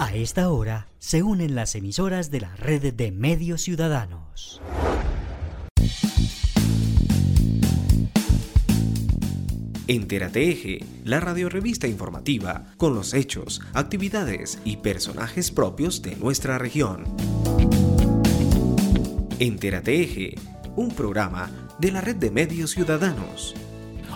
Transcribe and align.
A 0.00 0.14
esta 0.14 0.48
hora 0.50 0.86
se 1.00 1.24
unen 1.24 1.56
las 1.56 1.74
emisoras 1.74 2.30
de 2.30 2.40
la 2.42 2.54
red 2.54 2.94
de 2.94 3.10
medios 3.10 3.62
ciudadanos. 3.62 4.62
Entérate 9.88 10.52
Eje, 10.52 10.84
la 11.04 11.18
radiorevista 11.18 11.88
informativa 11.88 12.74
con 12.76 12.94
los 12.94 13.12
hechos, 13.12 13.60
actividades 13.74 14.60
y 14.64 14.76
personajes 14.76 15.50
propios 15.50 16.00
de 16.00 16.14
nuestra 16.14 16.58
región. 16.58 17.02
Entérate 19.40 20.00
Eje, 20.00 20.34
un 20.76 20.92
programa 20.92 21.50
de 21.80 21.90
la 21.90 22.00
red 22.00 22.14
de 22.14 22.30
medios 22.30 22.70
ciudadanos. 22.70 23.56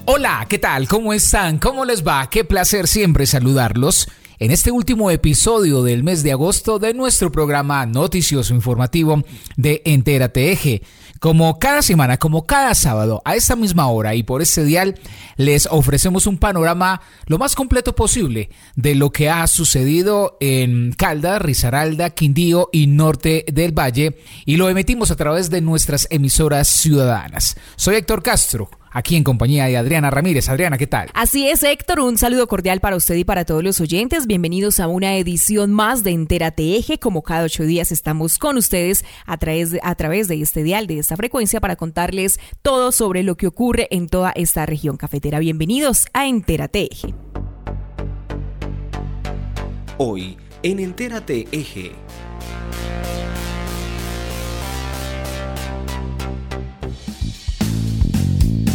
Hola, 0.04 0.46
¿qué 0.48 0.60
tal? 0.60 0.86
¿Cómo 0.86 1.12
están? 1.12 1.58
¿Cómo 1.58 1.84
les 1.84 2.06
va? 2.06 2.30
Qué 2.30 2.44
placer 2.44 2.86
siempre 2.86 3.26
saludarlos 3.26 4.06
en 4.42 4.50
este 4.50 4.72
último 4.72 5.08
episodio 5.12 5.84
del 5.84 6.02
mes 6.02 6.24
de 6.24 6.32
agosto 6.32 6.80
de 6.80 6.94
nuestro 6.94 7.30
programa 7.30 7.86
noticioso 7.86 8.52
informativo 8.52 9.22
de 9.56 9.82
Entérate 9.84 10.50
Eje. 10.50 10.82
Como 11.20 11.60
cada 11.60 11.80
semana, 11.80 12.18
como 12.18 12.44
cada 12.44 12.74
sábado, 12.74 13.22
a 13.24 13.36
esta 13.36 13.54
misma 13.54 13.86
hora 13.86 14.16
y 14.16 14.24
por 14.24 14.42
este 14.42 14.64
dial, 14.64 14.98
les 15.36 15.68
ofrecemos 15.70 16.26
un 16.26 16.38
panorama 16.38 17.02
lo 17.26 17.38
más 17.38 17.54
completo 17.54 17.94
posible 17.94 18.50
de 18.74 18.96
lo 18.96 19.10
que 19.10 19.30
ha 19.30 19.46
sucedido 19.46 20.38
en 20.40 20.92
Calda, 20.98 21.38
Risaralda, 21.38 22.10
Quindío 22.10 22.68
y 22.72 22.88
Norte 22.88 23.44
del 23.46 23.70
Valle 23.70 24.18
y 24.44 24.56
lo 24.56 24.68
emitimos 24.68 25.12
a 25.12 25.16
través 25.16 25.50
de 25.50 25.60
nuestras 25.60 26.08
emisoras 26.10 26.66
ciudadanas. 26.66 27.56
Soy 27.76 27.94
Héctor 27.94 28.24
Castro 28.24 28.68
aquí 28.92 29.16
en 29.16 29.24
compañía 29.24 29.66
de 29.66 29.76
Adriana 29.76 30.10
Ramírez. 30.10 30.48
Adriana, 30.48 30.78
¿qué 30.78 30.86
tal? 30.86 31.10
Así 31.14 31.48
es, 31.48 31.62
Héctor, 31.62 32.00
un 32.00 32.18
saludo 32.18 32.46
cordial 32.46 32.80
para 32.80 32.96
usted 32.96 33.16
y 33.16 33.24
para 33.24 33.44
todos 33.44 33.64
los 33.64 33.80
oyentes. 33.80 34.26
Bienvenidos 34.26 34.80
a 34.80 34.88
una 34.88 35.16
edición 35.16 35.72
más 35.72 36.04
de 36.04 36.12
Entérate 36.12 36.76
Eje. 36.76 36.98
Como 36.98 37.22
cada 37.22 37.44
ocho 37.44 37.64
días 37.64 37.92
estamos 37.92 38.38
con 38.38 38.56
ustedes 38.56 39.04
a 39.26 39.36
través, 39.38 39.70
de, 39.70 39.80
a 39.82 39.94
través 39.94 40.28
de 40.28 40.40
este 40.40 40.62
dial, 40.62 40.86
de 40.86 40.98
esta 40.98 41.16
frecuencia, 41.16 41.60
para 41.60 41.76
contarles 41.76 42.38
todo 42.62 42.92
sobre 42.92 43.22
lo 43.22 43.36
que 43.36 43.46
ocurre 43.46 43.88
en 43.90 44.08
toda 44.08 44.32
esta 44.34 44.66
región 44.66 44.96
cafetera. 44.96 45.38
Bienvenidos 45.38 46.06
a 46.12 46.26
Entérate 46.26 46.88
Eje. 46.90 47.14
Hoy, 49.98 50.36
en 50.62 50.78
Entérate 50.80 51.46
Eje. 51.52 51.92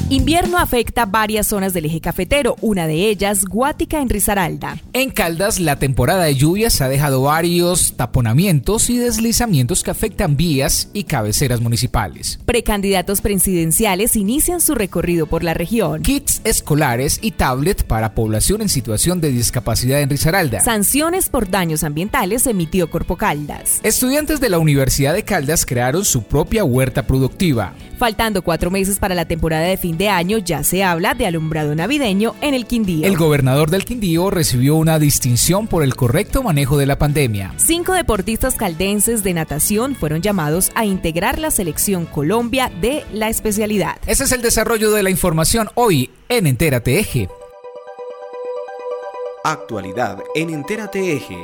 Invierno 0.09 0.57
afecta 0.57 1.05
varias 1.05 1.47
zonas 1.47 1.73
del 1.73 1.83
eje 1.83 1.99
cafetero, 1.99 2.55
una 2.61 2.87
de 2.87 3.09
ellas 3.09 3.43
Guática 3.43 3.99
en 3.99 4.07
Risaralda. 4.07 4.77
En 4.93 5.09
Caldas, 5.09 5.59
la 5.59 5.79
temporada 5.79 6.23
de 6.23 6.35
lluvias 6.35 6.79
ha 6.79 6.87
dejado 6.87 7.23
varios 7.23 7.91
taponamientos 7.97 8.89
y 8.89 8.99
deslizamientos 8.99 9.83
que 9.83 9.91
afectan 9.91 10.37
vías 10.37 10.89
y 10.93 11.03
cabeceras 11.03 11.59
municipales. 11.59 12.39
Precandidatos 12.45 13.19
presidenciales 13.19 14.15
inician 14.15 14.61
su 14.61 14.75
recorrido 14.75 15.27
por 15.27 15.43
la 15.43 15.53
región. 15.53 16.03
Kits 16.03 16.39
escolares 16.45 17.19
y 17.21 17.31
tablet 17.31 17.83
para 17.83 18.15
población 18.15 18.61
en 18.61 18.69
situación 18.69 19.19
de 19.19 19.33
discapacidad 19.33 19.99
en 19.99 20.09
Risaralda. 20.09 20.61
Sanciones 20.61 21.27
por 21.27 21.49
daños 21.49 21.83
ambientales 21.83 22.47
emitió 22.47 22.89
Corpo 22.89 23.17
Caldas. 23.17 23.81
Estudiantes 23.83 24.39
de 24.39 24.47
la 24.47 24.59
Universidad 24.59 25.13
de 25.13 25.23
Caldas 25.23 25.65
crearon 25.65 26.05
su 26.05 26.23
propia 26.23 26.63
huerta 26.63 27.05
productiva. 27.05 27.73
Faltando 27.97 28.41
cuatro 28.43 28.71
meses 28.71 28.99
para 28.99 29.15
la 29.15 29.25
temporada 29.25 29.63
de 29.63 29.75
fin 29.75 29.96
de 29.97 30.09
año, 30.09 30.37
ya 30.37 30.63
se 30.63 30.83
habla 30.83 31.13
de 31.13 31.25
alumbrado 31.25 31.75
navideño 31.75 32.35
en 32.41 32.53
el 32.53 32.65
Quindío. 32.65 33.05
El 33.05 33.17
gobernador 33.17 33.69
del 33.69 33.85
Quindío 33.85 34.29
recibió 34.29 34.75
una 34.75 34.99
distinción 34.99 35.67
por 35.67 35.83
el 35.83 35.95
correcto 35.95 36.43
manejo 36.43 36.77
de 36.77 36.85
la 36.85 36.97
pandemia. 36.97 37.53
Cinco 37.57 37.93
deportistas 37.93 38.55
caldenses 38.55 39.23
de 39.23 39.33
natación 39.33 39.95
fueron 39.95 40.21
llamados 40.21 40.71
a 40.75 40.85
integrar 40.85 41.39
la 41.39 41.51
selección 41.51 42.05
Colombia 42.05 42.71
de 42.81 43.03
la 43.11 43.29
especialidad. 43.29 43.97
Ese 44.05 44.25
es 44.25 44.31
el 44.31 44.41
desarrollo 44.41 44.91
de 44.91 45.03
la 45.03 45.09
información 45.09 45.69
hoy 45.75 46.09
en 46.29 46.47
Entérate 46.47 46.99
Eje. 46.99 47.29
Actualidad 49.43 50.19
en 50.35 50.49
Entérate 50.49 51.13
Eje. 51.13 51.37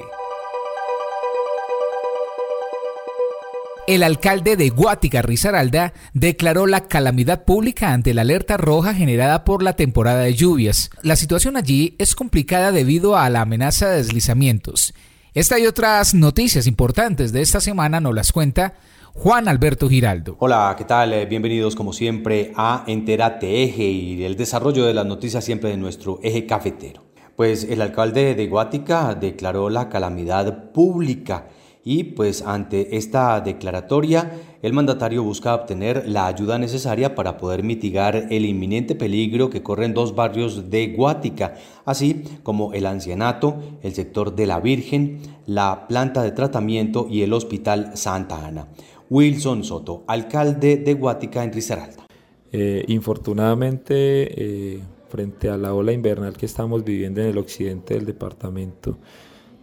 El 3.86 4.02
alcalde 4.04 4.56
de 4.56 4.70
Guática, 4.70 5.22
Risaralda, 5.22 5.92
declaró 6.14 6.68
la 6.68 6.88
calamidad 6.88 7.44
pública 7.44 7.92
ante 7.92 8.14
la 8.14 8.22
alerta 8.22 8.56
roja 8.56 8.94
generada 8.94 9.44
por 9.44 9.62
la 9.62 9.76
temporada 9.76 10.22
de 10.22 10.34
lluvias. 10.34 10.90
La 11.02 11.18
situación 11.18 11.58
allí 11.58 11.94
es 12.00 12.16
complicada 12.16 12.72
debido 12.72 13.18
a 13.18 13.30
la 13.30 13.42
amenaza 13.42 13.90
de 13.90 13.98
deslizamientos. 13.98 14.94
Esta 15.34 15.60
y 15.60 15.66
otras 15.66 16.14
noticias 16.14 16.66
importantes 16.66 17.34
de 17.34 17.42
esta 17.42 17.60
semana 17.60 18.00
nos 18.00 18.16
las 18.16 18.32
cuenta 18.32 18.76
Juan 19.12 19.50
Alberto 19.50 19.90
Giraldo. 19.90 20.38
Hola, 20.40 20.74
¿qué 20.78 20.86
tal? 20.86 21.12
Eh, 21.12 21.26
bienvenidos 21.26 21.76
como 21.76 21.92
siempre 21.92 22.54
a 22.56 22.86
Enterate 22.88 23.66
Eje 23.66 23.84
y 23.84 24.24
el 24.24 24.38
desarrollo 24.38 24.86
de 24.86 24.94
las 24.94 25.06
noticias 25.06 25.44
siempre 25.44 25.72
de 25.72 25.78
nuestro 25.78 26.22
eje 26.24 26.46
cafetero. 26.46 27.04
Pues 27.36 27.66
el 27.66 27.82
alcalde 27.82 28.34
de 28.34 28.48
Guática 28.48 29.14
declaró 29.14 29.70
la 29.70 29.90
calamidad 29.90 30.72
pública 30.72 31.48
y 31.86 32.04
pues 32.04 32.42
ante 32.42 32.96
esta 32.96 33.40
declaratoria 33.42 34.32
el 34.62 34.74
mandatario 34.74 35.24
busca 35.24 35.54
obtener 35.54 36.08
la 36.08 36.28
ayuda 36.28 36.58
necesaria 36.58 37.16
para 37.16 37.38
poder 37.38 37.64
mitigar 37.64 38.28
el 38.30 38.46
inminente 38.46 38.96
peligro 38.96 39.50
que 39.50 39.62
corren 39.62 39.94
dos 39.94 40.16
barrios 40.16 40.70
de 40.70 40.88
Guática, 40.88 41.56
así 41.86 42.24
como 42.44 42.72
el 42.74 42.86
ancianato, 42.86 43.62
el 43.82 43.94
sector 43.94 44.36
de 44.36 44.46
la 44.46 44.62
Virgen, 44.62 45.20
la 45.46 45.88
planta 45.88 46.24
de 46.24 46.32
tratamiento 46.32 47.08
y 47.10 47.24
el 47.24 47.34
Hospital 47.34 47.98
Santa 47.98 48.46
Ana. 48.46 48.68
Wilson 49.10 49.64
Soto, 49.66 50.04
alcalde 50.08 50.78
de 50.78 50.94
Guática 50.94 51.44
en 51.44 51.52
Risaralda. 51.52 52.08
Eh, 52.52 52.86
infortunadamente, 52.88 54.76
eh, 54.76 54.80
frente 55.10 55.50
a 55.50 55.58
la 55.58 55.74
ola 55.74 55.92
invernal 55.92 56.38
que 56.38 56.46
estamos 56.46 56.84
viviendo 56.84 57.22
en 57.22 57.28
el 57.28 57.38
occidente 57.38 57.96
del 57.96 58.06
departamento, 58.06 58.98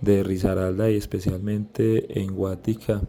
de 0.00 0.22
Risaralda 0.22 0.90
y 0.90 0.96
especialmente 0.96 2.20
en 2.20 2.34
Guática 2.34 3.02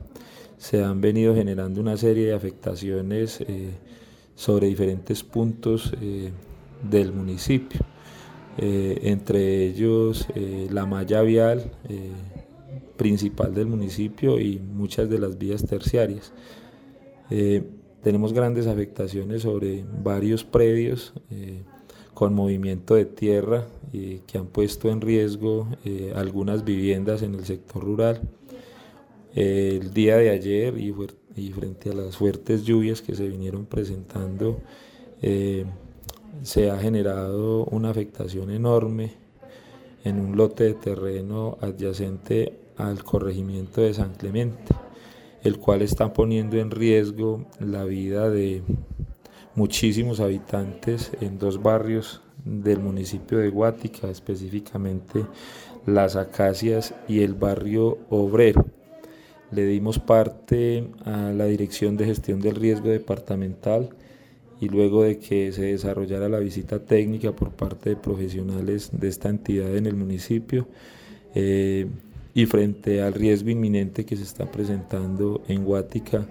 se 0.62 0.84
han 0.84 1.02
venido 1.02 1.34
generando 1.34 1.82
una 1.82 1.98
serie 1.98 2.28
de 2.28 2.34
afectaciones 2.34 3.42
eh, 3.42 3.72
sobre 4.36 4.68
diferentes 4.68 5.24
puntos 5.24 5.92
eh, 6.00 6.30
del 6.88 7.14
municipio, 7.14 7.82
eh, 8.60 9.00
entre 9.04 9.66
ellos 9.66 10.28
la 10.70 10.86
malla 10.86 11.24
vial 11.24 11.72
principal 12.96 13.56
del 13.56 13.66
municipio 13.66 14.40
y 14.40 14.60
muchas 14.60 15.10
de 15.10 15.18
las 15.18 15.38
vías 15.40 15.66
terciarias. 15.66 16.32
tenemos 18.04 18.34
grandes 18.34 18.68
afectaciones 18.68 19.42
sobre 19.42 19.84
varios 20.04 20.44
predios 20.44 21.14
con 22.14 22.34
movimiento 22.34 22.96
de 22.96 23.06
tierra 23.06 23.68
eh, 23.94 24.22
que 24.28 24.38
han 24.38 24.48
puesto 24.48 24.90
en 24.90 25.02
riesgo 25.02 25.68
eh, 25.86 26.14
algunas 26.16 26.64
viviendas 26.64 27.22
en 27.22 27.36
el 27.36 27.46
sector 27.46 27.84
rural. 27.84 28.22
Eh, 29.36 29.80
el 29.82 29.94
día 29.94 30.18
de 30.18 30.30
ayer 30.30 30.78
y, 30.78 30.94
y, 31.36 31.52
frente 31.52 31.90
a 31.90 31.94
las 31.94 32.18
fuertes 32.18 32.64
lluvias 32.64 33.02
que 33.02 33.16
se 33.16 33.28
vinieron 33.28 33.66
presentando, 33.66 34.60
se 36.42 36.72
ha 36.72 36.80
generado 36.80 37.66
una 37.66 37.92
afectación 37.92 38.50
enorme 38.50 39.14
en 40.04 40.20
un 40.20 40.36
lote 40.36 40.64
de 40.64 40.74
terreno 40.74 41.60
adyacente 41.62 42.58
al 42.78 43.04
corregimiento 43.04 43.82
de 43.82 43.94
San 43.94 44.16
Clemente, 44.16 44.74
el 45.44 45.60
cual 45.60 45.84
está 45.84 46.12
poniendo 46.14 46.58
en 46.58 46.72
riesgo 46.72 47.46
la 47.60 47.84
vida 47.84 48.30
de 48.32 48.64
muchísimos 49.56 50.20
habitantes 50.20 51.12
en 51.22 51.38
dos 51.38 51.62
barrios 51.62 52.22
del 52.46 52.80
municipio 52.80 53.38
de 53.38 53.50
Guática, 53.50 54.10
específicamente 54.10 55.26
Las 55.86 56.16
Acacias 56.16 56.94
y 57.08 57.22
el 57.22 57.34
barrio 57.34 58.00
Obrero. 58.10 58.66
Le 59.52 59.66
dimos 59.66 60.00
parte 60.00 60.88
a 61.06 61.32
la 61.32 61.46
Dirección 61.46 61.98
de 61.98 62.06
Gestión 62.06 62.40
del 62.40 62.56
Riesgo 62.56 62.90
Departamental 62.90 63.90
y 64.62 64.70
luego 64.70 65.04
de 65.04 65.18
que 65.18 65.52
se 65.52 65.64
desarrollara 65.64 66.30
la 66.30 66.40
visita 66.40 66.80
técnica 66.80 67.34
por 67.34 67.50
parte 67.50 67.90
de 67.90 67.96
profesionales 67.96 68.92
de 68.94 69.08
esta 69.08 69.28
entidad 69.28 69.76
en 69.76 69.88
el 69.88 69.96
municipio 69.96 70.68
eh, 71.34 71.88
y 72.34 72.46
frente 72.46 73.02
al 73.02 73.14
riesgo 73.14 73.50
inminente 73.50 74.06
que 74.06 74.16
se 74.16 74.24
está 74.24 74.50
presentando 74.50 75.42
en 75.48 75.66
Guática, 75.66 76.28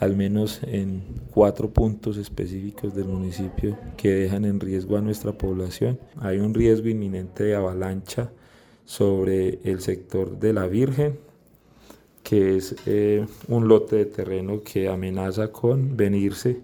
al 0.00 0.16
menos 0.16 0.60
en 0.62 1.02
cuatro 1.30 1.70
puntos 1.70 2.16
específicos 2.16 2.94
del 2.94 3.04
municipio 3.04 3.78
que 3.98 4.10
dejan 4.10 4.46
en 4.46 4.58
riesgo 4.58 4.96
a 4.96 5.02
nuestra 5.02 5.32
población. 5.32 6.00
Hay 6.16 6.38
un 6.38 6.54
riesgo 6.54 6.88
inminente 6.88 7.44
de 7.44 7.54
avalancha 7.54 8.32
sobre 8.86 9.60
el 9.62 9.80
sector 9.80 10.38
de 10.40 10.54
la 10.54 10.66
Virgen, 10.66 11.18
que 12.22 12.56
es 12.56 12.74
eh, 12.86 13.26
un 13.48 13.68
lote 13.68 13.96
de 13.96 14.06
terreno 14.06 14.62
que 14.62 14.88
amenaza 14.88 15.52
con 15.52 15.96
venirse 15.96 16.60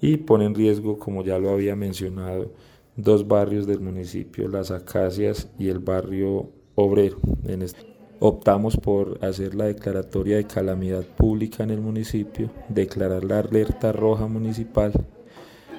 y 0.00 0.16
pone 0.16 0.46
en 0.46 0.54
riesgo, 0.54 0.98
como 0.98 1.22
ya 1.22 1.38
lo 1.38 1.50
había 1.50 1.76
mencionado, 1.76 2.52
dos 2.96 3.28
barrios 3.28 3.66
del 3.66 3.80
municipio, 3.80 4.48
Las 4.48 4.70
Acacias 4.70 5.48
y 5.58 5.68
el 5.68 5.78
barrio 5.78 6.50
Obrero. 6.74 7.18
Este 7.46 7.89
optamos 8.20 8.76
por 8.76 9.18
hacer 9.24 9.54
la 9.54 9.64
declaratoria 9.64 10.36
de 10.36 10.46
calamidad 10.46 11.04
pública 11.04 11.64
en 11.64 11.70
el 11.70 11.80
municipio, 11.80 12.50
declarar 12.68 13.24
la 13.24 13.40
alerta 13.40 13.92
roja 13.92 14.26
municipal 14.26 14.92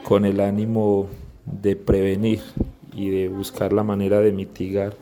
con 0.03 0.25
el 0.25 0.39
ánimo 0.39 1.07
de 1.45 1.75
prevenir 1.75 2.41
y 2.93 3.09
de 3.09 3.29
buscar 3.29 3.71
la 3.71 3.83
manera 3.83 4.19
de 4.19 4.31
mitigar 4.31 4.95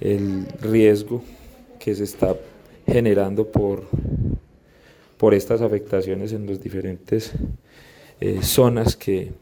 el 0.00 0.46
riesgo 0.60 1.22
que 1.78 1.94
se 1.94 2.04
está 2.04 2.36
generando 2.86 3.50
por, 3.50 3.84
por 5.16 5.32
estas 5.32 5.62
afectaciones 5.62 6.32
en 6.32 6.46
las 6.46 6.62
diferentes 6.62 7.32
eh, 8.20 8.40
zonas 8.42 8.94
que, 8.94 9.32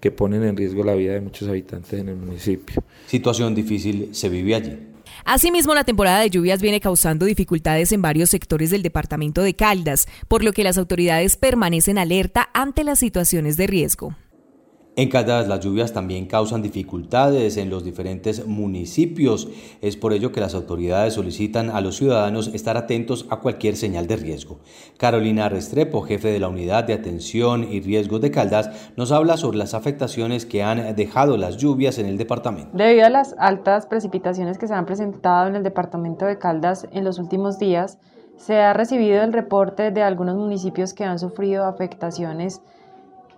que 0.00 0.10
ponen 0.10 0.44
en 0.44 0.56
riesgo 0.56 0.84
la 0.84 0.94
vida 0.94 1.14
de 1.14 1.22
muchos 1.22 1.48
habitantes 1.48 1.94
en 1.94 2.10
el 2.10 2.16
municipio. 2.16 2.82
Situación 3.06 3.54
difícil 3.54 4.14
se 4.14 4.28
vive 4.28 4.54
allí. 4.54 4.89
Asimismo, 5.24 5.74
la 5.74 5.84
temporada 5.84 6.20
de 6.20 6.30
lluvias 6.30 6.62
viene 6.62 6.80
causando 6.80 7.26
dificultades 7.26 7.92
en 7.92 8.02
varios 8.02 8.30
sectores 8.30 8.70
del 8.70 8.82
departamento 8.82 9.42
de 9.42 9.54
Caldas, 9.54 10.08
por 10.28 10.44
lo 10.44 10.52
que 10.52 10.64
las 10.64 10.78
autoridades 10.78 11.36
permanecen 11.36 11.98
alerta 11.98 12.48
ante 12.54 12.84
las 12.84 12.98
situaciones 12.98 13.56
de 13.56 13.66
riesgo. 13.66 14.14
En 14.96 15.08
Caldas 15.08 15.46
las 15.46 15.60
lluvias 15.60 15.92
también 15.92 16.26
causan 16.26 16.62
dificultades 16.62 17.56
en 17.56 17.70
los 17.70 17.84
diferentes 17.84 18.46
municipios. 18.46 19.48
Es 19.80 19.96
por 19.96 20.12
ello 20.12 20.32
que 20.32 20.40
las 20.40 20.54
autoridades 20.54 21.14
solicitan 21.14 21.70
a 21.70 21.80
los 21.80 21.96
ciudadanos 21.96 22.48
estar 22.48 22.76
atentos 22.76 23.26
a 23.30 23.36
cualquier 23.36 23.76
señal 23.76 24.08
de 24.08 24.16
riesgo. 24.16 24.58
Carolina 24.98 25.48
Restrepo, 25.48 26.02
jefe 26.02 26.28
de 26.32 26.40
la 26.40 26.48
Unidad 26.48 26.84
de 26.84 26.94
Atención 26.94 27.64
y 27.70 27.80
Riesgos 27.80 28.20
de 28.20 28.32
Caldas, 28.32 28.90
nos 28.96 29.12
habla 29.12 29.36
sobre 29.36 29.58
las 29.58 29.74
afectaciones 29.74 30.44
que 30.44 30.64
han 30.64 30.96
dejado 30.96 31.36
las 31.36 31.56
lluvias 31.56 31.98
en 31.98 32.06
el 32.06 32.18
departamento. 32.18 32.76
Debido 32.76 33.06
a 33.06 33.10
las 33.10 33.36
altas 33.38 33.86
precipitaciones 33.86 34.58
que 34.58 34.66
se 34.66 34.74
han 34.74 34.86
presentado 34.86 35.48
en 35.48 35.54
el 35.54 35.62
departamento 35.62 36.26
de 36.26 36.38
Caldas 36.38 36.88
en 36.90 37.04
los 37.04 37.20
últimos 37.20 37.60
días, 37.60 37.98
se 38.36 38.56
ha 38.56 38.72
recibido 38.72 39.22
el 39.22 39.32
reporte 39.32 39.92
de 39.92 40.02
algunos 40.02 40.36
municipios 40.36 40.94
que 40.94 41.04
han 41.04 41.18
sufrido 41.18 41.64
afectaciones 41.64 42.60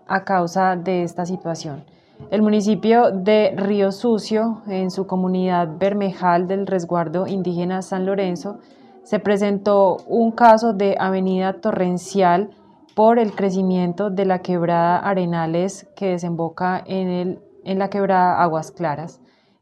a 0.07 0.25
causa 0.25 0.77
de 0.77 1.03
esta 1.03 1.27
situación. 1.27 1.85
El 2.31 2.43
municipio 2.43 3.11
de 3.11 3.53
Río 3.57 3.91
Sucio, 3.93 4.63
en 4.67 4.91
su 4.91 5.07
comunidad 5.07 5.69
Bermejal 5.79 6.47
del 6.47 6.67
resguardo 6.67 7.27
indígena 7.27 7.83
San 7.83 8.07
Lorenzo, 8.07 8.59
se 9.03 9.19
presentó 9.19 9.97
un 10.07 10.31
caso 10.31 10.73
de 10.73 10.97
avenida 10.99 11.55
torrencial 11.55 12.51
por 12.95 13.19
el 13.19 13.33
crecimiento 13.35 14.11
de 14.11 14.27
la 14.27 14.41
quebrada 14.41 14.99
Arenales 14.99 15.89
que 15.97 16.11
desemboca 16.11 16.83
en, 16.87 17.09
el, 17.09 17.41
en 17.65 17.79
la 17.79 17.89
quebrada 17.89 18.43
Aguas 18.43 18.71
Claras. 18.71 19.21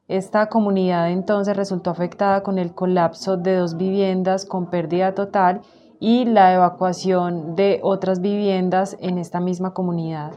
Esta 0.09 0.49
comunidad 0.49 1.11
entonces 1.11 1.57
resultó 1.57 1.91
afectada 1.91 2.43
con 2.43 2.59
el 2.59 2.75
colapso 2.75 3.37
de 3.37 3.55
dos 3.55 3.77
viviendas 3.77 4.45
con 4.45 4.69
pérdida 4.69 5.15
total 5.15 5.63
y 6.01 6.25
la 6.25 6.55
evacuación 6.55 7.55
de 7.55 7.79
otras 7.83 8.21
viviendas 8.23 8.97
en 9.01 9.19
esta 9.19 9.39
misma 9.39 9.75
comunidad. 9.75 10.33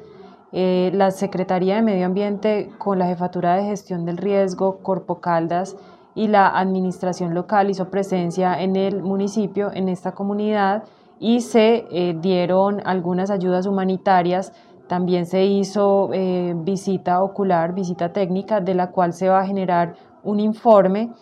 Eh, 0.51 0.91
la 0.93 1.09
Secretaría 1.09 1.75
de 1.75 1.81
Medio 1.81 2.05
Ambiente 2.05 2.69
con 2.77 2.99
la 2.99 3.07
Jefatura 3.07 3.55
de 3.55 3.63
Gestión 3.63 4.05
del 4.05 4.17
Riesgo, 4.17 4.79
Corpo 4.83 5.19
Caldas 5.19 5.75
y 6.13 6.27
la 6.27 6.59
Administración 6.59 7.33
Local 7.33 7.71
hizo 7.71 7.89
presencia 7.89 8.61
en 8.61 8.75
el 8.75 9.01
municipio, 9.01 9.71
en 9.73 9.89
esta 9.89 10.11
comunidad, 10.11 10.83
y 11.19 11.41
se 11.41 11.87
eh, 11.89 12.15
dieron 12.21 12.81
algunas 12.85 13.31
ayudas 13.31 13.65
humanitarias. 13.65 14.51
También 14.87 15.25
se 15.25 15.45
hizo 15.45 16.09
eh, 16.13 16.53
visita 16.57 17.23
ocular, 17.23 17.73
visita 17.73 18.11
técnica, 18.11 18.59
de 18.59 18.75
la 18.75 18.91
cual 18.91 19.13
se 19.13 19.29
va 19.29 19.39
a 19.39 19.47
generar 19.47 19.95
un 20.23 20.39
informe 20.39 21.13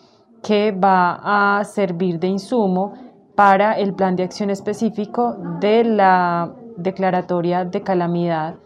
que 0.42 0.72
va 0.72 1.58
a 1.58 1.64
servir 1.64 2.18
de 2.18 2.26
insumo 2.26 2.92
para 3.34 3.78
el 3.78 3.94
plan 3.94 4.16
de 4.16 4.24
acción 4.24 4.50
específico 4.50 5.36
de 5.60 5.84
la 5.84 6.52
declaratoria 6.76 7.64
de 7.64 7.82
calamidad 7.82 8.56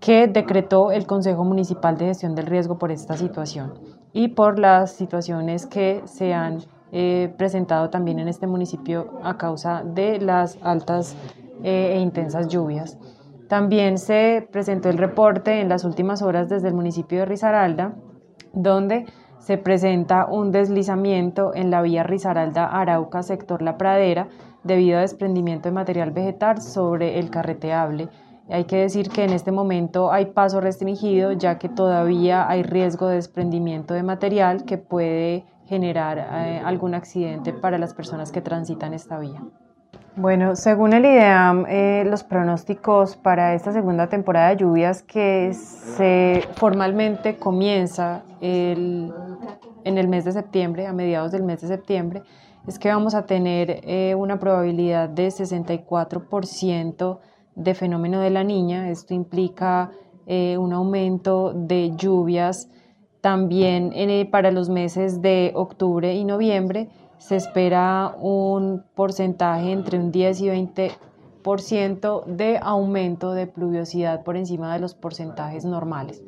que 0.00 0.28
decretó 0.28 0.92
el 0.92 1.06
Consejo 1.06 1.44
Municipal 1.44 1.96
de 1.96 2.06
Gestión 2.06 2.34
del 2.34 2.46
Riesgo 2.46 2.78
por 2.78 2.90
esta 2.92 3.16
situación 3.16 3.74
y 4.12 4.28
por 4.28 4.58
las 4.58 4.92
situaciones 4.92 5.66
que 5.66 6.02
se 6.04 6.34
han 6.34 6.60
eh, 6.92 7.34
presentado 7.36 7.90
también 7.90 8.18
en 8.18 8.28
este 8.28 8.46
municipio 8.46 9.18
a 9.22 9.36
causa 9.36 9.82
de 9.84 10.20
las 10.20 10.58
altas 10.62 11.16
eh, 11.62 11.94
e 11.94 12.00
intensas 12.00 12.48
lluvias. 12.48 12.98
También 13.48 13.98
se 13.98 14.46
presentó 14.50 14.88
el 14.88 14.98
reporte 14.98 15.60
en 15.60 15.68
las 15.68 15.84
últimas 15.84 16.22
horas 16.22 16.48
desde 16.48 16.68
el 16.68 16.74
municipio 16.74 17.20
de 17.20 17.24
Risaralda, 17.26 17.94
donde 18.52 19.06
se 19.38 19.58
presenta 19.58 20.26
un 20.26 20.50
deslizamiento 20.50 21.54
en 21.54 21.70
la 21.70 21.82
vía 21.82 22.02
Risaralda-Arauca, 22.02 23.22
sector 23.22 23.62
La 23.62 23.76
Pradera, 23.76 24.28
debido 24.64 24.98
a 24.98 25.02
desprendimiento 25.02 25.68
de 25.68 25.74
material 25.74 26.10
vegetal 26.10 26.60
sobre 26.60 27.18
el 27.18 27.30
carreteable. 27.30 28.08
Hay 28.48 28.64
que 28.64 28.76
decir 28.76 29.08
que 29.08 29.24
en 29.24 29.32
este 29.32 29.50
momento 29.52 30.12
hay 30.12 30.26
paso 30.26 30.60
restringido, 30.60 31.32
ya 31.32 31.58
que 31.58 31.68
todavía 31.68 32.48
hay 32.48 32.62
riesgo 32.62 33.08
de 33.08 33.16
desprendimiento 33.16 33.94
de 33.94 34.02
material 34.02 34.64
que 34.64 34.78
puede 34.78 35.44
generar 35.66 36.18
eh, 36.18 36.62
algún 36.64 36.94
accidente 36.94 37.52
para 37.52 37.78
las 37.78 37.92
personas 37.92 38.30
que 38.30 38.40
transitan 38.40 38.94
esta 38.94 39.18
vía. 39.18 39.42
Bueno, 40.18 40.56
según 40.56 40.94
el 40.94 41.04
IDEAM, 41.04 41.66
eh, 41.68 42.02
los 42.06 42.24
pronósticos 42.24 43.16
para 43.18 43.52
esta 43.52 43.70
segunda 43.70 44.08
temporada 44.08 44.48
de 44.48 44.56
lluvias 44.56 45.02
que 45.02 45.52
se 45.52 46.42
formalmente 46.54 47.36
comienza 47.36 48.22
en 48.40 49.12
el 49.84 50.08
mes 50.08 50.24
de 50.24 50.32
septiembre, 50.32 50.86
a 50.86 50.94
mediados 50.94 51.32
del 51.32 51.42
mes 51.42 51.60
de 51.60 51.68
septiembre, 51.68 52.22
es 52.66 52.78
que 52.78 52.88
vamos 52.88 53.14
a 53.14 53.26
tener 53.26 53.82
eh, 53.82 54.14
una 54.14 54.38
probabilidad 54.38 55.10
de 55.10 55.28
64% 55.28 57.18
de 57.54 57.74
fenómeno 57.74 58.18
de 58.18 58.30
la 58.30 58.42
niña. 58.42 58.88
Esto 58.88 59.12
implica 59.12 59.90
eh, 60.26 60.56
un 60.56 60.72
aumento 60.72 61.52
de 61.52 61.94
lluvias 61.94 62.70
también 63.20 63.92
para 64.30 64.50
los 64.50 64.70
meses 64.70 65.20
de 65.20 65.52
octubre 65.54 66.14
y 66.14 66.24
noviembre 66.24 66.88
se 67.18 67.36
espera 67.36 68.14
un 68.18 68.84
porcentaje 68.94 69.72
entre 69.72 69.98
un 69.98 70.12
10 70.12 70.40
y 70.40 70.46
20% 70.48 72.24
de 72.26 72.58
aumento 72.62 73.32
de 73.32 73.46
pluviosidad 73.46 74.22
por 74.24 74.36
encima 74.36 74.72
de 74.72 74.80
los 74.80 74.94
porcentajes 74.94 75.64
normales. 75.64 76.22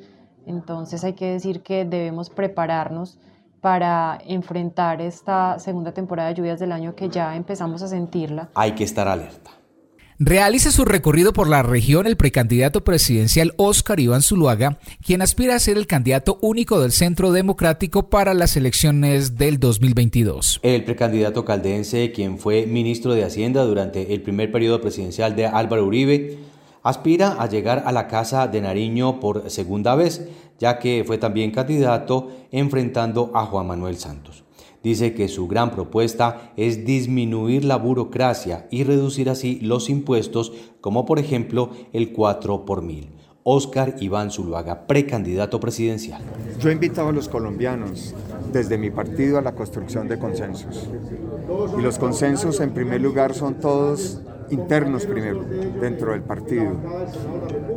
Entonces 0.46 1.04
hay 1.04 1.12
que 1.12 1.32
decir 1.32 1.62
que 1.62 1.84
debemos 1.84 2.30
prepararnos 2.30 3.18
para 3.60 4.18
enfrentar 4.24 5.00
esta 5.00 5.58
segunda 5.58 5.92
temporada 5.92 6.28
de 6.28 6.36
lluvias 6.36 6.60
del 6.60 6.72
año 6.72 6.94
que 6.94 7.08
ya 7.08 7.34
empezamos 7.36 7.82
a 7.82 7.88
sentirla. 7.88 8.48
Hay 8.54 8.72
que 8.72 8.84
estar 8.84 9.08
alerta. 9.08 9.50
Realiza 10.20 10.72
su 10.72 10.84
recorrido 10.84 11.32
por 11.32 11.48
la 11.48 11.62
región 11.62 12.08
el 12.08 12.16
precandidato 12.16 12.82
presidencial 12.82 13.54
Óscar 13.56 14.00
Iván 14.00 14.22
Zuluaga, 14.22 14.80
quien 15.00 15.22
aspira 15.22 15.54
a 15.54 15.60
ser 15.60 15.76
el 15.78 15.86
candidato 15.86 16.40
único 16.42 16.80
del 16.80 16.90
Centro 16.90 17.30
Democrático 17.30 18.10
para 18.10 18.34
las 18.34 18.56
elecciones 18.56 19.36
del 19.36 19.60
2022. 19.60 20.58
El 20.64 20.82
precandidato 20.82 21.44
caldense, 21.44 22.10
quien 22.10 22.40
fue 22.40 22.66
ministro 22.66 23.14
de 23.14 23.22
Hacienda 23.22 23.62
durante 23.62 24.12
el 24.12 24.20
primer 24.20 24.50
periodo 24.50 24.80
presidencial 24.80 25.36
de 25.36 25.46
Álvaro 25.46 25.86
Uribe, 25.86 26.38
aspira 26.82 27.36
a 27.40 27.48
llegar 27.48 27.84
a 27.86 27.92
la 27.92 28.08
Casa 28.08 28.48
de 28.48 28.60
Nariño 28.60 29.20
por 29.20 29.48
segunda 29.52 29.94
vez, 29.94 30.26
ya 30.58 30.80
que 30.80 31.04
fue 31.06 31.18
también 31.18 31.52
candidato 31.52 32.32
enfrentando 32.50 33.30
a 33.34 33.46
Juan 33.46 33.68
Manuel 33.68 33.96
Santos. 33.98 34.42
Dice 34.82 35.14
que 35.14 35.28
su 35.28 35.48
gran 35.48 35.70
propuesta 35.70 36.52
es 36.56 36.84
disminuir 36.84 37.64
la 37.64 37.76
burocracia 37.76 38.66
y 38.70 38.84
reducir 38.84 39.28
así 39.28 39.58
los 39.60 39.90
impuestos, 39.90 40.52
como 40.80 41.04
por 41.04 41.18
ejemplo 41.18 41.70
el 41.92 42.12
4 42.12 42.64
por 42.64 42.82
mil. 42.82 43.10
Oscar 43.50 43.96
Iván 44.00 44.30
Zuluaga, 44.30 44.86
precandidato 44.86 45.58
presidencial. 45.58 46.20
Yo 46.60 46.68
he 46.68 46.72
invitado 46.72 47.08
a 47.08 47.12
los 47.12 47.30
colombianos 47.30 48.14
desde 48.52 48.76
mi 48.76 48.90
partido 48.90 49.38
a 49.38 49.40
la 49.40 49.54
construcción 49.54 50.06
de 50.06 50.18
consensos. 50.18 50.88
Y 51.78 51.80
los 51.80 51.98
consensos 51.98 52.60
en 52.60 52.72
primer 52.72 53.00
lugar 53.00 53.32
son 53.32 53.54
todos 53.54 54.20
internos 54.50 55.06
primero, 55.06 55.44
dentro 55.80 56.12
del 56.12 56.22
partido, 56.22 56.72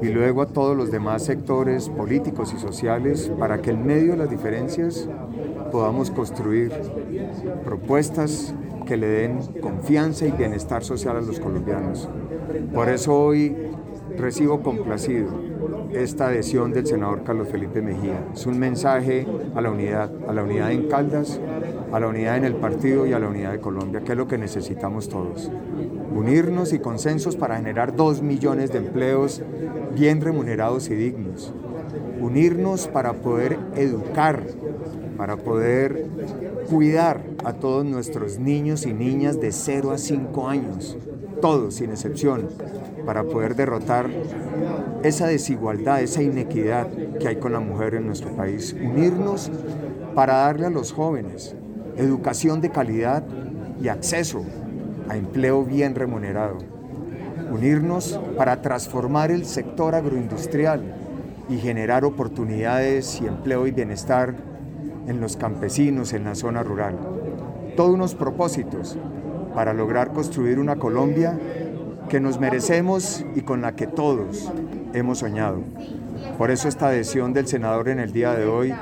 y 0.02 0.08
luego 0.08 0.42
a 0.42 0.48
todos 0.48 0.76
los 0.76 0.92
demás 0.92 1.24
sectores 1.24 1.90
políticos 1.90 2.54
y 2.56 2.60
sociales 2.60 3.32
para 3.40 3.62
que 3.62 3.72
en 3.72 3.86
medio 3.86 4.12
de 4.12 4.18
las 4.18 4.30
diferencias 4.30 5.08
podamos 5.72 6.12
construir 6.12 6.72
propuestas 7.64 8.54
que 8.86 8.98
le 8.98 9.08
den 9.08 9.40
confianza 9.62 10.26
y 10.26 10.32
bienestar 10.32 10.84
social 10.84 11.18
a 11.18 11.22
los 11.22 11.40
colombianos. 11.40 12.10
Por 12.74 12.90
eso 12.90 13.18
hoy 13.18 13.56
recibo 14.18 14.62
complacido 14.62 15.30
esta 15.94 16.28
adhesión 16.28 16.72
del 16.72 16.86
senador 16.86 17.24
Carlos 17.24 17.48
Felipe 17.50 17.82
Mejía. 17.82 18.28
Es 18.34 18.46
un 18.46 18.60
mensaje 18.60 19.26
a 19.56 19.62
la 19.62 19.72
unidad, 19.72 20.12
a 20.28 20.34
la 20.34 20.44
unidad 20.44 20.72
en 20.72 20.88
Caldas, 20.88 21.40
a 21.92 22.00
la 22.00 22.08
unidad 22.08 22.38
en 22.38 22.46
el 22.46 22.56
partido 22.56 23.06
y 23.06 23.14
a 23.14 23.20
la 23.20 23.28
unidad 23.28 23.52
de 23.52 23.60
Colombia, 23.60 24.02
que 24.02 24.14
es 24.14 24.18
lo 24.18 24.28
que 24.28 24.38
necesitamos 24.38 25.10
todos. 25.10 25.52
Unirnos 26.14 26.74
y 26.74 26.80
consensos 26.80 27.36
para 27.36 27.58
generar 27.58 27.96
dos 27.96 28.22
millones 28.22 28.72
de 28.72 28.80
empleos 28.80 29.42
bien 29.96 30.22
remunerados 30.22 30.90
y 30.90 30.96
dignos. 30.96 31.54
Unirnos 32.20 32.88
para 32.88 33.14
poder 33.14 33.58
educar 33.76 34.44
para 35.22 35.38
poder 35.38 36.08
cuidar 36.68 37.22
a 37.46 37.54
todos 37.54 37.86
nuestros 37.86 38.40
niños 38.40 38.88
y 38.88 38.94
niñas 38.94 39.40
de 39.40 39.52
0 39.52 39.92
a 39.92 40.00
5 40.00 40.50
años, 40.50 40.98
todos 41.40 41.76
sin 41.76 41.92
excepción, 41.92 42.50
para 43.06 43.24
poder 43.24 43.56
derrotar 43.56 44.10
esa 45.04 45.28
desigualdad, 45.28 46.02
esa 46.02 46.24
inequidad 46.24 46.88
que 47.20 47.28
hay 47.28 47.36
con 47.36 47.54
la 47.54 47.60
mujer 47.60 47.94
en 47.94 48.08
nuestro 48.08 48.36
país. 48.36 48.74
Unirnos 48.74 49.52
para 50.16 50.38
darle 50.38 50.66
a 50.66 50.72
los 50.72 50.92
jóvenes 50.92 51.56
educación 51.98 52.60
de 52.60 52.72
calidad 52.72 53.24
y 53.80 53.90
acceso 53.90 54.44
a 55.12 55.18
empleo 55.18 55.66
bien 55.66 55.94
remunerado. 55.94 56.58
Unirnos 57.52 58.18
para 58.38 58.62
transformar 58.62 59.30
el 59.30 59.46
sector 59.46 59.94
agroindustrial 59.94 60.82
y 61.50 61.58
generar 61.58 62.06
oportunidades 62.06 63.20
y 63.22 63.28
empleo 63.28 63.68
y 63.68 63.72
bienestar 63.72 64.34
en 65.08 65.20
los 65.20 65.36
campesinos, 65.36 66.14
en 66.14 66.24
la 66.24 66.34
zona 66.34 66.64
rural. 66.64 66.98
Todos 67.76 67.94
unos 67.94 68.16
propósitos 68.16 68.98
para 69.54 69.74
lograr 69.74 70.14
construir 70.14 70.60
una 70.60 70.78
Colombia 70.78 71.38
que 72.08 72.22
nos 72.22 72.40
merecemos 72.40 73.26
y 73.36 73.42
con 73.42 73.62
la 73.62 73.76
que 73.76 73.88
todos 73.88 74.50
hemos 74.94 75.18
soñado. 75.20 75.60
Por 76.38 76.52
eso 76.52 76.70
esta 76.70 76.88
adhesión 76.88 77.34
del 77.34 77.48
senador 77.48 77.90
en 77.90 78.00
el 78.00 78.14
día 78.14 78.32
de 78.34 78.46
hoy 78.46 78.74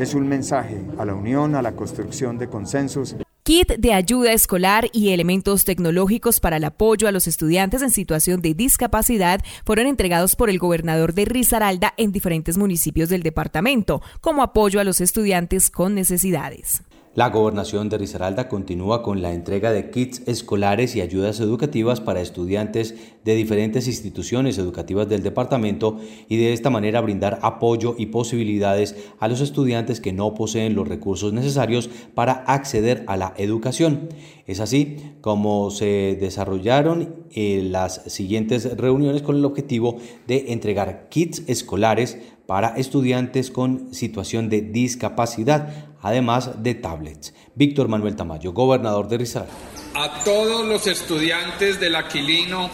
es 0.00 0.14
un 0.14 0.26
mensaje 0.26 0.80
a 0.98 1.04
la 1.04 1.14
unión, 1.14 1.54
a 1.54 1.62
la 1.62 1.72
construcción 1.72 2.38
de 2.38 2.48
consensos 2.48 3.16
kit 3.46 3.74
de 3.78 3.92
ayuda 3.92 4.32
escolar 4.32 4.88
y 4.92 5.10
elementos 5.10 5.64
tecnológicos 5.64 6.40
para 6.40 6.56
el 6.56 6.64
apoyo 6.64 7.06
a 7.06 7.12
los 7.12 7.28
estudiantes 7.28 7.80
en 7.80 7.90
situación 7.90 8.42
de 8.42 8.54
discapacidad 8.54 9.40
fueron 9.64 9.86
entregados 9.86 10.34
por 10.34 10.50
el 10.50 10.58
gobernador 10.58 11.14
de 11.14 11.26
Risaralda 11.26 11.94
en 11.96 12.10
diferentes 12.10 12.58
municipios 12.58 13.08
del 13.08 13.22
departamento, 13.22 14.02
como 14.20 14.42
apoyo 14.42 14.80
a 14.80 14.84
los 14.84 15.00
estudiantes 15.00 15.70
con 15.70 15.94
necesidades. 15.94 16.82
La 17.16 17.30
gobernación 17.30 17.88
de 17.88 17.96
Risaralda 17.96 18.46
continúa 18.46 19.02
con 19.02 19.22
la 19.22 19.32
entrega 19.32 19.72
de 19.72 19.88
kits 19.88 20.20
escolares 20.26 20.94
y 20.96 21.00
ayudas 21.00 21.40
educativas 21.40 22.02
para 22.02 22.20
estudiantes 22.20 22.94
de 23.24 23.34
diferentes 23.34 23.86
instituciones 23.86 24.58
educativas 24.58 25.08
del 25.08 25.22
departamento 25.22 25.96
y 26.28 26.36
de 26.36 26.52
esta 26.52 26.68
manera 26.68 27.00
brindar 27.00 27.38
apoyo 27.40 27.94
y 27.96 28.08
posibilidades 28.08 28.96
a 29.18 29.28
los 29.28 29.40
estudiantes 29.40 30.02
que 30.02 30.12
no 30.12 30.34
poseen 30.34 30.74
los 30.74 30.86
recursos 30.86 31.32
necesarios 31.32 31.88
para 32.14 32.32
acceder 32.32 33.02
a 33.06 33.16
la 33.16 33.32
educación. 33.38 34.10
Es 34.46 34.60
así 34.60 34.98
como 35.22 35.70
se 35.70 36.18
desarrollaron 36.20 37.24
eh, 37.30 37.62
las 37.64 38.02
siguientes 38.12 38.76
reuniones 38.76 39.22
con 39.22 39.36
el 39.36 39.44
objetivo 39.46 39.96
de 40.26 40.52
entregar 40.52 41.08
kits 41.08 41.44
escolares 41.46 42.18
para 42.46 42.68
estudiantes 42.76 43.50
con 43.50 43.92
situación 43.92 44.48
de 44.48 44.60
discapacidad, 44.60 45.95
además 46.06 46.62
de 46.62 46.74
tablets. 46.74 47.34
Víctor 47.56 47.88
Manuel 47.88 48.14
Tamayo, 48.14 48.52
gobernador 48.52 49.08
de 49.08 49.18
Rizal. 49.18 49.46
A 49.94 50.22
todos 50.22 50.64
los 50.64 50.86
estudiantes 50.86 51.80
del 51.80 51.96
Aquilino 51.96 52.70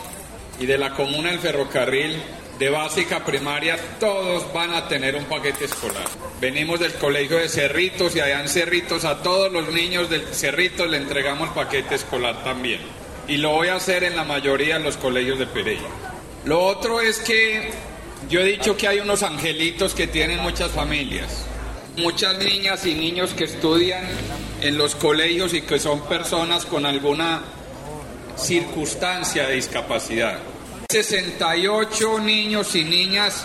y 0.61 0.67
de 0.67 0.77
la 0.77 0.95
Comuna 0.95 1.31
del 1.31 1.39
Ferrocarril, 1.39 2.17
de 2.59 2.69
básica 2.69 3.25
primaria, 3.25 3.79
todos 3.99 4.53
van 4.53 4.75
a 4.75 4.87
tener 4.87 5.17
un 5.17 5.25
paquete 5.25 5.65
escolar. 5.65 6.05
Venimos 6.43 6.79
del 6.79 6.93
colegio 6.93 7.39
de 7.39 7.49
Cerritos 7.49 8.15
y 8.15 8.21
allá 8.21 8.43
en 8.43 8.49
Cerritos 8.49 9.07
a 9.07 9.23
todos 9.23 9.51
los 9.51 9.73
niños 9.73 10.11
del 10.11 10.27
Cerritos 10.27 10.91
le 10.91 10.99
entregamos 10.99 11.49
paquete 11.51 11.95
escolar 11.95 12.45
también. 12.45 12.81
Y 13.29 13.39
lo 13.39 13.53
voy 13.53 13.69
a 13.69 13.77
hacer 13.77 14.05
en 14.05 14.15
la 14.15 14.25
mayoría 14.25 14.79
de 14.79 14.85
los 14.85 14.99
colegios 14.99 15.39
de 15.39 15.47
Pereira. 15.47 15.89
Lo 16.45 16.63
otro 16.63 17.01
es 17.01 17.21
que 17.21 17.71
yo 18.29 18.41
he 18.41 18.45
dicho 18.45 18.77
que 18.77 18.89
hay 18.89 19.01
unos 19.01 19.23
angelitos 19.23 19.95
que 19.95 20.07
tienen 20.07 20.41
muchas 20.41 20.71
familias, 20.71 21.47
muchas 21.97 22.39
niñas 22.39 22.87
y 22.87 22.95
niños 22.95 23.35
que 23.35 23.45
estudian 23.45 24.05
en 24.61 24.79
los 24.79 24.95
colegios 24.95 25.55
y 25.55 25.63
que 25.63 25.79
son 25.79 26.01
personas 26.07 26.65
con 26.65 26.87
alguna 26.87 27.43
circunstancia 28.37 29.47
de 29.47 29.55
discapacidad. 29.55 30.39
68 30.91 32.19
niños 32.21 32.75
y 32.75 32.85
niñas 32.85 33.45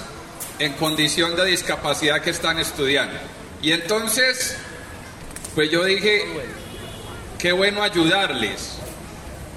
en 0.59 0.73
condición 0.73 1.35
de 1.35 1.45
discapacidad 1.45 2.21
que 2.21 2.31
están 2.31 2.59
estudiando. 2.59 3.17
Y 3.61 3.71
entonces, 3.71 4.57
pues 5.55 5.69
yo 5.71 5.83
dije, 5.83 6.23
qué 7.37 7.51
bueno 7.51 7.83
ayudarles. 7.83 8.77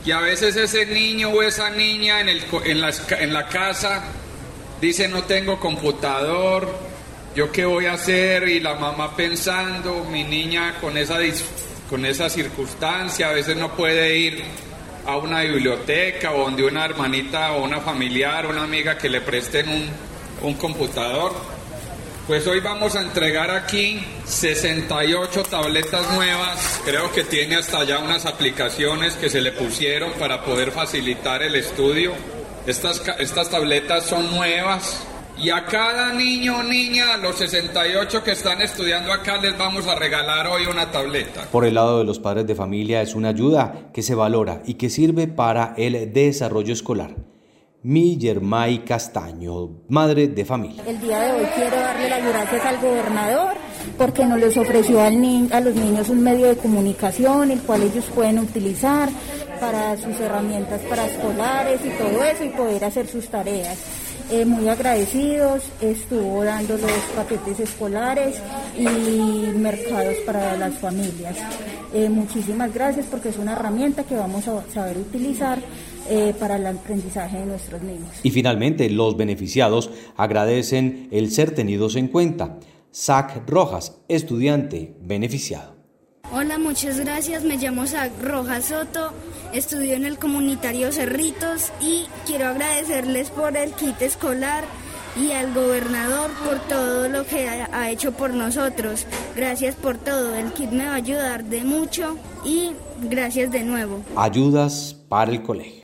Y 0.04 0.12
a 0.12 0.20
veces 0.20 0.56
ese 0.56 0.87
niño 0.87 1.30
o 1.30 1.42
esa 1.42 1.70
niña 1.70 2.20
en, 2.20 2.28
el, 2.28 2.44
en, 2.64 2.80
la, 2.80 2.92
en 3.18 3.32
la 3.32 3.47
casa 3.49 4.02
Dice, 4.80 5.09
no 5.09 5.25
tengo 5.25 5.61
computador, 5.61 6.66
¿yo 7.34 7.52
qué 7.52 7.64
voy 7.64 7.87
a 7.87 7.94
hacer? 7.94 8.49
Y 8.49 8.60
la 8.60 8.75
mamá 8.75 9.16
pensando, 9.16 10.04
mi 10.04 10.25
niña 10.25 10.78
con 10.80 10.96
esa, 10.96 11.18
con 11.88 12.04
esa 12.04 12.28
circunstancia, 12.28 13.30
a 13.30 13.32
veces 13.32 13.56
no 13.56 13.75
puede 13.75 14.16
ir 14.16 14.42
a 15.06 15.16
una 15.16 15.40
biblioteca 15.40 16.32
o 16.32 16.44
donde 16.44 16.64
una 16.64 16.84
hermanita 16.84 17.52
o 17.52 17.64
una 17.64 17.80
familiar 17.80 18.46
una 18.46 18.62
amiga 18.62 18.99
que 18.99 19.08
le 19.08 19.20
presten 19.20 19.68
un, 19.68 19.90
un 20.42 20.54
computador. 20.54 21.32
Pues 22.26 22.46
hoy 22.46 22.60
vamos 22.60 22.94
a 22.94 23.00
entregar 23.00 23.50
aquí 23.50 24.04
68 24.25 25.42
tabletas 25.44 26.12
nuevas. 26.12 26.80
Creo 26.84 27.10
que 27.12 27.25
tiene 27.25 27.56
hasta 27.56 27.82
ya 27.82 27.99
unas 27.99 28.25
aplicaciones 28.25 29.14
que 29.14 29.28
se 29.28 29.40
le 29.40 29.50
pusieron 29.50 30.12
para 30.12 30.44
poder 30.44 30.70
facilitar 30.70 31.42
el 31.42 31.56
estudio. 31.56 32.12
Estas, 32.66 33.02
estas 33.18 33.50
tabletas 33.50 34.06
son 34.06 34.30
nuevas 34.30 35.04
y 35.42 35.49
a 35.49 35.64
cada 35.64 36.12
niño 36.12 36.59
o 36.59 36.62
niña, 36.62 37.14
a 37.14 37.16
los 37.16 37.37
68 37.37 38.23
que 38.23 38.32
están 38.32 38.61
estudiando 38.61 39.12
acá, 39.12 39.38
les 39.38 39.56
vamos 39.56 39.87
a 39.87 39.94
regalar 39.94 40.47
hoy 40.49 40.66
una 40.66 40.90
tableta. 40.90 41.47
Por 41.50 41.64
el 41.64 41.75
lado 41.75 41.99
de 41.99 42.04
los 42.04 42.18
padres 42.18 42.47
de 42.47 42.54
familia 42.54 43.00
es 43.00 43.14
una 43.14 43.30
ayuda 43.30 43.90
que 43.94 44.02
se 44.02 44.14
valora 44.14 44.62
y 44.66 44.75
que 44.75 44.90
sirve 44.90 45.28
para 45.28 45.75
el 45.78 46.12
desarrollo 46.12 46.73
escolar. 46.73 47.16
Mi 47.82 48.18
Yermay 48.18 48.85
Castaño, 48.85 49.80
madre 49.88 50.28
de 50.28 50.44
familia. 50.44 50.82
El 50.87 51.00
día 51.00 51.18
de 51.20 51.32
hoy 51.32 51.47
quiero 51.54 51.76
darle 51.76 52.11
las 52.11 52.23
gracias 52.23 52.66
al 52.66 52.76
gobernador 52.78 53.54
porque 53.97 54.26
nos 54.26 54.38
les 54.38 54.56
ofreció 54.59 55.00
al 55.00 55.14
a 55.52 55.61
los 55.61 55.75
niños 55.75 56.11
un 56.11 56.23
medio 56.23 56.49
de 56.49 56.56
comunicación 56.56 57.50
el 57.50 57.61
cual 57.62 57.82
ellos 57.82 58.04
pueden 58.14 58.40
utilizar 58.40 59.09
para 59.59 59.97
sus 59.97 60.20
herramientas 60.20 60.82
para 60.82 61.06
escolares 61.06 61.80
y 61.85 61.90
todo 61.90 62.25
eso 62.25 62.44
y 62.44 62.50
poder 62.50 62.85
hacer 62.85 63.06
sus 63.06 63.28
tareas. 63.28 63.78
Eh, 64.32 64.44
muy 64.44 64.68
agradecidos, 64.68 65.64
estuvo 65.80 66.44
dando 66.44 66.75
los 66.75 66.92
paquetes 67.16 67.58
escolares 67.58 68.37
y 68.78 68.84
mercados 69.58 70.14
para 70.25 70.56
las 70.56 70.78
familias. 70.78 71.37
Eh, 71.92 72.08
muchísimas 72.08 72.72
gracias 72.72 73.06
porque 73.10 73.30
es 73.30 73.38
una 73.38 73.54
herramienta 73.54 74.04
que 74.04 74.14
vamos 74.14 74.46
a 74.46 74.62
saber 74.72 74.99
utilizar 74.99 75.58
eh, 76.08 76.32
para 76.38 76.56
el 76.56 76.66
aprendizaje 76.66 77.38
de 77.38 77.46
nuestros 77.46 77.82
niños. 77.82 78.08
Y 78.22 78.30
finalmente, 78.30 78.88
los 78.88 79.16
beneficiados 79.16 79.90
agradecen 80.16 81.08
el 81.10 81.32
ser 81.32 81.52
tenidos 81.52 81.96
en 81.96 82.06
cuenta. 82.06 82.60
Zach 82.94 83.42
Rojas, 83.49 83.99
estudiante 84.08 84.94
beneficiado. 85.00 85.79
Hola, 86.32 86.58
muchas 86.58 87.00
gracias. 87.00 87.42
Me 87.42 87.56
llamo 87.56 87.88
Zach 87.88 88.12
Rojas 88.22 88.66
Soto, 88.66 89.12
estudio 89.52 89.94
en 89.94 90.04
el 90.04 90.16
comunitario 90.16 90.92
Cerritos 90.92 91.72
y 91.80 92.06
quiero 92.25 92.46
agradecerles 92.46 93.30
por 93.30 93.56
el 93.56 93.72
kit 93.72 94.00
escolar 94.00 94.62
y 95.16 95.32
al 95.32 95.52
gobernador 95.52 96.30
por 96.44 96.60
todo 96.68 97.08
lo 97.08 97.26
que 97.26 97.49
ha 97.49 97.90
hecho 97.90 98.12
por 98.12 98.32
nosotros. 98.32 99.06
Gracias 99.34 99.75
por 99.75 99.99
todo. 99.99 100.37
El 100.37 100.52
kit 100.52 100.70
me 100.70 100.87
va 100.87 100.92
a 100.92 100.96
ayudar 100.96 101.42
de 101.44 101.64
mucho 101.64 102.16
y 102.44 102.70
gracias 103.02 103.50
de 103.50 103.64
nuevo. 103.64 104.00
Ayudas 104.14 104.96
para 105.08 105.32
el 105.32 105.42
colegio. 105.42 105.79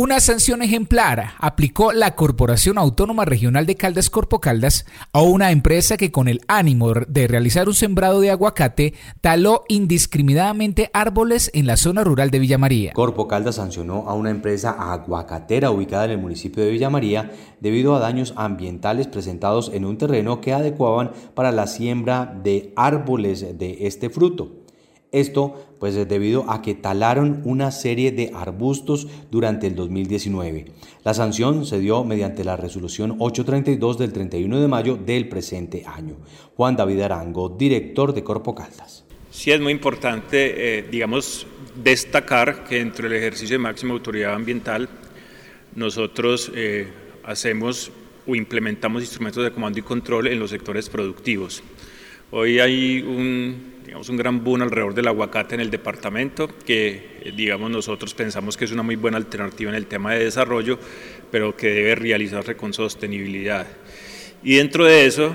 Una 0.00 0.20
sanción 0.20 0.62
ejemplar 0.62 1.32
aplicó 1.40 1.90
la 1.92 2.14
Corporación 2.14 2.78
Autónoma 2.78 3.24
Regional 3.24 3.66
de 3.66 3.74
Caldas 3.74 4.10
Corpo 4.10 4.38
Caldas 4.38 4.86
a 5.12 5.22
una 5.22 5.50
empresa 5.50 5.96
que 5.96 6.12
con 6.12 6.28
el 6.28 6.40
ánimo 6.46 6.92
de 7.08 7.26
realizar 7.26 7.66
un 7.66 7.74
sembrado 7.74 8.20
de 8.20 8.30
aguacate 8.30 8.94
taló 9.20 9.64
indiscriminadamente 9.66 10.88
árboles 10.92 11.50
en 11.52 11.66
la 11.66 11.76
zona 11.76 12.04
rural 12.04 12.30
de 12.30 12.38
Villa 12.38 12.58
María. 12.58 12.92
Corpo 12.92 13.26
Caldas 13.26 13.56
sancionó 13.56 14.08
a 14.08 14.14
una 14.14 14.30
empresa 14.30 14.70
aguacatera 14.70 15.72
ubicada 15.72 16.04
en 16.04 16.12
el 16.12 16.18
municipio 16.18 16.62
de 16.62 16.70
Villa 16.70 16.90
María 16.90 17.32
debido 17.58 17.96
a 17.96 17.98
daños 17.98 18.34
ambientales 18.36 19.08
presentados 19.08 19.68
en 19.74 19.84
un 19.84 19.98
terreno 19.98 20.40
que 20.40 20.52
adecuaban 20.52 21.10
para 21.34 21.50
la 21.50 21.66
siembra 21.66 22.38
de 22.44 22.72
árboles 22.76 23.58
de 23.58 23.78
este 23.80 24.10
fruto. 24.10 24.57
Esto 25.12 25.76
pues 25.78 25.94
debido 26.08 26.50
a 26.50 26.60
que 26.60 26.74
talaron 26.74 27.40
una 27.44 27.70
serie 27.70 28.10
de 28.10 28.30
arbustos 28.34 29.06
durante 29.30 29.66
el 29.66 29.74
2019. 29.74 30.66
La 31.04 31.14
sanción 31.14 31.64
se 31.64 31.78
dio 31.78 32.04
mediante 32.04 32.44
la 32.44 32.56
resolución 32.56 33.16
832 33.18 33.98
del 33.98 34.12
31 34.12 34.60
de 34.60 34.68
mayo 34.68 34.96
del 34.96 35.28
presente 35.28 35.84
año. 35.86 36.16
Juan 36.56 36.76
David 36.76 37.00
Arango, 37.00 37.48
director 37.48 38.12
de 38.12 38.24
Corpo 38.24 38.54
Caldas. 38.54 39.04
Sí 39.30 39.52
es 39.52 39.60
muy 39.60 39.72
importante, 39.72 40.78
eh, 40.78 40.82
digamos, 40.90 41.46
destacar 41.76 42.64
que 42.64 42.76
dentro 42.76 43.08
del 43.08 43.18
ejercicio 43.18 43.54
de 43.54 43.62
máxima 43.62 43.94
autoridad 43.94 44.34
ambiental 44.34 44.88
nosotros 45.74 46.50
eh, 46.54 46.88
hacemos 47.24 47.92
o 48.26 48.34
implementamos 48.34 49.02
instrumentos 49.02 49.44
de 49.44 49.52
comando 49.52 49.78
y 49.78 49.82
control 49.82 50.26
en 50.26 50.38
los 50.38 50.50
sectores 50.50 50.88
productivos 50.88 51.62
Hoy 52.30 52.58
hay 52.58 53.00
un, 53.00 53.77
digamos, 53.88 54.10
un 54.10 54.18
gran 54.18 54.44
boom 54.44 54.60
alrededor 54.60 54.92
del 54.92 55.08
aguacate 55.08 55.54
en 55.54 55.62
el 55.62 55.70
departamento, 55.70 56.46
que 56.46 57.20
eh, 57.22 57.32
digamos 57.34 57.70
nosotros 57.70 58.12
pensamos 58.12 58.54
que 58.54 58.66
es 58.66 58.72
una 58.72 58.82
muy 58.82 58.96
buena 58.96 59.16
alternativa 59.16 59.70
en 59.70 59.76
el 59.76 59.86
tema 59.86 60.12
de 60.12 60.24
desarrollo, 60.24 60.78
pero 61.30 61.56
que 61.56 61.70
debe 61.70 61.94
realizarse 61.94 62.54
con 62.54 62.74
sostenibilidad. 62.74 63.66
Y 64.42 64.56
dentro 64.56 64.84
de 64.84 65.06
eso, 65.06 65.34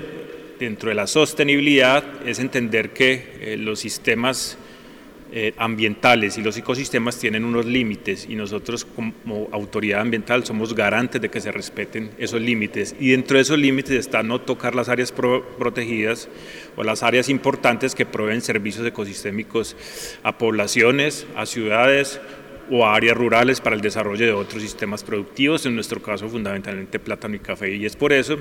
dentro 0.60 0.88
de 0.88 0.94
la 0.94 1.08
sostenibilidad, 1.08 2.04
es 2.24 2.38
entender 2.38 2.92
que 2.92 3.38
eh, 3.40 3.56
los 3.56 3.80
sistemas 3.80 4.56
eh, 5.36 5.52
ambientales 5.56 6.38
y 6.38 6.42
los 6.42 6.56
ecosistemas 6.56 7.18
tienen 7.18 7.44
unos 7.44 7.66
límites 7.66 8.24
y 8.30 8.36
nosotros 8.36 8.84
como 8.84 9.48
autoridad 9.50 10.00
ambiental 10.00 10.46
somos 10.46 10.76
garantes 10.76 11.20
de 11.20 11.28
que 11.28 11.40
se 11.40 11.50
respeten 11.50 12.12
esos 12.18 12.40
límites. 12.40 12.94
Y 13.00 13.10
dentro 13.10 13.36
de 13.36 13.42
esos 13.42 13.58
límites 13.58 13.98
está 13.98 14.22
no 14.22 14.40
tocar 14.40 14.76
las 14.76 14.88
áreas 14.88 15.10
protegidas 15.10 16.28
o 16.76 16.84
las 16.84 17.02
áreas 17.02 17.28
importantes 17.28 17.96
que 17.96 18.06
proveen 18.06 18.42
servicios 18.42 18.86
ecosistémicos 18.86 19.76
a 20.22 20.38
poblaciones, 20.38 21.26
a 21.34 21.46
ciudades 21.46 22.20
o 22.70 22.86
a 22.86 22.94
áreas 22.94 23.16
rurales 23.16 23.60
para 23.60 23.74
el 23.74 23.82
desarrollo 23.82 24.26
de 24.26 24.32
otros 24.32 24.62
sistemas 24.62 25.02
productivos, 25.02 25.66
en 25.66 25.74
nuestro 25.74 26.00
caso 26.00 26.28
fundamentalmente 26.28 27.00
plátano 27.00 27.34
y 27.34 27.40
café. 27.40 27.74
Y 27.74 27.86
es 27.86 27.96
por 27.96 28.12
eso 28.12 28.38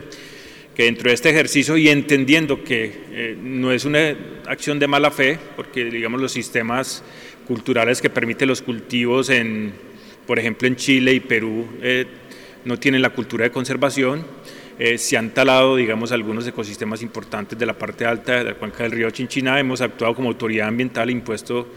que 0.75 0.83
dentro 0.83 1.09
de 1.09 1.13
este 1.13 1.29
ejercicio 1.29 1.77
y 1.77 1.89
entendiendo 1.89 2.63
que 2.63 2.91
eh, 3.11 3.37
no 3.39 3.71
es 3.71 3.85
una 3.85 4.15
acción 4.47 4.79
de 4.79 4.87
mala 4.87 5.11
fe, 5.11 5.37
porque 5.55 5.85
digamos 5.85 6.19
los 6.19 6.31
sistemas 6.31 7.03
culturales 7.47 8.01
que 8.01 8.09
permiten 8.09 8.47
los 8.47 8.61
cultivos 8.61 9.29
en, 9.29 9.73
por 10.25 10.39
ejemplo, 10.39 10.67
en 10.67 10.75
Chile 10.75 11.13
y 11.13 11.19
Perú 11.19 11.67
eh, 11.81 12.05
no 12.65 12.79
tienen 12.79 13.01
la 13.01 13.11
cultura 13.11 13.43
de 13.43 13.51
conservación, 13.51 14.25
eh, 14.79 14.97
se 14.97 15.15
han 15.15 15.31
talado, 15.31 15.75
digamos, 15.75 16.11
algunos 16.11 16.47
ecosistemas 16.47 17.03
importantes 17.03 17.59
de 17.59 17.65
la 17.65 17.77
parte 17.77 18.05
alta 18.05 18.37
de 18.37 18.43
la 18.45 18.53
cuenca 18.55 18.83
del 18.83 18.93
río 18.93 19.11
Chinchina, 19.11 19.59
hemos 19.59 19.81
actuado 19.81 20.15
como 20.15 20.29
autoridad 20.29 20.67
ambiental, 20.67 21.09
impuesto 21.09 21.67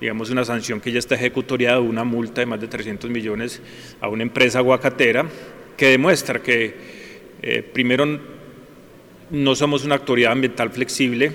digamos, 0.00 0.28
una 0.30 0.44
sanción 0.44 0.80
que 0.80 0.92
ya 0.92 0.98
está 0.98 1.14
ejecutoriada, 1.14 1.80
una 1.80 2.04
multa 2.04 2.42
de 2.42 2.46
más 2.46 2.60
de 2.60 2.68
300 2.68 3.08
millones 3.10 3.62
a 4.00 4.08
una 4.08 4.22
empresa 4.22 4.58
aguacatera, 4.58 5.26
que 5.76 5.86
demuestra 5.86 6.42
que 6.42 6.94
primero 7.72 8.04
no 9.34 9.54
somos 9.54 9.84
una 9.84 9.96
autoridad 9.96 10.32
ambiental 10.32 10.70
flexible, 10.70 11.32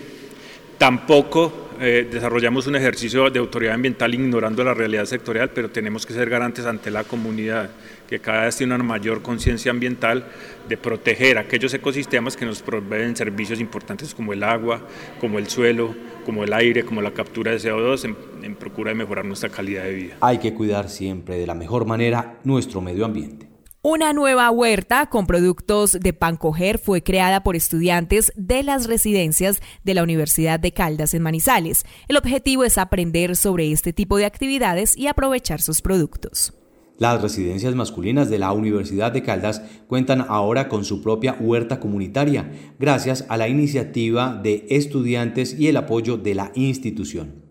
tampoco 0.77 1.69
eh, 1.81 2.07
desarrollamos 2.11 2.67
un 2.67 2.75
ejercicio 2.75 3.29
de 3.29 3.39
autoridad 3.39 3.73
ambiental 3.73 4.13
ignorando 4.13 4.63
la 4.63 4.73
realidad 4.73 5.05
sectorial, 5.05 5.49
pero 5.51 5.69
tenemos 5.69 6.05
que 6.05 6.13
ser 6.13 6.29
garantes 6.29 6.65
ante 6.65 6.91
la 6.91 7.03
comunidad, 7.03 7.69
que 8.07 8.19
cada 8.19 8.45
vez 8.45 8.57
tiene 8.57 8.75
una 8.75 8.83
mayor 8.83 9.21
conciencia 9.21 9.71
ambiental 9.71 10.25
de 10.67 10.77
proteger 10.77 11.37
aquellos 11.37 11.73
ecosistemas 11.73 12.35
que 12.35 12.45
nos 12.45 12.61
proveen 12.61 13.15
servicios 13.15 13.59
importantes 13.59 14.13
como 14.13 14.33
el 14.33 14.43
agua, 14.43 14.81
como 15.19 15.39
el 15.39 15.47
suelo, 15.47 15.95
como 16.25 16.43
el 16.43 16.53
aire, 16.53 16.83
como 16.83 17.01
la 17.01 17.11
captura 17.11 17.51
de 17.51 17.59
CO2, 17.59 18.15
en 18.43 18.55
procura 18.55 18.89
de 18.91 18.95
mejorar 18.95 19.25
nuestra 19.25 19.49
calidad 19.49 19.83
de 19.83 19.93
vida. 19.93 20.17
Hay 20.21 20.39
que 20.39 20.53
cuidar 20.53 20.89
siempre 20.89 21.37
de 21.37 21.47
la 21.47 21.55
mejor 21.55 21.85
manera 21.85 22.39
nuestro 22.43 22.81
medio 22.81 23.05
ambiente. 23.05 23.48
Una 23.81 24.11
nueva 24.11 24.51
huerta 24.51 25.05
con 25.05 25.25
productos 25.25 25.93
de 25.93 26.11
pan 26.11 26.35
coger 26.35 26.79
fue 26.79 27.01
creada 27.01 27.43
por 27.43 27.55
estudiantes 27.55 28.33
de 28.35 28.61
las 28.61 28.87
residencias 28.87 29.61
de 29.85 29.93
la 29.93 30.03
Universidad 30.03 30.59
de 30.59 30.73
Caldas 30.73 31.13
en 31.13 31.21
Manizales. 31.21 31.85
El 32.09 32.17
objetivo 32.17 32.65
es 32.65 32.77
aprender 32.77 33.37
sobre 33.37 33.71
este 33.71 33.93
tipo 33.93 34.17
de 34.17 34.25
actividades 34.25 34.97
y 34.97 35.07
aprovechar 35.07 35.61
sus 35.61 35.81
productos. 35.81 36.53
Las 36.97 37.21
residencias 37.21 37.73
masculinas 37.73 38.29
de 38.29 38.39
la 38.39 38.51
Universidad 38.51 39.13
de 39.13 39.23
Caldas 39.23 39.61
cuentan 39.87 40.25
ahora 40.27 40.67
con 40.67 40.83
su 40.83 41.01
propia 41.01 41.37
huerta 41.39 41.79
comunitaria, 41.79 42.51
gracias 42.79 43.25
a 43.29 43.37
la 43.37 43.47
iniciativa 43.47 44.37
de 44.43 44.67
estudiantes 44.71 45.57
y 45.57 45.69
el 45.69 45.77
apoyo 45.77 46.17
de 46.17 46.35
la 46.35 46.51
institución. 46.53 47.45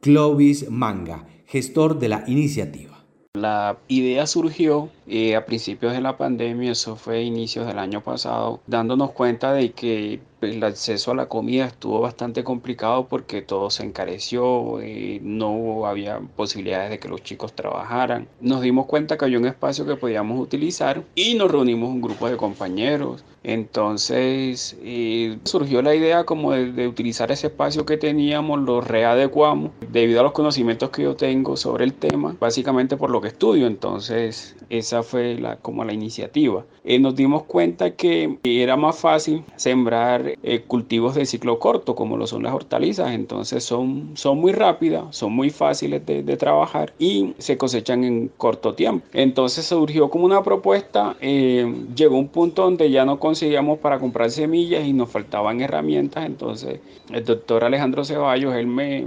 Clovis 0.00 0.68
Manga, 0.68 1.28
gestor 1.46 2.00
de 2.00 2.08
la 2.08 2.24
iniciativa. 2.26 2.91
La 3.38 3.78
idea 3.88 4.26
surgió 4.26 4.90
eh, 5.06 5.36
a 5.36 5.46
principios 5.46 5.94
de 5.94 6.02
la 6.02 6.18
pandemia, 6.18 6.72
eso 6.72 6.96
fue 6.96 7.22
inicios 7.22 7.66
del 7.66 7.78
año 7.78 8.02
pasado, 8.02 8.60
dándonos 8.66 9.12
cuenta 9.12 9.54
de 9.54 9.72
que 9.72 10.20
el 10.42 10.62
acceso 10.62 11.12
a 11.12 11.14
la 11.14 11.30
comida 11.30 11.64
estuvo 11.64 12.00
bastante 12.00 12.44
complicado 12.44 13.08
porque 13.08 13.40
todo 13.40 13.70
se 13.70 13.84
encareció, 13.84 14.82
eh, 14.82 15.18
no 15.22 15.86
había 15.86 16.20
posibilidades 16.20 16.90
de 16.90 16.98
que 16.98 17.08
los 17.08 17.22
chicos 17.22 17.54
trabajaran. 17.54 18.28
Nos 18.42 18.60
dimos 18.60 18.84
cuenta 18.84 19.16
que 19.16 19.24
había 19.24 19.38
un 19.38 19.46
espacio 19.46 19.86
que 19.86 19.96
podíamos 19.96 20.38
utilizar 20.38 21.02
y 21.14 21.32
nos 21.34 21.50
reunimos 21.50 21.88
un 21.88 22.02
grupo 22.02 22.28
de 22.28 22.36
compañeros 22.36 23.24
entonces 23.44 24.76
eh, 24.82 25.38
surgió 25.44 25.82
la 25.82 25.94
idea 25.94 26.24
como 26.24 26.52
de, 26.52 26.86
utilizar 26.86 27.32
ese 27.32 27.48
espacio 27.48 27.84
que 27.84 27.96
teníamos, 27.96 28.60
lo 28.60 28.80
readecuamos 28.80 29.72
debido 29.90 30.20
a 30.20 30.22
los 30.22 30.32
conocimientos 30.32 30.90
que 30.90 31.02
yo 31.02 31.16
tengo 31.16 31.56
sobre 31.56 31.84
el 31.84 31.94
tema, 31.94 32.36
básicamente 32.38 32.96
por 32.96 33.10
lo 33.10 33.20
que 33.20 33.28
estudio. 33.28 33.66
Entonces 33.66 34.56
esa 34.70 35.02
fue 35.02 35.34
la, 35.38 35.56
como 35.56 35.84
la 35.84 35.92
iniciativa. 35.92 36.64
Eh, 36.84 36.98
nos 36.98 37.14
dimos 37.14 37.44
cuenta 37.44 37.92
que 37.92 38.38
era 38.44 38.76
más 38.76 38.98
fácil 38.98 39.44
sembrar 39.56 40.34
eh, 40.42 40.62
cultivos 40.66 41.14
de 41.14 41.26
ciclo 41.26 41.58
corto 41.58 41.94
como 41.94 42.16
lo 42.16 42.26
son 42.26 42.44
las 42.44 42.54
hortalizas. 42.54 43.12
Entonces 43.12 43.64
son, 43.64 44.12
son 44.14 44.38
muy 44.38 44.52
rápidas, 44.52 45.04
son 45.16 45.32
muy 45.32 45.50
fáciles 45.50 46.04
de, 46.06 46.22
de 46.22 46.36
trabajar 46.36 46.92
y 46.98 47.34
se 47.38 47.58
cosechan 47.58 48.04
en 48.04 48.28
corto 48.36 48.74
tiempo. 48.74 49.04
Entonces 49.12 49.66
surgió 49.66 50.10
como 50.10 50.24
una 50.24 50.42
propuesta, 50.42 51.16
llegó 51.20 52.16
un 52.16 52.28
punto 52.28 52.62
donde 52.62 52.90
ya 52.90 53.04
no 53.04 53.18
conseguíamos 53.32 53.78
para 53.78 53.98
comprar 53.98 54.30
semillas 54.30 54.84
y 54.84 54.92
nos 54.92 55.08
faltaban 55.08 55.62
herramientas. 55.62 56.26
Entonces 56.26 56.80
el 57.10 57.24
doctor 57.24 57.64
Alejandro 57.64 58.04
Ceballos, 58.04 58.54
él 58.54 58.66
me, 58.66 59.06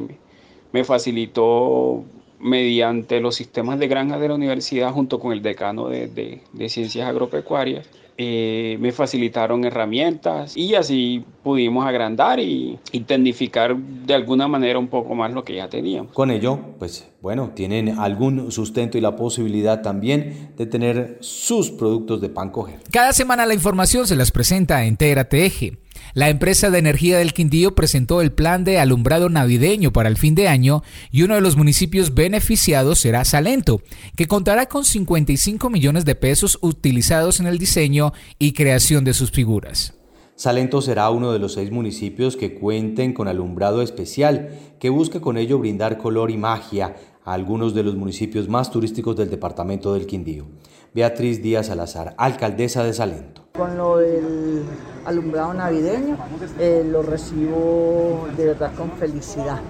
me 0.72 0.84
facilitó 0.84 2.04
mediante 2.40 3.20
los 3.20 3.36
sistemas 3.36 3.78
de 3.78 3.88
granjas 3.88 4.20
de 4.20 4.28
la 4.28 4.34
universidad 4.34 4.92
junto 4.92 5.20
con 5.20 5.32
el 5.32 5.44
decano 5.44 5.90
de, 5.90 6.08
de 6.52 6.70
Ciencias 6.70 7.08
Agropecuarias 7.08 7.88
eh, 8.18 8.78
me 8.80 8.92
facilitaron 8.92 9.66
herramientas 9.66 10.56
y 10.56 10.76
así 10.76 11.26
pudimos 11.44 11.86
agrandar 11.86 12.40
y, 12.40 12.80
y 12.92 13.00
de 13.06 14.14
alguna 14.14 14.48
manera 14.48 14.80
un 14.80 14.88
poco 14.88 15.16
más 15.16 15.34
lo 15.34 15.44
que 15.44 15.56
ya 15.56 15.68
teníamos. 15.68 16.14
Con 16.14 16.32
ello, 16.32 16.58
pues 16.80 17.08
bueno, 17.22 17.52
tienen 17.54 18.00
algún 18.00 18.52
sustento 18.52 18.98
y 18.98 19.02
la 19.02 19.16
posibilidad 19.16 19.82
también 19.82 20.52
de 20.56 20.66
tener 20.66 21.18
sus 21.20 21.72
productos 21.72 22.22
de 22.22 22.30
pan 22.30 22.52
coger. 22.52 22.80
Cada 22.92 23.12
semana 23.14 23.46
la 23.46 23.54
información 23.54 24.08
se 24.08 24.16
las 24.16 24.32
presenta 24.32 24.86
en 24.86 24.96
Eje. 25.00 25.78
La 26.16 26.30
empresa 26.30 26.70
de 26.70 26.80
energía 26.80 27.18
del 27.18 27.34
Quindío 27.34 27.76
presentó 27.76 28.22
el 28.22 28.32
plan 28.32 28.64
de 28.64 28.80
alumbrado 28.80 29.28
navideño 29.28 29.92
para 29.92 30.08
el 30.08 30.16
fin 30.16 30.34
de 30.34 30.48
año 30.48 30.82
y 31.12 31.24
uno 31.24 31.36
de 31.36 31.42
los 31.42 31.58
municipios 31.58 32.14
beneficiados 32.14 33.00
será 33.00 33.26
Salento, 33.26 33.82
que 34.16 34.26
contará 34.26 34.68
con 34.68 34.86
55 34.86 35.70
millones 35.70 36.06
de 36.06 36.16
pesos 36.16 36.58
utilizados 36.62 37.42
en 37.42 37.48
el 37.48 37.58
diseño 37.58 38.14
y 38.40 38.54
creación 38.54 39.04
de 39.04 39.14
sus 39.14 39.32
figuras. 39.32 39.94
Salento 40.36 40.82
será 40.82 41.10
uno 41.10 41.34
de 41.34 41.40
los 41.40 41.52
seis 41.52 41.70
municipios 41.70 42.38
que 42.38 42.54
cuenten 42.54 43.12
con 43.12 43.28
alumbrado 43.28 43.82
especial, 43.82 44.58
que 44.80 44.90
busca 44.90 45.20
con 45.20 45.38
ello 45.38 45.60
brindar 45.60 45.98
color 45.98 46.32
y 46.32 46.38
magia 46.38 46.96
a 47.26 47.34
algunos 47.34 47.76
de 47.76 47.84
los 47.84 47.98
municipios 47.98 48.48
más 48.48 48.72
turísticos 48.72 49.18
del 49.18 49.30
departamento 49.30 49.94
del 49.94 50.06
Quindío. 50.06 50.48
Beatriz 50.94 51.44
Díaz 51.44 51.68
Salazar, 51.68 52.16
alcaldesa 52.18 52.86
de 52.86 52.94
Salento. 52.94 53.45
Con 53.58 53.78
lo 53.78 53.98
del 53.98 54.64
alumbrado 55.06 55.54
navideño 55.54 56.18
eh, 56.60 56.86
lo 56.86 57.02
recibo 57.04 58.28
de 58.36 58.48
verdad 58.48 58.74
con 58.76 58.92
felicidad, 58.92 59.62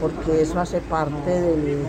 porque 0.00 0.42
eso 0.42 0.60
hace 0.60 0.80
parte 0.80 1.30
de 1.30 1.82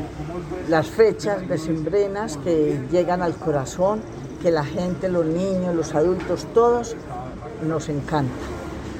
las 0.70 0.88
fechas 0.88 1.48
decembrinas 1.48 2.38
que 2.38 2.80
llegan 2.92 3.22
al 3.22 3.36
corazón, 3.36 4.02
que 4.42 4.52
la 4.52 4.64
gente, 4.64 5.10
los 5.10 5.26
niños, 5.26 5.76
los 5.76 5.94
adultos, 5.94 6.48
todos 6.54 6.96
nos 7.68 7.90
encanta. 7.90 8.34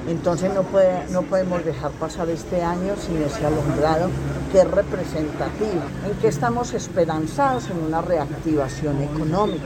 Entonces 0.06 0.52
no, 0.52 0.62
puede, 0.64 1.06
no 1.10 1.22
podemos 1.22 1.64
dejar 1.64 1.90
pasar 1.92 2.28
este 2.28 2.62
año 2.62 2.94
sin 2.96 3.22
ese 3.22 3.46
alumbrado 3.46 4.10
que 4.52 4.58
es 4.58 4.70
representativo, 4.70 5.80
en 6.06 6.14
que 6.20 6.28
estamos 6.28 6.74
esperanzados 6.74 7.70
en 7.70 7.78
una 7.78 8.02
reactivación 8.02 9.02
económica, 9.02 9.64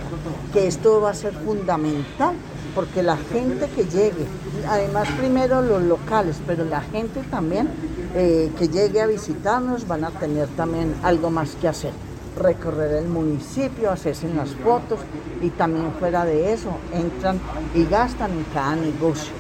que 0.53 0.69
esto 0.69 1.01
va 1.01 1.11
a 1.11 1.15
ser 1.15 1.35
fundamental 1.35 2.35
porque 2.79 3.03
la 3.03 3.17
gente 3.17 3.69
que 3.75 3.87
llegue, 3.87 4.25
además 4.69 5.09
primero 5.19 5.63
los 5.63 5.83
locales, 5.83 6.37
pero 6.47 6.65
la 6.65 6.81
gente 6.81 7.25
también 7.29 7.69
eh, 8.15 8.53
que 8.57 8.69
llegue 8.69 9.01
a 9.01 9.09
visitarnos 9.09 9.89
van 9.89 10.05
a 10.05 10.11
tener 10.11 10.47
también 10.51 10.95
algo 11.03 11.29
más 11.29 11.57
que 11.57 11.67
hacer. 11.67 11.91
Recorrer 12.37 12.93
el 12.93 13.09
municipio, 13.09 13.91
hacerse 13.91 14.33
las 14.33 14.51
fotos 14.51 15.01
y 15.43 15.51
también 15.51 15.91
fuera 15.99 16.25
de 16.25 16.53
eso 16.53 16.71
entran 16.93 17.41
y 17.75 17.85
gastan 17.85 18.31
en 18.31 18.45
cada 18.55 18.77
negocio. 18.77 19.33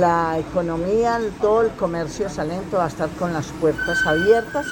La 0.00 0.36
economía, 0.40 1.20
todo 1.40 1.62
el 1.62 1.70
comercio 1.76 2.28
Salento 2.28 2.78
va 2.78 2.86
a 2.86 2.88
estar 2.88 3.08
con 3.10 3.32
las 3.32 3.46
puertas 3.60 4.04
abiertas, 4.04 4.66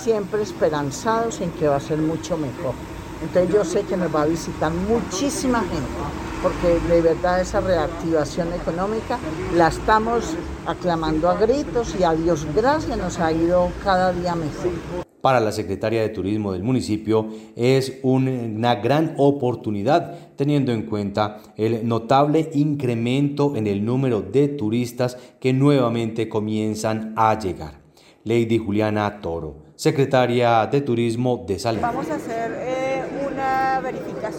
siempre 0.00 0.42
esperanzados 0.42 1.40
en 1.40 1.50
que 1.50 1.66
va 1.66 1.74
a 1.74 1.80
ser 1.80 1.98
mucho 1.98 2.36
mejor. 2.36 2.74
Entonces 3.20 3.52
yo 3.52 3.64
sé 3.64 3.82
que 3.82 3.96
nos 3.96 4.14
va 4.14 4.22
a 4.22 4.26
visitar 4.26 4.70
muchísima 4.70 5.58
gente 5.58 6.27
porque 6.42 6.78
de 6.88 7.00
verdad 7.00 7.40
esa 7.40 7.60
reactivación 7.60 8.52
económica 8.52 9.18
la 9.56 9.68
estamos 9.68 10.34
aclamando 10.66 11.28
a 11.28 11.34
gritos 11.34 11.94
y 11.98 12.04
a 12.04 12.12
Dios 12.12 12.46
gracias 12.54 12.96
nos 12.96 13.18
ha 13.18 13.32
ido 13.32 13.70
cada 13.82 14.12
día 14.12 14.34
mejor. 14.34 14.72
Para 15.20 15.40
la 15.40 15.50
secretaria 15.50 16.00
de 16.00 16.10
Turismo 16.10 16.52
del 16.52 16.62
municipio 16.62 17.28
es 17.56 17.98
una 18.02 18.76
gran 18.76 19.14
oportunidad 19.18 20.16
teniendo 20.36 20.70
en 20.70 20.82
cuenta 20.82 21.38
el 21.56 21.86
notable 21.88 22.50
incremento 22.54 23.56
en 23.56 23.66
el 23.66 23.84
número 23.84 24.22
de 24.22 24.46
turistas 24.46 25.18
que 25.40 25.52
nuevamente 25.52 26.28
comienzan 26.28 27.14
a 27.16 27.36
llegar. 27.36 27.80
Lady 28.22 28.58
Juliana 28.58 29.20
Toro, 29.20 29.56
secretaria 29.74 30.66
de 30.66 30.82
Turismo 30.82 31.44
de 31.46 31.58
Salem. 31.58 31.82
Vamos 31.82 32.08
a 32.10 32.14
hacer 32.14 32.52
eh, 32.52 32.67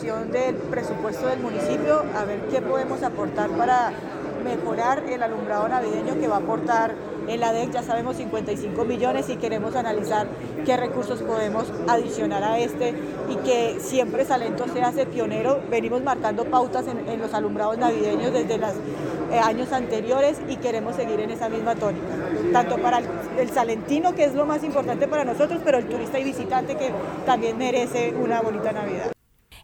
verificación 0.09 0.31
del 0.31 0.55
presupuesto 0.55 1.27
del 1.27 1.39
municipio, 1.39 2.03
a 2.15 2.25
ver 2.25 2.41
qué 2.49 2.61
podemos 2.61 3.01
aportar 3.03 3.49
para 3.51 3.91
mejorar 4.43 5.03
el 5.09 5.21
alumbrado 5.21 5.67
navideño 5.67 6.19
que 6.19 6.27
va 6.27 6.37
a 6.37 6.39
aportar 6.39 6.93
el 7.27 7.43
ADEC, 7.43 7.71
ya 7.71 7.83
sabemos 7.83 8.15
55 8.17 8.85
millones 8.85 9.29
y 9.29 9.35
queremos 9.35 9.75
analizar 9.75 10.27
qué 10.65 10.77
recursos 10.77 11.21
podemos 11.21 11.71
adicionar 11.87 12.43
a 12.43 12.57
este 12.57 12.95
y 13.29 13.35
que 13.37 13.79
siempre 13.79 14.25
Salento 14.25 14.65
se 14.73 14.81
hace 14.81 15.05
pionero. 15.05 15.61
Venimos 15.69 16.01
marcando 16.01 16.45
pautas 16.45 16.85
en, 16.87 17.19
los 17.19 17.33
alumbrados 17.35 17.77
navideños 17.77 18.33
desde 18.33 18.57
los 18.57 18.71
eh, 19.31 19.37
años 19.43 19.71
anteriores 19.71 20.41
y 20.47 20.55
queremos 20.55 20.95
seguir 20.95 21.19
en 21.19 21.29
esa 21.29 21.49
misma 21.49 21.75
tónica, 21.75 22.07
tanto 22.51 22.77
para 22.79 22.99
el 23.37 23.49
salentino, 23.51 24.15
que 24.15 24.23
es 24.23 24.33
lo 24.33 24.47
más 24.47 24.63
importante 24.63 25.07
para 25.07 25.23
nosotros, 25.23 25.61
pero 25.63 25.77
el 25.77 25.85
turista 25.87 26.17
y 26.17 26.23
visitante 26.23 26.75
que 26.75 26.91
también 27.27 27.57
merece 27.59 28.15
una 28.19 28.41
bonita 28.41 28.71
Navidad. 28.71 29.11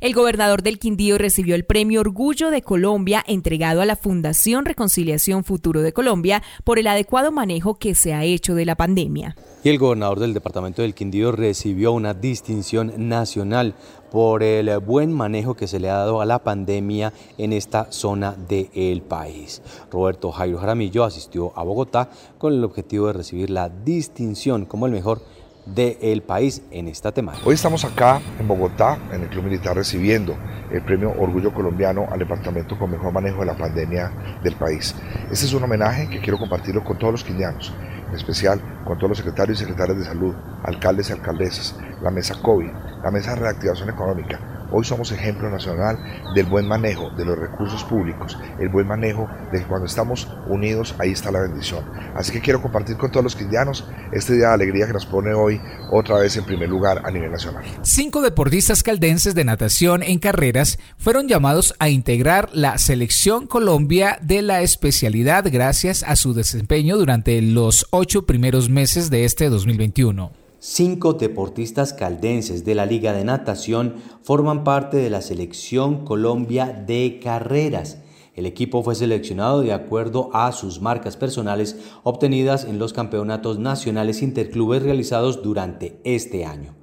El 0.06 0.14
gobernador 0.14 0.62
del 0.62 0.78
Quindío 0.78 1.18
recibió 1.18 1.56
el 1.56 1.66
premio 1.66 2.02
Orgullo 2.02 2.52
de 2.52 2.62
Colombia 2.62 3.24
entregado 3.26 3.82
a 3.82 3.88
la 3.88 3.96
Fundación 3.96 4.64
Reconciliación 4.64 5.44
Futuro 5.44 5.82
de 5.82 5.94
Colombia 5.94 6.44
por 6.64 6.78
el 6.78 6.86
adecuado 6.86 7.32
manejo 7.32 7.80
que 7.80 7.96
se 7.96 8.14
ha 8.14 8.24
hecho 8.24 8.54
de 8.54 8.66
la 8.66 8.76
pandemia. 8.76 9.36
Y 9.64 9.70
el 9.70 9.80
gobernador 9.80 10.20
del 10.20 10.36
departamento 10.36 10.84
del 10.84 10.94
Quindío 10.94 11.32
recibió 11.32 11.92
una 11.92 12.14
distinción 12.14 12.94
nacional 13.10 13.74
por 14.12 14.44
el 14.44 14.78
buen 14.78 15.12
manejo 15.12 15.56
que 15.56 15.68
se 15.68 15.80
le 15.80 15.90
ha 15.90 15.98
dado 15.98 16.22
a 16.22 16.26
la 16.26 16.44
pandemia 16.44 17.12
en 17.40 17.52
esta 17.52 17.92
zona 17.92 18.34
del 18.48 19.02
país. 19.02 19.64
Roberto 19.92 20.32
Jairo 20.32 20.60
Jaramillo 20.60 21.04
asistió 21.04 21.52
a 21.56 21.64
Bogotá 21.64 22.12
con 22.38 22.54
el 22.54 22.64
objetivo 22.64 23.08
de 23.08 23.14
recibir 23.14 23.50
la 23.50 23.70
distinción 23.70 24.66
como 24.66 24.86
el 24.86 24.92
mejor 24.92 25.24
del 25.66 26.22
país 26.22 26.62
en 26.72 26.88
esta 26.88 27.12
temática. 27.12 27.46
Hoy 27.46 27.56
estamos 27.56 27.84
acá 27.86 28.22
en 28.40 28.48
Bogotá, 28.48 28.98
en 29.12 29.24
el 29.24 29.30
Club 29.30 29.46
Militar, 29.46 29.76
recibiendo 29.76 30.38
el 30.72 30.82
premio 30.84 31.14
Orgullo 31.18 31.54
Colombiano 31.54 32.08
al 32.12 32.20
departamento 32.20 32.78
con 32.78 32.92
mejor 32.92 33.12
manejo 33.12 33.40
de 33.40 33.46
la 33.48 33.58
pandemia 33.58 34.12
del 34.44 34.56
país. 34.56 34.96
Este 35.32 35.46
es 35.46 35.54
un 35.54 35.64
homenaje 35.64 36.10
que 36.10 36.20
quiero 36.20 36.38
compartirlo 36.38 36.84
con 36.84 36.98
todos 36.98 37.14
los 37.14 37.24
quindianos, 37.24 37.74
en 38.10 38.16
especial 38.16 38.62
con 38.86 38.98
todos 38.98 39.10
los 39.10 39.18
secretarios 39.18 39.60
y 39.60 39.62
secretarias 39.62 39.98
de 39.98 40.06
salud, 40.06 40.36
alcaldes 40.64 41.10
y 41.10 41.14
alcaldesas, 41.14 41.76
la 42.02 42.12
mesa 42.12 42.36
COVID, 42.42 42.72
la 43.04 43.12
mesa 43.12 43.32
de 43.32 43.42
reactivación 43.42 43.90
económica, 43.90 44.40
Hoy 44.72 44.84
somos 44.84 45.12
ejemplo 45.12 45.50
nacional 45.50 45.98
del 46.34 46.46
buen 46.46 46.68
manejo 46.68 47.10
de 47.12 47.26
los 47.26 47.38
recursos 47.38 47.84
públicos, 47.84 48.38
el 48.60 48.70
buen 48.70 48.88
manejo 48.88 49.30
de 49.52 49.60
que 49.60 49.66
cuando 49.66 49.86
estamos 49.86 50.28
unidos 50.48 50.96
ahí 51.00 51.12
está 51.12 51.32
la 51.32 51.42
bendición. 51.42 51.84
Así 52.16 52.32
que 52.32 52.42
quiero 52.42 52.62
compartir 52.62 52.98
con 52.98 53.12
todos 53.12 53.24
los 53.24 53.36
quindianos 53.36 53.88
este 54.12 54.34
día 54.34 54.50
de 54.50 54.54
alegría 54.54 54.88
que 54.88 54.94
nos 54.94 55.06
pone 55.06 55.34
hoy 55.34 55.62
otra 55.92 56.18
vez 56.18 56.36
en 56.38 56.46
primer 56.46 56.70
lugar 56.70 57.02
a 57.06 57.12
nivel 57.12 57.32
nacional. 57.32 57.64
Cinco 57.84 58.22
deportistas 58.22 58.84
caldenses 58.84 59.36
de 59.36 59.46
natación 59.46 60.04
en 60.04 60.20
carreras 60.20 60.80
fueron 60.98 61.28
llamados 61.28 61.76
a 61.80 61.90
integrar 61.90 62.50
la 62.54 62.78
selección 62.78 63.48
Colombia 63.48 64.18
de 64.22 64.42
la 64.42 64.62
especialidad 64.62 65.46
gracias 65.52 66.04
a 66.04 66.16
su 66.16 66.34
desempeño 66.34 66.98
durante 66.98 67.42
los 67.42 67.88
ocho 67.92 68.26
primeros 68.26 68.70
meses 68.70 69.10
de 69.10 69.26
este 69.26 69.50
2021. 69.50 70.45
Cinco 70.60 71.14
deportistas 71.14 71.94
caldenses 71.94 72.64
de 72.64 72.76
la 72.76 72.86
Liga 72.86 73.12
de 73.12 73.26
Natación 73.26 73.96
forman 74.24 74.64
parte 74.64 74.98
de 74.98 75.10
la 75.10 75.22
selección 75.22 76.06
Colombia 76.06 76.68
de 76.88 77.20
carreras. 77.22 78.00
El 78.36 78.46
equipo 78.46 78.82
fue 78.82 78.96
seleccionado 78.96 79.62
de 79.62 79.74
acuerdo 79.74 80.30
a 80.34 80.52
sus 80.54 80.82
marcas 80.82 81.18
personales 81.18 81.78
obtenidas 82.04 82.64
en 82.66 82.80
los 82.80 82.94
campeonatos 82.94 83.60
nacionales 83.60 84.22
interclubes 84.22 84.82
realizados 84.82 85.44
durante 85.44 86.00
este 86.06 86.46
año. 86.46 86.74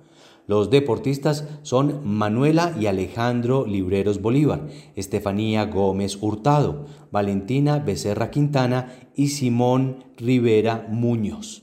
Los 0.46 0.70
deportistas 0.70 1.48
son 1.62 2.00
Manuela 2.04 2.74
y 2.78 2.86
Alejandro 2.86 3.66
Libreros 3.66 4.20
Bolívar, 4.20 4.66
Estefanía 4.96 5.64
Gómez 5.64 6.18
Hurtado, 6.20 6.86
Valentina 7.10 7.78
Becerra 7.78 8.30
Quintana 8.30 8.92
y 9.16 9.28
Simón 9.28 10.04
Rivera 10.18 10.86
Muñoz 10.90 11.61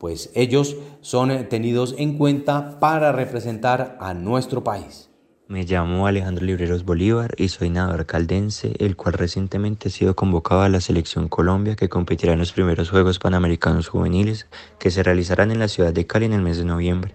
pues 0.00 0.30
ellos 0.34 0.76
son 1.02 1.30
eh, 1.30 1.44
tenidos 1.44 1.94
en 1.98 2.16
cuenta 2.16 2.80
para 2.80 3.12
representar 3.12 3.98
a 4.00 4.14
nuestro 4.14 4.64
país. 4.64 5.10
Me 5.46 5.64
llamo 5.64 6.06
Alejandro 6.06 6.46
Libreros 6.46 6.86
Bolívar 6.86 7.34
y 7.36 7.48
soy 7.48 7.68
nadador 7.68 8.06
caldense, 8.06 8.72
el 8.78 8.96
cual 8.96 9.12
recientemente 9.12 9.88
ha 9.88 9.92
sido 9.92 10.16
convocado 10.16 10.62
a 10.62 10.70
la 10.70 10.80
Selección 10.80 11.28
Colombia 11.28 11.76
que 11.76 11.90
competirá 11.90 12.32
en 12.32 12.38
los 12.38 12.52
primeros 12.52 12.88
Juegos 12.88 13.18
Panamericanos 13.18 13.88
Juveniles 13.88 14.46
que 14.78 14.90
se 14.90 15.02
realizarán 15.02 15.50
en 15.50 15.58
la 15.58 15.68
ciudad 15.68 15.92
de 15.92 16.06
Cali 16.06 16.24
en 16.24 16.32
el 16.32 16.40
mes 16.40 16.56
de 16.56 16.64
noviembre. 16.64 17.12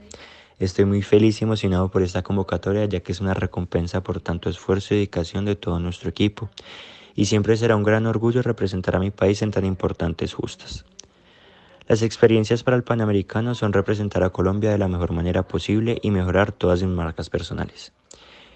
Estoy 0.59 0.85
muy 0.85 1.01
feliz 1.01 1.41
y 1.41 1.45
emocionado 1.45 1.89
por 1.89 2.03
esta 2.03 2.21
convocatoria 2.21 2.85
ya 2.85 2.99
que 2.99 3.13
es 3.13 3.19
una 3.19 3.33
recompensa 3.33 4.03
por 4.03 4.21
tanto 4.21 4.47
esfuerzo 4.47 4.93
y 4.93 4.97
dedicación 4.97 5.45
de 5.45 5.55
todo 5.55 5.79
nuestro 5.79 6.11
equipo 6.11 6.51
y 7.15 7.25
siempre 7.25 7.57
será 7.57 7.75
un 7.75 7.83
gran 7.83 8.05
orgullo 8.05 8.43
representar 8.43 8.95
a 8.95 8.99
mi 8.99 9.09
país 9.09 9.41
en 9.41 9.49
tan 9.49 9.65
importantes 9.65 10.33
justas. 10.35 10.85
Las 11.87 12.01
experiencias 12.01 12.63
para 12.63 12.77
el 12.77 12.83
Panamericano 12.83 13.53
son 13.53 13.71
representar 13.71 14.23
a 14.23 14.31
Colombia 14.31 14.71
de 14.71 14.79
la 14.79 14.87
mejor 14.87 15.11
manera 15.11 15.47
posible 15.47 15.99
y 16.01 16.09
mejorar 16.09 16.51
todas 16.51 16.81
mis 16.81 16.91
marcas 16.91 17.29
personales. 17.29 17.93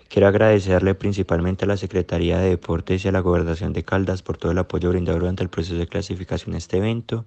Quiero 0.07 0.27
agradecerle 0.27 0.95
principalmente 0.95 1.65
a 1.65 1.67
la 1.67 1.77
Secretaría 1.77 2.39
de 2.39 2.49
Deportes 2.49 3.05
y 3.05 3.07
a 3.07 3.11
la 3.11 3.19
Gobernación 3.19 3.73
de 3.73 3.83
Caldas 3.83 4.23
por 4.23 4.37
todo 4.37 4.51
el 4.51 4.57
apoyo 4.57 4.89
brindado 4.89 5.19
durante 5.19 5.43
el 5.43 5.49
proceso 5.49 5.75
de 5.75 5.85
clasificación 5.85 6.55
a 6.55 6.57
este 6.57 6.77
evento 6.77 7.25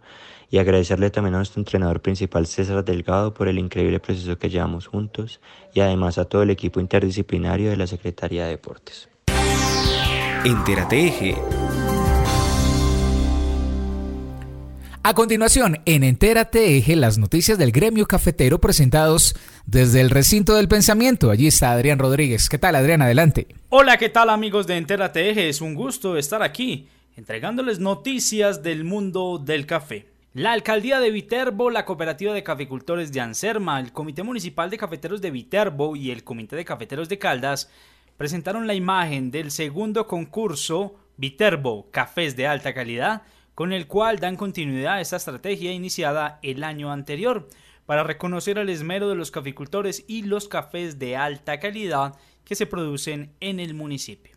y 0.51 0.59
agradecerle 0.59 1.11
también 1.11 1.35
a 1.35 1.39
nuestro 1.39 1.61
entrenador 1.61 2.01
principal 2.01 2.49
César 2.49 2.85
Delgado 2.85 3.33
por 3.33 3.47
el 3.47 3.61
increíble 3.61 4.01
proceso 4.01 4.37
que 4.37 4.51
llevamos 4.51 4.89
juntos 4.89 5.41
y 5.73 5.79
además 5.79 6.19
a 6.19 6.25
todo 6.25 6.43
el 6.43 6.51
equipo 6.51 6.81
interdisciplinario 6.81 7.71
de 7.71 7.77
la 7.77 7.87
Secretaría 7.87 8.47
de 8.47 8.51
Deportes. 8.51 9.09
Entérate 10.45 11.37
A 15.05 15.15
continuación, 15.15 15.81
en 15.85 16.05
Entérate 16.05 16.77
Eje, 16.77 16.95
las 16.95 17.19
noticias 17.19 17.59
del 17.59 17.73
gremio 17.73 18.07
cafetero 18.07 18.61
presentados 18.61 19.35
desde 19.67 20.01
el 20.01 20.11
recinto 20.11 20.55
del 20.55 20.69
pensamiento. 20.69 21.33
Allí 21.33 21.49
está 21.49 21.73
Adrián 21.73 21.99
Rodríguez. 21.99 22.49
¿Qué 22.49 22.57
tal, 22.57 22.77
Adrián? 22.77 23.03
Adelante. 23.03 23.49
Hola, 23.69 23.97
¿qué 23.97 24.11
tal, 24.11 24.31
amigos 24.31 24.69
de 24.69 24.77
Entérate 24.77 25.29
Eje? 25.29 25.49
Es 25.49 25.61
un 25.61 25.75
gusto 25.75 26.17
estar 26.17 26.41
aquí 26.45 26.87
entregándoles 27.17 27.81
noticias 27.81 28.63
del 28.63 28.85
mundo 28.85 29.43
del 29.45 29.67
café. 29.67 30.07
La 30.35 30.53
alcaldía 30.53 31.01
de 31.01 31.11
Viterbo, 31.11 31.69
la 31.69 31.85
cooperativa 31.85 32.33
de 32.33 32.45
caficultores 32.45 33.13
de 33.13 33.23
Anserma, 33.23 33.81
el 33.81 33.93
Comité 33.93 34.23
Municipal 34.23 34.71
de 34.71 34.79
Cafeteros 34.79 35.21
de 35.21 35.33
Viterbo 35.33 35.97
y 35.97 36.13
el 36.13 36.23
Comité 36.23 36.55
de 36.55 36.65
Cafeteros 36.65 37.09
de 37.09 37.19
Caldas 37.19 37.69
presentaron 38.17 38.69
la 38.69 38.75
imagen 38.75 39.33
del 39.33 39.51
segundo 39.51 40.07
concurso 40.07 40.95
Viterbo 41.17 41.89
Cafés 41.91 42.37
de 42.37 42.47
Alta 42.47 42.73
Calidad 42.73 43.23
con 43.55 43.73
el 43.73 43.87
cual 43.87 44.19
dan 44.19 44.37
continuidad 44.37 44.95
a 44.95 45.01
esta 45.01 45.17
estrategia 45.17 45.73
iniciada 45.73 46.39
el 46.43 46.65
año 46.65 46.91
anterior 46.91 47.49
para 47.87 48.05
reconocer 48.05 48.59
el 48.59 48.69
esmero 48.69 49.09
de 49.09 49.15
los 49.15 49.31
caficultores 49.31 50.05
y 50.07 50.23
los 50.23 50.49
cafés 50.49 50.99
de 50.99 51.17
alta 51.17 51.61
calidad 51.61 52.15
que 52.45 52.55
se 52.55 52.67
producen 52.67 53.35
en 53.41 53.61
el 53.61 53.75
municipio. 53.75 54.37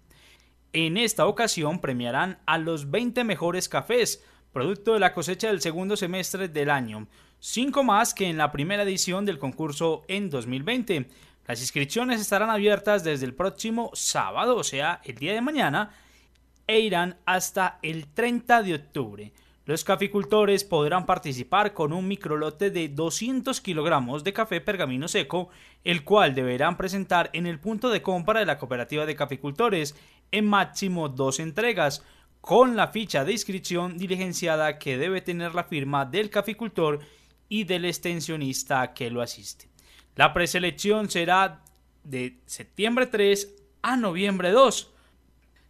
En 0.73 0.97
esta 0.97 1.25
ocasión 1.25 1.79
premiarán 1.79 2.39
a 2.45 2.57
los 2.57 2.91
20 2.91 3.23
mejores 3.23 3.69
cafés, 3.69 4.23
producto 4.51 4.93
de 4.93 4.99
la 4.99 5.13
cosecha 5.13 5.47
del 5.47 5.61
segundo 5.61 5.95
semestre 5.95 6.49
del 6.49 6.69
año, 6.69 7.07
cinco 7.39 7.83
más 7.83 8.13
que 8.13 8.27
en 8.27 8.37
la 8.37 8.51
primera 8.51 8.83
edición 8.83 9.25
del 9.25 9.39
concurso 9.39 10.03
en 10.07 10.29
2020. 10.29 11.07
Las 11.47 11.61
inscripciones 11.61 12.19
estarán 12.19 12.49
abiertas 12.49 13.03
desde 13.03 13.25
el 13.25 13.35
próximo 13.35 13.91
sábado, 13.93 14.55
o 14.57 14.63
sea, 14.63 14.99
el 15.05 15.15
día 15.15 15.33
de 15.33 15.41
mañana, 15.41 15.91
e 16.67 16.79
irán 16.79 17.17
hasta 17.25 17.79
el 17.81 18.07
30 18.07 18.63
de 18.63 18.75
octubre. 18.75 19.33
Los 19.65 19.83
caficultores 19.83 20.63
podrán 20.63 21.07
participar 21.07 21.73
con 21.73 21.91
un 21.91 22.07
microlote 22.07 22.69
de 22.69 22.87
200 22.87 23.61
kilogramos 23.61 24.23
de 24.23 24.31
café 24.31 24.61
pergamino 24.61 25.07
seco, 25.07 25.49
el 25.83 26.03
cual 26.03 26.35
deberán 26.35 26.77
presentar 26.77 27.31
en 27.33 27.47
el 27.47 27.59
punto 27.59 27.89
de 27.89 28.03
compra 28.03 28.39
de 28.39 28.45
la 28.45 28.59
cooperativa 28.59 29.07
de 29.07 29.15
caficultores 29.15 29.95
en 30.31 30.45
máximo 30.45 31.09
dos 31.09 31.39
entregas, 31.39 32.03
con 32.41 32.75
la 32.75 32.89
ficha 32.89 33.25
de 33.25 33.31
inscripción 33.31 33.97
diligenciada 33.97 34.77
que 34.77 34.99
debe 34.99 35.21
tener 35.21 35.55
la 35.55 35.63
firma 35.63 36.05
del 36.05 36.29
caficultor 36.29 36.99
y 37.49 37.63
del 37.63 37.85
extensionista 37.85 38.93
que 38.93 39.09
lo 39.09 39.23
asiste. 39.23 39.67
La 40.15 40.31
preselección 40.31 41.09
será 41.09 41.63
de 42.03 42.37
septiembre 42.45 43.07
3 43.07 43.51
a 43.81 43.97
noviembre 43.97 44.51
2 44.51 44.91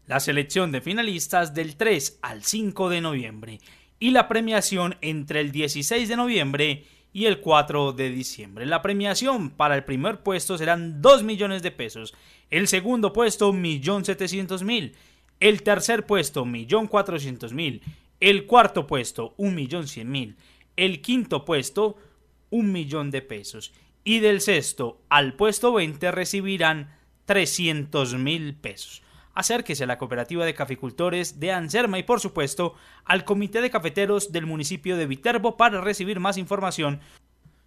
la 0.07 0.19
selección 0.19 0.71
de 0.71 0.81
finalistas 0.81 1.53
del 1.53 1.75
3 1.75 2.19
al 2.21 2.43
5 2.43 2.89
de 2.89 3.01
noviembre 3.01 3.59
y 3.99 4.11
la 4.11 4.27
premiación 4.27 4.97
entre 5.01 5.41
el 5.41 5.51
16 5.51 6.07
de 6.07 6.15
noviembre 6.15 6.85
y 7.11 7.25
el 7.25 7.39
4 7.39 7.93
de 7.93 8.09
diciembre. 8.09 8.65
La 8.65 8.81
premiación 8.81 9.49
para 9.49 9.75
el 9.75 9.85
primer 9.85 10.21
puesto 10.21 10.57
serán 10.57 11.01
2 11.01 11.23
millones 11.23 11.63
de 11.63 11.71
pesos, 11.71 12.13
el 12.49 12.67
segundo 12.67 13.13
puesto 13.13 13.53
1.700.000, 13.53 14.93
el 15.39 15.63
tercer 15.63 16.05
puesto 16.05 16.45
1.400.000, 16.45 17.81
el 18.19 18.45
cuarto 18.45 18.85
puesto 18.85 19.33
1.100.000, 19.37 20.35
el 20.75 21.01
quinto 21.01 21.45
puesto 21.45 21.97
1 22.49 22.71
millón 22.71 23.11
de 23.11 23.21
pesos 23.21 23.73
y 24.03 24.19
del 24.19 24.41
sexto 24.41 25.01
al 25.09 25.33
puesto 25.33 25.73
20 25.73 26.11
recibirán 26.11 26.95
300 27.25 28.15
mil 28.15 28.55
pesos. 28.55 29.01
Acérquese 29.35 29.83
a 29.83 29.87
la 29.87 29.97
cooperativa 29.97 30.45
de 30.45 30.53
caficultores 30.53 31.41
de 31.41 31.51
Anserma 31.51 31.99
y 31.99 32.03
por 32.03 32.21
supuesto 32.21 32.73
al 33.03 33.25
comité 33.25 33.61
de 33.61 33.69
cafeteros 33.69 34.31
del 34.31 34.45
municipio 34.45 34.95
de 34.95 35.07
Viterbo 35.07 35.57
para 35.57 35.81
recibir 35.81 36.21
más 36.21 36.37
información 36.37 37.01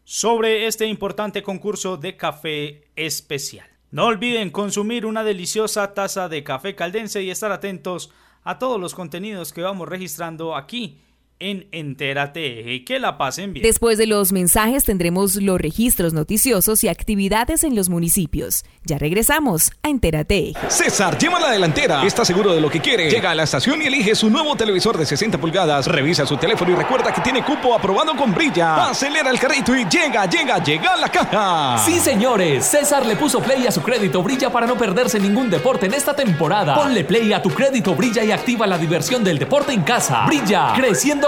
sobre 0.02 0.66
este 0.66 0.86
importante 0.86 1.42
concurso 1.42 1.98
de 1.98 2.16
café 2.16 2.88
especial. 2.96 3.68
No 3.90 4.06
olviden 4.06 4.48
consumir 4.48 5.04
una 5.04 5.22
deliciosa 5.24 5.92
taza 5.92 6.30
de 6.30 6.42
café 6.42 6.74
caldense 6.74 7.22
y 7.22 7.30
estar 7.30 7.52
atentos 7.52 8.10
a 8.44 8.58
todos 8.58 8.80
los 8.80 8.94
contenidos 8.94 9.52
que 9.52 9.60
vamos 9.60 9.88
registrando 9.88 10.56
aquí 10.56 11.02
en 11.40 11.68
Entérate 11.72 12.84
que 12.84 12.98
la 12.98 13.18
pasen 13.18 13.52
bien. 13.52 13.62
Después 13.64 13.98
de 13.98 14.06
los 14.06 14.32
mensajes 14.32 14.84
tendremos 14.84 15.36
los 15.36 15.60
registros 15.60 16.12
noticiosos 16.12 16.82
y 16.84 16.88
actividades 16.88 17.64
en 17.64 17.74
los 17.76 17.88
municipios. 17.88 18.64
Ya 18.84 18.98
regresamos 18.98 19.70
a 19.82 19.88
Entérate. 19.88 20.54
César 20.68 21.18
lleva 21.18 21.38
la 21.38 21.50
delantera. 21.50 22.04
Está 22.04 22.24
seguro 22.24 22.54
de 22.54 22.60
lo 22.60 22.70
que 22.70 22.80
quiere. 22.80 23.10
Llega 23.10 23.30
a 23.30 23.34
la 23.34 23.44
estación 23.44 23.82
y 23.82 23.86
elige 23.86 24.14
su 24.14 24.30
nuevo 24.30 24.56
televisor 24.56 24.96
de 24.96 25.06
60 25.06 25.38
pulgadas. 25.38 25.86
Revisa 25.86 26.26
su 26.26 26.36
teléfono 26.36 26.72
y 26.72 26.74
recuerda 26.74 27.12
que 27.12 27.20
tiene 27.20 27.44
cupo 27.44 27.74
aprobado 27.74 28.16
con 28.16 28.34
Brilla. 28.34 28.88
Acelera 28.90 29.30
el 29.30 29.38
carrito 29.38 29.76
y 29.76 29.84
llega, 29.88 30.26
llega, 30.26 30.62
llega 30.62 30.94
a 30.94 30.96
la 30.96 31.08
caja. 31.08 31.78
Sí, 31.84 31.98
señores. 32.00 32.64
César 32.64 33.06
le 33.06 33.16
puso 33.16 33.40
play 33.40 33.66
a 33.66 33.70
su 33.70 33.82
crédito 33.82 34.22
Brilla 34.22 34.50
para 34.50 34.66
no 34.66 34.76
perderse 34.76 35.20
ningún 35.20 35.50
deporte 35.50 35.86
en 35.86 35.94
esta 35.94 36.14
temporada. 36.14 36.74
Ponle 36.74 37.04
play 37.04 37.32
a 37.32 37.42
tu 37.42 37.50
crédito 37.50 37.94
Brilla 37.94 38.24
y 38.24 38.32
activa 38.32 38.66
la 38.66 38.78
diversión 38.78 39.22
del 39.22 39.38
deporte 39.38 39.72
en 39.72 39.82
casa. 39.82 40.26
Brilla, 40.26 40.72
creciendo 40.74 41.27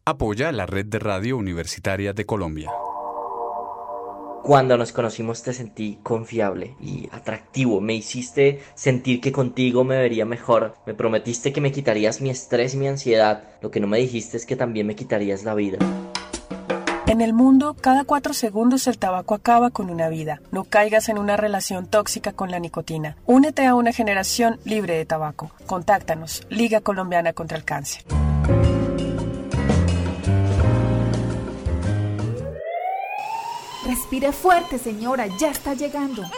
Apoya 0.06 0.54
la 0.54 0.66
red 0.66 0.86
de 0.86 1.00
radio 1.00 1.36
universitaria 1.36 2.14
de 2.14 2.26
Colombia. 2.26 2.72
Cuando 4.48 4.78
nos 4.78 4.94
conocimos 4.94 5.44
te 5.44 5.52
sentí 5.52 6.00
confiable 6.04 6.78
y 6.80 7.10
atractivo. 7.12 7.82
Me 7.82 7.96
hiciste 7.96 8.62
sentir 8.76 9.20
que 9.20 9.34
contigo 9.34 9.84
me 9.84 9.98
vería 9.98 10.24
mejor. 10.24 10.74
Me 10.86 10.94
prometiste 10.94 11.52
que 11.52 11.60
me 11.60 11.74
quitarías 11.74 12.22
mi 12.22 12.30
estrés 12.30 12.74
y 12.74 12.78
mi 12.78 12.88
ansiedad. 12.88 13.44
Lo 13.62 13.72
que 13.72 13.82
no 13.82 13.88
me 13.88 13.98
dijiste 13.98 14.38
es 14.38 14.46
que 14.46 14.56
también 14.56 14.88
me 14.88 14.96
quitarías 14.96 15.44
la 15.44 15.54
vida. 15.54 15.80
En 17.08 17.20
el 17.20 17.34
mundo, 17.34 17.76
cada 17.82 18.06
cuatro 18.06 18.34
segundos 18.34 18.88
el 18.88 18.98
tabaco 18.98 19.36
acaba 19.36 19.70
con 19.70 19.90
una 19.90 20.08
vida. 20.08 20.40
No 20.54 20.64
caigas 20.64 21.10
en 21.10 21.18
una 21.18 21.36
relación 21.36 21.86
tóxica 21.86 22.32
con 22.32 22.50
la 22.50 22.60
nicotina. 22.60 23.18
Únete 23.26 23.66
a 23.66 23.76
una 23.76 23.92
generación 23.92 24.62
libre 24.64 24.96
de 24.96 25.06
tabaco. 25.06 25.52
Contáctanos. 25.66 26.48
Liga 26.50 26.80
Colombiana 26.80 27.34
contra 27.34 27.58
el 27.58 27.66
Cáncer. 27.66 28.06
Respire 33.98 34.32
fuerte, 34.32 34.78
señora, 34.78 35.26
ya 35.40 35.50
está 35.50 35.74
llegando. 35.74 36.22
¡Ay, 36.22 36.30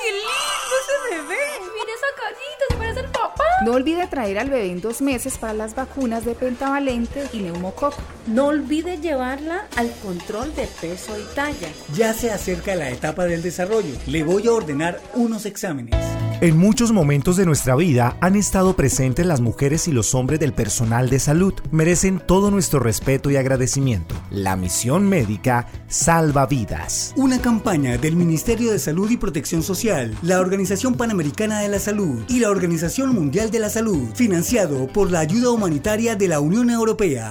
qué 0.00 0.12
lindo 0.12 0.74
ese 0.80 1.14
bebé! 1.14 1.36
Mire 1.60 1.92
esa 1.92 2.06
carita, 2.16 2.64
se 2.70 2.76
parece 2.76 3.00
al 3.00 3.12
papá. 3.12 3.44
No 3.66 3.72
olvide 3.72 4.06
traer 4.06 4.38
al 4.38 4.48
bebé 4.48 4.70
en 4.70 4.80
dos 4.80 5.02
meses 5.02 5.36
para 5.36 5.52
las 5.52 5.74
vacunas 5.74 6.24
de 6.24 6.34
pentavalente 6.34 7.28
y 7.34 7.40
neumococo. 7.40 7.98
No 8.26 8.46
olvide 8.46 8.96
llevarla 8.96 9.68
al 9.76 9.92
control 10.00 10.54
de 10.54 10.66
peso 10.80 11.18
y 11.18 11.24
talla. 11.34 11.68
Ya 11.94 12.14
se 12.14 12.32
acerca 12.32 12.74
la 12.76 12.88
etapa 12.88 13.26
del 13.26 13.42
desarrollo. 13.42 13.94
Le 14.06 14.22
voy 14.22 14.46
a 14.46 14.52
ordenar 14.52 15.02
unos 15.12 15.44
exámenes. 15.44 16.17
En 16.40 16.56
muchos 16.56 16.92
momentos 16.92 17.36
de 17.36 17.44
nuestra 17.44 17.74
vida 17.74 18.16
han 18.20 18.36
estado 18.36 18.76
presentes 18.76 19.26
las 19.26 19.40
mujeres 19.40 19.88
y 19.88 19.92
los 19.92 20.14
hombres 20.14 20.38
del 20.38 20.52
personal 20.52 21.10
de 21.10 21.18
salud. 21.18 21.52
Merecen 21.72 22.20
todo 22.24 22.52
nuestro 22.52 22.78
respeto 22.78 23.28
y 23.28 23.34
agradecimiento. 23.34 24.14
La 24.30 24.54
misión 24.54 25.08
médica 25.08 25.66
salva 25.88 26.46
vidas. 26.46 27.12
Una 27.16 27.40
campaña 27.40 27.98
del 27.98 28.14
Ministerio 28.14 28.70
de 28.70 28.78
Salud 28.78 29.10
y 29.10 29.16
Protección 29.16 29.64
Social, 29.64 30.16
la 30.22 30.38
Organización 30.38 30.94
Panamericana 30.94 31.58
de 31.58 31.70
la 31.70 31.80
Salud 31.80 32.22
y 32.28 32.38
la 32.38 32.50
Organización 32.50 33.12
Mundial 33.12 33.50
de 33.50 33.58
la 33.58 33.68
Salud, 33.68 34.08
financiado 34.14 34.86
por 34.86 35.10
la 35.10 35.18
ayuda 35.18 35.50
humanitaria 35.50 36.14
de 36.14 36.28
la 36.28 36.38
Unión 36.38 36.70
Europea. 36.70 37.30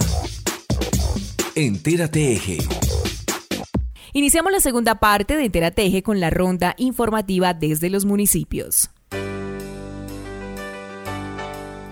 Entérate 1.55 2.33
Eje. 2.33 2.57
Iniciamos 4.11 4.51
la 4.51 4.59
segunda 4.59 4.95
parte 4.95 5.37
de 5.37 5.45
Entérate 5.45 5.85
Eje 5.85 6.03
con 6.03 6.19
la 6.19 6.29
ronda 6.29 6.75
informativa 6.77 7.53
desde 7.53 7.89
los 7.89 8.03
municipios. 8.03 8.89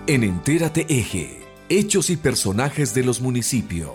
En 0.08 0.22
Entérate 0.22 0.86
Eje, 0.88 1.40
hechos 1.68 2.10
y 2.10 2.16
personajes 2.16 2.94
de 2.94 3.02
los 3.02 3.20
municipios. 3.20 3.90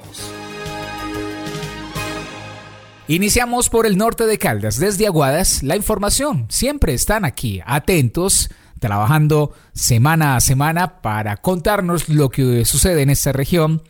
Iniciamos 3.08 3.70
por 3.70 3.86
el 3.86 3.96
norte 3.96 4.26
de 4.26 4.38
Caldas, 4.38 4.78
desde 4.78 5.08
Aguadas. 5.08 5.64
La 5.64 5.78
información, 5.78 6.48
siempre 6.50 6.94
están 6.94 7.24
aquí, 7.24 7.62
atentos, 7.66 8.50
trabajando 8.82 9.54
semana 9.72 10.36
a 10.36 10.42
semana 10.42 11.02
para 11.02 11.38
contarnos 11.38 12.10
lo 12.10 12.28
que 12.28 12.66
sucede 12.66 13.04
en 13.04 13.10
esta 13.10 13.32
región. 13.32 13.82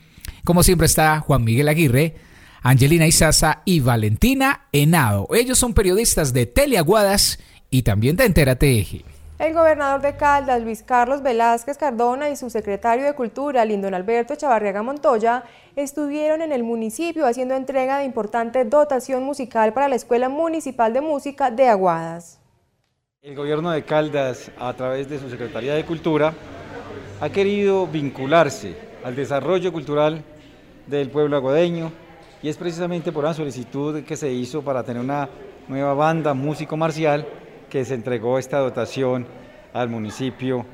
Como 0.44 0.62
siempre 0.62 0.86
está 0.86 1.22
Juan 1.22 1.44
Miguel 1.44 1.70
Aguirre, 1.70 2.18
Angelina 2.62 3.08
Isaza 3.08 3.64
y 3.66 3.80
Valentina 3.80 4.68
Henado. 4.72 5.28
Ellos 5.34 5.58
son 5.58 5.74
periodistas 5.74 6.34
de 6.34 6.46
Teleaguadas 6.46 7.40
y 7.72 7.82
también 7.82 8.16
de 8.16 8.26
Entérate 8.26 8.78
Eje. 8.80 9.11
El 9.42 9.56
gobernador 9.56 10.02
de 10.02 10.16
Caldas, 10.16 10.62
Luis 10.62 10.84
Carlos 10.84 11.24
Velázquez 11.24 11.76
Cardona, 11.76 12.30
y 12.30 12.36
su 12.36 12.52
secretario 12.52 13.06
de 13.06 13.16
Cultura, 13.16 13.66
Lindon 13.66 13.96
Alberto 13.96 14.36
Chavarriaga 14.36 14.84
Montoya, 14.84 15.46
estuvieron 15.76 16.44
en 16.44 16.52
el 16.52 16.62
municipio 16.64 17.26
haciendo 17.26 17.56
entrega 17.56 17.98
de 17.98 18.04
importante 18.04 18.64
dotación 18.66 19.24
musical 19.24 19.74
para 19.74 19.88
la 19.88 19.96
Escuela 19.96 20.30
Municipal 20.30 20.94
de 20.94 21.02
Música 21.02 21.50
de 21.50 21.70
Aguadas. 21.70 22.40
El 23.24 23.36
gobierno 23.36 23.72
de 23.72 23.84
Caldas, 23.84 24.52
a 24.60 24.72
través 24.76 25.10
de 25.10 25.18
su 25.18 25.28
Secretaría 25.28 25.74
de 25.74 25.86
Cultura, 25.88 26.36
ha 27.20 27.30
querido 27.30 27.88
vincularse 27.88 28.78
al 29.04 29.16
desarrollo 29.16 29.74
cultural 29.74 30.24
del 30.86 31.10
pueblo 31.10 31.36
aguadeño 31.38 31.92
y 32.44 32.50
es 32.50 32.58
precisamente 32.58 33.12
por 33.12 33.24
una 33.24 33.34
solicitud 33.34 34.04
que 34.04 34.18
se 34.18 34.32
hizo 34.32 34.62
para 34.62 34.84
tener 34.84 35.02
una 35.02 35.30
nueva 35.68 35.96
banda 35.96 36.36
músico 36.36 36.78
marcial 36.78 37.26
que 37.72 37.86
se 37.86 37.96
entregó 37.96 38.38
esta 38.38 38.60
dotación 38.60 39.26
al 39.74 39.88
municipio 39.88 40.66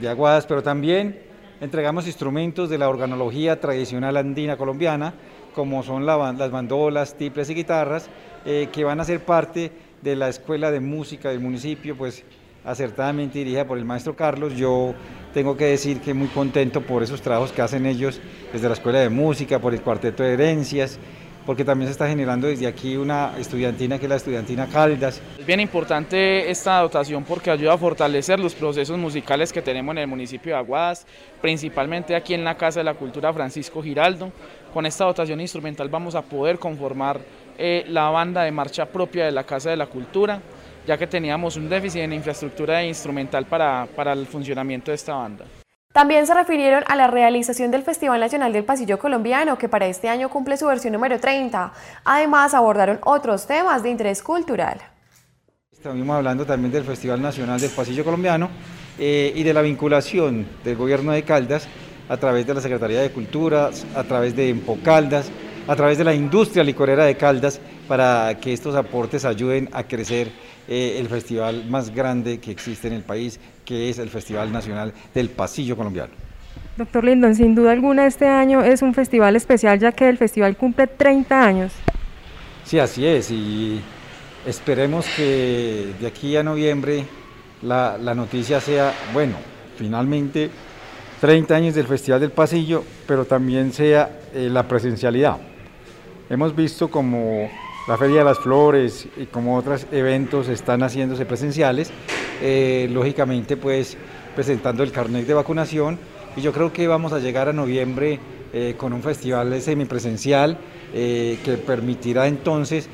de 0.00 0.08
Aguadas, 0.08 0.46
pero 0.46 0.62
también 0.62 1.18
entregamos 1.60 2.06
instrumentos 2.06 2.70
de 2.70 2.78
la 2.78 2.88
organología 2.88 3.60
tradicional 3.60 4.16
andina 4.16 4.56
colombiana, 4.56 5.12
como 5.54 5.82
son 5.82 6.06
las 6.06 6.50
bandolas, 6.50 7.16
tiples 7.16 7.50
y 7.50 7.54
guitarras, 7.54 8.08
eh, 8.44 8.68
que 8.72 8.84
van 8.84 9.00
a 9.00 9.04
ser 9.04 9.24
parte 9.24 9.72
de 10.02 10.14
la 10.14 10.28
Escuela 10.28 10.70
de 10.70 10.78
Música 10.78 11.30
del 11.30 11.40
municipio, 11.40 11.96
pues 11.96 12.24
acertadamente 12.64 13.40
dirigida 13.40 13.66
por 13.66 13.78
el 13.78 13.84
maestro 13.84 14.14
Carlos. 14.14 14.54
Yo 14.54 14.94
tengo 15.34 15.56
que 15.56 15.64
decir 15.64 16.00
que 16.00 16.14
muy 16.14 16.28
contento 16.28 16.80
por 16.80 17.02
esos 17.02 17.22
trabajos 17.22 17.50
que 17.50 17.62
hacen 17.62 17.86
ellos 17.86 18.20
desde 18.52 18.68
la 18.68 18.74
Escuela 18.74 19.00
de 19.00 19.08
Música, 19.08 19.58
por 19.58 19.74
el 19.74 19.80
Cuarteto 19.80 20.22
de 20.22 20.34
Herencias, 20.34 20.98
porque 21.46 21.64
también 21.64 21.86
se 21.86 21.92
está 21.92 22.08
generando 22.08 22.48
desde 22.48 22.66
aquí 22.66 22.96
una 22.96 23.32
estudiantina 23.38 23.98
que 23.98 24.06
es 24.06 24.10
la 24.10 24.16
estudiantina 24.16 24.66
Caldas. 24.66 25.22
Es 25.38 25.46
bien 25.46 25.60
importante 25.60 26.50
esta 26.50 26.80
dotación 26.80 27.22
porque 27.24 27.50
ayuda 27.50 27.74
a 27.74 27.78
fortalecer 27.78 28.40
los 28.40 28.54
procesos 28.54 28.98
musicales 28.98 29.52
que 29.52 29.62
tenemos 29.62 29.92
en 29.92 29.98
el 29.98 30.06
municipio 30.08 30.52
de 30.52 30.58
Aguadas, 30.58 31.06
principalmente 31.40 32.16
aquí 32.16 32.34
en 32.34 32.42
la 32.42 32.56
Casa 32.56 32.80
de 32.80 32.84
la 32.84 32.94
Cultura 32.94 33.32
Francisco 33.32 33.82
Giraldo. 33.82 34.32
Con 34.74 34.84
esta 34.84 35.04
dotación 35.04 35.40
instrumental 35.40 35.88
vamos 35.88 36.16
a 36.16 36.22
poder 36.22 36.58
conformar 36.58 37.20
eh, 37.56 37.84
la 37.88 38.10
banda 38.10 38.42
de 38.42 38.50
marcha 38.50 38.84
propia 38.86 39.24
de 39.24 39.30
la 39.30 39.44
Casa 39.44 39.70
de 39.70 39.76
la 39.76 39.86
Cultura, 39.86 40.40
ya 40.86 40.98
que 40.98 41.06
teníamos 41.06 41.56
un 41.56 41.68
déficit 41.68 42.02
en 42.02 42.12
infraestructura 42.12 42.84
instrumental 42.84 43.46
para, 43.46 43.86
para 43.94 44.12
el 44.12 44.26
funcionamiento 44.26 44.90
de 44.90 44.96
esta 44.96 45.14
banda. 45.14 45.46
También 45.96 46.26
se 46.26 46.34
refirieron 46.34 46.84
a 46.88 46.94
la 46.94 47.06
realización 47.06 47.70
del 47.70 47.82
Festival 47.82 48.20
Nacional 48.20 48.52
del 48.52 48.64
Pasillo 48.64 48.98
Colombiano, 48.98 49.56
que 49.56 49.66
para 49.66 49.86
este 49.86 50.10
año 50.10 50.28
cumple 50.28 50.58
su 50.58 50.66
versión 50.66 50.92
número 50.92 51.18
30. 51.18 51.72
Además, 52.04 52.52
abordaron 52.52 52.98
otros 53.02 53.46
temas 53.46 53.82
de 53.82 53.88
interés 53.88 54.22
cultural. 54.22 54.78
Estamos 55.72 56.06
hablando 56.10 56.44
también 56.44 56.70
del 56.70 56.84
Festival 56.84 57.22
Nacional 57.22 57.58
del 57.58 57.70
Pasillo 57.70 58.04
Colombiano 58.04 58.50
eh, 58.98 59.32
y 59.34 59.42
de 59.42 59.54
la 59.54 59.62
vinculación 59.62 60.46
del 60.62 60.76
gobierno 60.76 61.12
de 61.12 61.22
Caldas 61.22 61.66
a 62.10 62.18
través 62.18 62.46
de 62.46 62.52
la 62.52 62.60
Secretaría 62.60 63.00
de 63.00 63.10
Cultura, 63.10 63.70
a 63.94 64.04
través 64.04 64.36
de 64.36 64.50
Empocaldas, 64.50 65.30
a 65.66 65.76
través 65.76 65.96
de 65.96 66.04
la 66.04 66.12
industria 66.12 66.62
licorera 66.62 67.06
de 67.06 67.16
Caldas, 67.16 67.58
para 67.88 68.36
que 68.38 68.52
estos 68.52 68.74
aportes 68.74 69.24
ayuden 69.24 69.70
a 69.72 69.84
crecer 69.84 70.30
eh, 70.68 70.98
el 70.98 71.08
festival 71.08 71.64
más 71.70 71.88
grande 71.88 72.38
que 72.38 72.50
existe 72.50 72.86
en 72.86 72.92
el 72.92 73.02
país, 73.02 73.40
que 73.66 73.90
es 73.90 73.98
el 73.98 74.08
Festival 74.08 74.50
Nacional 74.50 74.94
del 75.12 75.28
Pasillo 75.28 75.76
Colombiano. 75.76 76.12
Doctor 76.78 77.04
Lindon, 77.04 77.34
sin 77.34 77.54
duda 77.54 77.72
alguna 77.72 78.06
este 78.06 78.26
año 78.26 78.62
es 78.62 78.80
un 78.80 78.94
festival 78.94 79.36
especial 79.36 79.78
ya 79.78 79.92
que 79.92 80.08
el 80.08 80.16
festival 80.16 80.56
cumple 80.56 80.86
30 80.86 81.44
años. 81.44 81.72
Sí, 82.64 82.78
así 82.78 83.06
es, 83.06 83.30
y 83.30 83.80
esperemos 84.46 85.06
que 85.16 85.92
de 86.00 86.06
aquí 86.06 86.36
a 86.36 86.42
noviembre 86.42 87.04
la, 87.62 87.96
noticia 88.14 88.60
sea, 88.60 88.92
bueno, 89.12 89.36
finalmente 89.76 90.50
30 91.20 91.54
años 91.54 91.74
del 91.74 91.86
Festival 91.86 92.20
del 92.20 92.30
Pasillo, 92.30 92.84
pero 93.06 93.24
también 93.24 93.72
sea 93.72 94.20
eh, 94.34 94.48
la 94.50 94.68
presencialidad. 94.68 95.38
Hemos 96.28 96.54
visto 96.54 96.88
como 96.88 97.48
la 97.86 97.96
Feria 97.96 98.18
de 98.18 98.24
las 98.24 98.38
Flores 98.38 99.06
y 99.16 99.26
como 99.26 99.56
otros 99.56 99.86
eventos 99.92 100.48
están 100.48 100.82
haciéndose 100.82 101.24
presenciales, 101.24 101.90
eh, 102.42 102.88
lógicamente 102.90 103.56
pues 103.56 103.96
presentando 104.34 104.82
el 104.82 104.90
carnet 104.90 105.26
de 105.26 105.34
vacunación 105.34 105.98
y 106.36 106.40
yo 106.40 106.52
creo 106.52 106.72
que 106.72 106.88
vamos 106.88 107.12
a 107.12 107.20
llegar 107.20 107.48
a 107.48 107.52
noviembre 107.52 108.18
eh, 108.52 108.74
con 108.76 108.92
un 108.92 109.02
festival 109.02 109.60
semipresencial 109.60 110.58
eh, 110.92 111.38
que 111.44 111.56
permitirá 111.56 112.26
entonces 112.26 112.88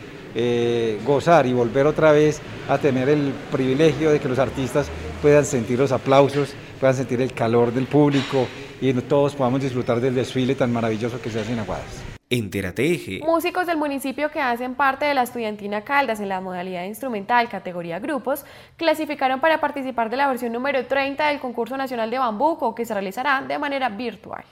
gozar 1.05 1.45
y 1.45 1.53
volver 1.53 1.87
otra 1.87 2.11
vez 2.11 2.41
a 2.67 2.79
tener 2.79 3.11
el 3.11 3.35
privilegio 3.53 4.11
de 4.11 4.19
que 4.19 4.31
los 4.31 4.39
artistas 4.39 4.89
puedan 5.21 5.45
sentir 5.45 5.79
los 5.79 5.93
aplausos, 5.93 6.55
puedan 6.81 6.97
sentir 6.97 7.21
el 7.21 7.35
calor 7.35 7.71
del 7.71 7.85
público 7.85 8.47
y 8.81 8.95
todos 8.95 9.35
podamos 9.35 9.61
disfrutar 9.61 10.01
del 10.01 10.15
desfile 10.15 10.55
tan 10.55 10.73
maravilloso 10.73 11.21
que 11.21 11.29
se 11.29 11.41
hace 11.41 11.53
en 11.53 11.59
Aguadas. 11.59 12.12
Enterateje. 12.33 13.21
Músicos 13.27 13.67
del 13.67 13.77
municipio 13.77 14.31
que 14.31 14.41
hacen 14.41 14.75
parte 14.75 15.05
de 15.05 15.13
la 15.13 15.23
estudiantina 15.23 15.83
Caldas 15.83 16.19
en 16.19 16.31
la 16.31 16.41
modalidad 16.41 16.87
instrumental 16.87 17.51
categoría 17.51 17.99
grupos 17.99 18.47
clasificaron 18.79 19.39
para 19.39 19.61
participar 19.61 20.09
de 20.09 20.17
la 20.17 20.29
versión 20.29 20.51
número 20.51 20.87
30 20.87 21.29
del 21.29 21.41
concurso 21.41 21.77
nacional 21.77 22.11
de 22.11 22.19
bambuco 22.19 22.75
que 22.75 22.87
se 22.87 22.95
realizará 22.95 23.43
de 23.43 23.59
manera 23.59 23.91
virtual. 23.91 24.45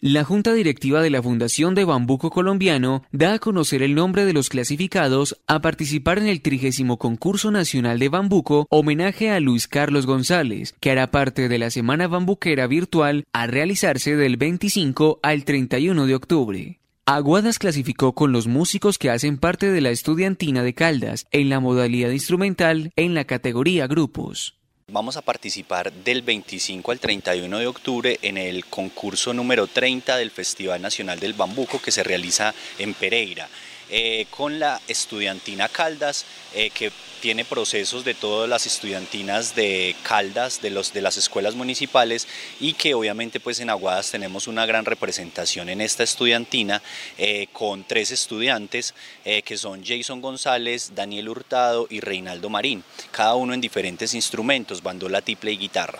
La 0.00 0.24
Junta 0.24 0.52
Directiva 0.54 1.02
de 1.02 1.10
la 1.10 1.22
Fundación 1.22 1.76
de 1.76 1.84
Bambuco 1.84 2.30
Colombiano 2.30 3.04
da 3.12 3.34
a 3.34 3.38
conocer 3.38 3.84
el 3.84 3.94
nombre 3.94 4.24
de 4.24 4.32
los 4.32 4.48
clasificados 4.48 5.40
a 5.46 5.60
participar 5.60 6.18
en 6.18 6.26
el 6.26 6.42
trigésimo 6.42 6.98
concurso 6.98 7.52
nacional 7.52 8.00
de 8.00 8.08
bambuco 8.08 8.66
homenaje 8.70 9.30
a 9.30 9.38
Luis 9.38 9.68
Carlos 9.68 10.04
González, 10.04 10.74
que 10.80 10.90
hará 10.90 11.12
parte 11.12 11.48
de 11.48 11.58
la 11.60 11.70
Semana 11.70 12.08
Bambuquera 12.08 12.66
Virtual 12.66 13.22
a 13.32 13.46
realizarse 13.46 14.16
del 14.16 14.36
25 14.36 15.20
al 15.22 15.44
31 15.44 16.06
de 16.06 16.14
octubre. 16.16 16.80
Aguadas 17.06 17.58
clasificó 17.58 18.14
con 18.14 18.30
los 18.30 18.46
músicos 18.46 18.98
que 18.98 19.10
hacen 19.10 19.38
parte 19.38 19.72
de 19.72 19.80
la 19.80 19.90
estudiantina 19.90 20.62
de 20.62 20.74
Caldas 20.74 21.26
en 21.32 21.48
la 21.48 21.58
modalidad 21.58 22.10
instrumental 22.10 22.92
en 22.94 23.14
la 23.14 23.24
categoría 23.24 23.86
grupos. 23.86 24.60
Vamos 24.92 25.16
a 25.16 25.22
participar 25.22 25.92
del 25.92 26.22
25 26.22 26.90
al 26.90 26.98
31 27.00 27.58
de 27.58 27.66
octubre 27.66 28.18
en 28.22 28.36
el 28.36 28.64
concurso 28.66 29.32
número 29.32 29.66
30 29.66 30.16
del 30.16 30.30
Festival 30.30 30.82
Nacional 30.82 31.20
del 31.20 31.32
Bambuco 31.32 31.80
que 31.80 31.92
se 31.92 32.02
realiza 32.02 32.54
en 32.78 32.94
Pereira. 32.94 33.48
Eh, 33.92 34.26
con 34.30 34.60
la 34.60 34.80
estudiantina 34.86 35.68
Caldas, 35.68 36.24
eh, 36.54 36.70
que 36.70 36.92
tiene 37.20 37.44
procesos 37.44 38.04
de 38.04 38.14
todas 38.14 38.48
las 38.48 38.64
estudiantinas 38.64 39.56
de 39.56 39.96
Caldas, 40.04 40.62
de, 40.62 40.70
los, 40.70 40.92
de 40.92 41.02
las 41.02 41.16
escuelas 41.16 41.56
municipales, 41.56 42.28
y 42.60 42.74
que 42.74 42.94
obviamente 42.94 43.40
pues 43.40 43.58
en 43.58 43.68
Aguadas 43.68 44.12
tenemos 44.12 44.46
una 44.46 44.64
gran 44.64 44.84
representación 44.84 45.68
en 45.68 45.80
esta 45.80 46.04
estudiantina, 46.04 46.80
eh, 47.18 47.48
con 47.52 47.82
tres 47.82 48.12
estudiantes, 48.12 48.94
que 49.24 49.58
son 49.58 49.84
Jason 49.84 50.20
González, 50.20 50.92
Daniel 50.94 51.28
Hurtado 51.28 51.88
y 51.90 51.98
Reinaldo 51.98 52.48
Marín, 52.48 52.84
cada 53.10 53.34
uno 53.34 53.54
en 53.54 53.60
diferentes 53.60 54.14
instrumentos, 54.14 54.82
bandola, 54.82 55.20
tiple 55.20 55.52
y 55.52 55.58
guitarra. 55.58 55.98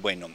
bueno, 0.00 0.30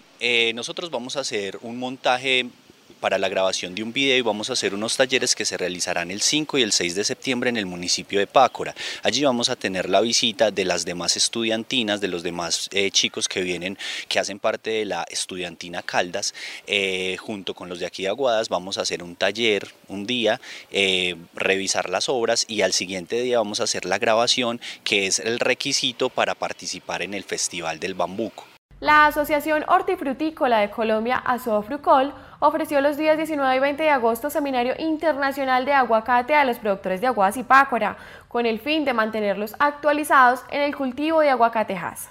nosotros 0.54 0.92
vamos 0.92 1.16
a 1.16 1.22
hacer 1.22 1.58
un 1.62 1.80
montaje 1.80 2.50
para 2.98 3.18
la 3.18 3.30
grabación 3.30 3.76
de 3.76 3.84
un 3.84 3.94
video 3.94 4.18
y 4.18 4.22
vamos 4.22 4.50
a 4.50 4.54
hacer 4.54 4.74
unos 4.74 4.98
talleres 4.98 5.36
que 5.36 5.46
se 5.46 5.58
realizarán 5.58 6.12
el 6.12 6.22
5 6.22 6.58
y 6.58 6.64
el 6.64 6.72
6 6.72 6.96
de 6.96 7.04
septiembre 7.04 7.50
en 7.50 7.58
el 7.58 7.66
municipio 7.66 8.20
de 8.20 8.28
Pácora. 8.28 8.76
Allí 9.04 9.24
vamos 9.24 9.50
a 9.50 9.56
tener 9.56 9.90
la 9.90 10.02
visita 10.02 10.52
de 10.52 10.66
las 10.66 10.86
demás 10.86 11.16
estudiantinas, 11.18 12.02
de 12.02 12.08
los 12.08 12.24
demás 12.24 12.70
eh, 12.72 12.92
chicos 12.92 13.28
que 13.28 13.42
vienen, 13.42 13.78
que 14.08 14.20
hacen 14.20 14.40
parte 14.40 14.72
de 14.72 14.86
la 14.86 15.06
estudiantina 15.10 15.82
Caldas, 15.84 16.34
eh, 16.66 17.18
junto 17.18 17.54
con 17.54 17.70
los 17.70 17.80
de 17.80 17.86
aquí 17.86 18.04
de 18.04 18.10
Aguadas, 18.10 18.50
vamos 18.50 18.78
a 18.78 18.82
hacer 18.82 19.04
un 19.04 19.16
taller 19.16 19.68
un 19.88 20.06
día, 20.06 20.42
eh, 20.72 21.16
revisar 21.36 21.90
las 21.90 22.10
obras 22.10 22.46
y 22.48 22.62
al 22.62 22.74
siguiente 22.74 23.22
día 23.22 23.38
vamos 23.38 23.60
a 23.60 23.64
hacer 23.64 23.86
la 23.86 23.98
grabación, 23.98 24.60
que 24.84 25.08
es 25.08 25.20
el 25.20 25.40
requisito 25.40 26.10
para 26.10 26.36
participar 26.36 27.02
en 27.02 27.14
el 27.14 27.24
Festival 27.24 27.80
del 27.80 27.94
Bambuco. 27.94 28.46
La 28.80 29.08
Asociación 29.08 29.66
Hortifrutícola 29.68 30.60
de 30.60 30.70
Colombia, 30.70 31.18
Asofrucol, 31.18 32.14
ofreció 32.40 32.82
los 32.82 32.98
días 32.98 33.18
19 33.18 33.56
y 33.56 33.60
20 33.60 33.84
de 33.84 33.90
agosto 33.90 34.30
Seminario 34.30 34.74
Internacional 34.78 35.66
de 35.66 35.74
Aguacate 35.74 36.36
a 36.36 36.46
los 36.46 36.60
productores 36.60 37.02
de 37.02 37.08
Aguas 37.08 37.38
y 37.38 37.44
Pácora, 37.44 37.98
con 38.28 38.46
el 38.46 38.60
fin 38.60 38.86
de 38.86 38.94
mantenerlos 38.94 39.56
actualizados 39.60 40.44
en 40.52 40.62
el 40.62 40.76
cultivo 40.76 41.22
de 41.22 41.30
aguacatejas. 41.30 42.10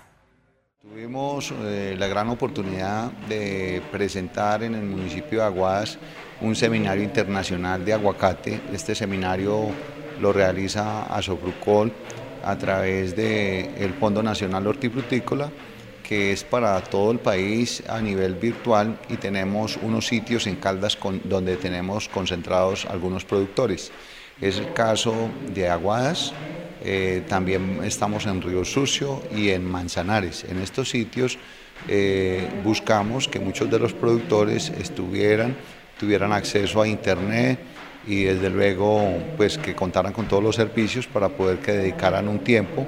Tuvimos 0.81 1.53
eh, 1.65 1.97
la 1.99 2.07
gran 2.07 2.29
oportunidad 2.29 3.11
de 3.29 3.83
presentar 3.91 4.63
en 4.63 4.75
el 4.75 4.85
municipio 4.85 5.41
de 5.41 5.47
Aguadas 5.47 5.99
un 6.41 6.55
seminario 6.55 7.03
internacional 7.03 7.85
de 7.85 7.93
aguacate. 7.93 8.61
Este 8.73 8.95
seminario 8.95 9.69
lo 10.21 10.33
realiza 10.33 11.05
Asofrucol 11.05 11.93
a 12.45 12.57
través 12.57 13.17
del 13.17 13.95
Fondo 13.95 14.23
Nacional 14.23 14.67
Hortifrutícola, 14.67 15.51
que 16.07 16.33
es 16.33 16.45
para 16.45 16.81
todo 16.83 17.11
el 17.11 17.19
país 17.19 17.83
a 17.89 18.01
nivel 18.01 18.35
virtual 18.35 18.99
y 19.09 19.17
tenemos 19.17 19.77
unos 19.83 20.07
sitios 20.07 20.47
en 20.47 20.57
Caldas 20.57 20.97
donde 21.25 21.57
tenemos 21.57 22.09
concentrados 22.09 22.87
algunos 22.87 23.25
productores. 23.25 23.91
Es 24.41 24.59
el 24.59 24.73
caso 24.73 25.15
de 25.53 25.69
Aguadas, 25.69 26.33
eh, 26.85 27.25
también 27.29 27.81
estamos 27.83 28.27
en 28.27 28.41
Río 28.41 28.65
Sucio 28.65 29.23
y 29.35 29.51
en 29.51 29.65
Manzanares. 29.65 30.45
En 30.45 30.59
estos 30.59 30.91
sitios 30.91 31.39
eh, 31.89 32.49
buscamos 32.63 33.27
que 33.27 33.41
muchos 33.41 33.69
de 33.69 33.81
los 33.81 33.93
productores 33.93 34.71
estuvieran, 34.71 35.57
tuvieran 35.99 36.33
acceso 36.33 36.83
a 36.83 36.87
internet 36.87 37.59
y 38.07 38.23
desde 38.23 38.51
luego 38.51 39.19
pues 39.37 39.59
que 39.59 39.75
contaran 39.75 40.13
con 40.13 40.29
todos 40.29 40.43
los 40.43 40.55
servicios 40.55 41.09
para 41.09 41.31
poder 41.31 41.59
que 41.59 41.73
dedicaran 41.73 42.29
un 42.29 42.39
tiempo 42.39 42.87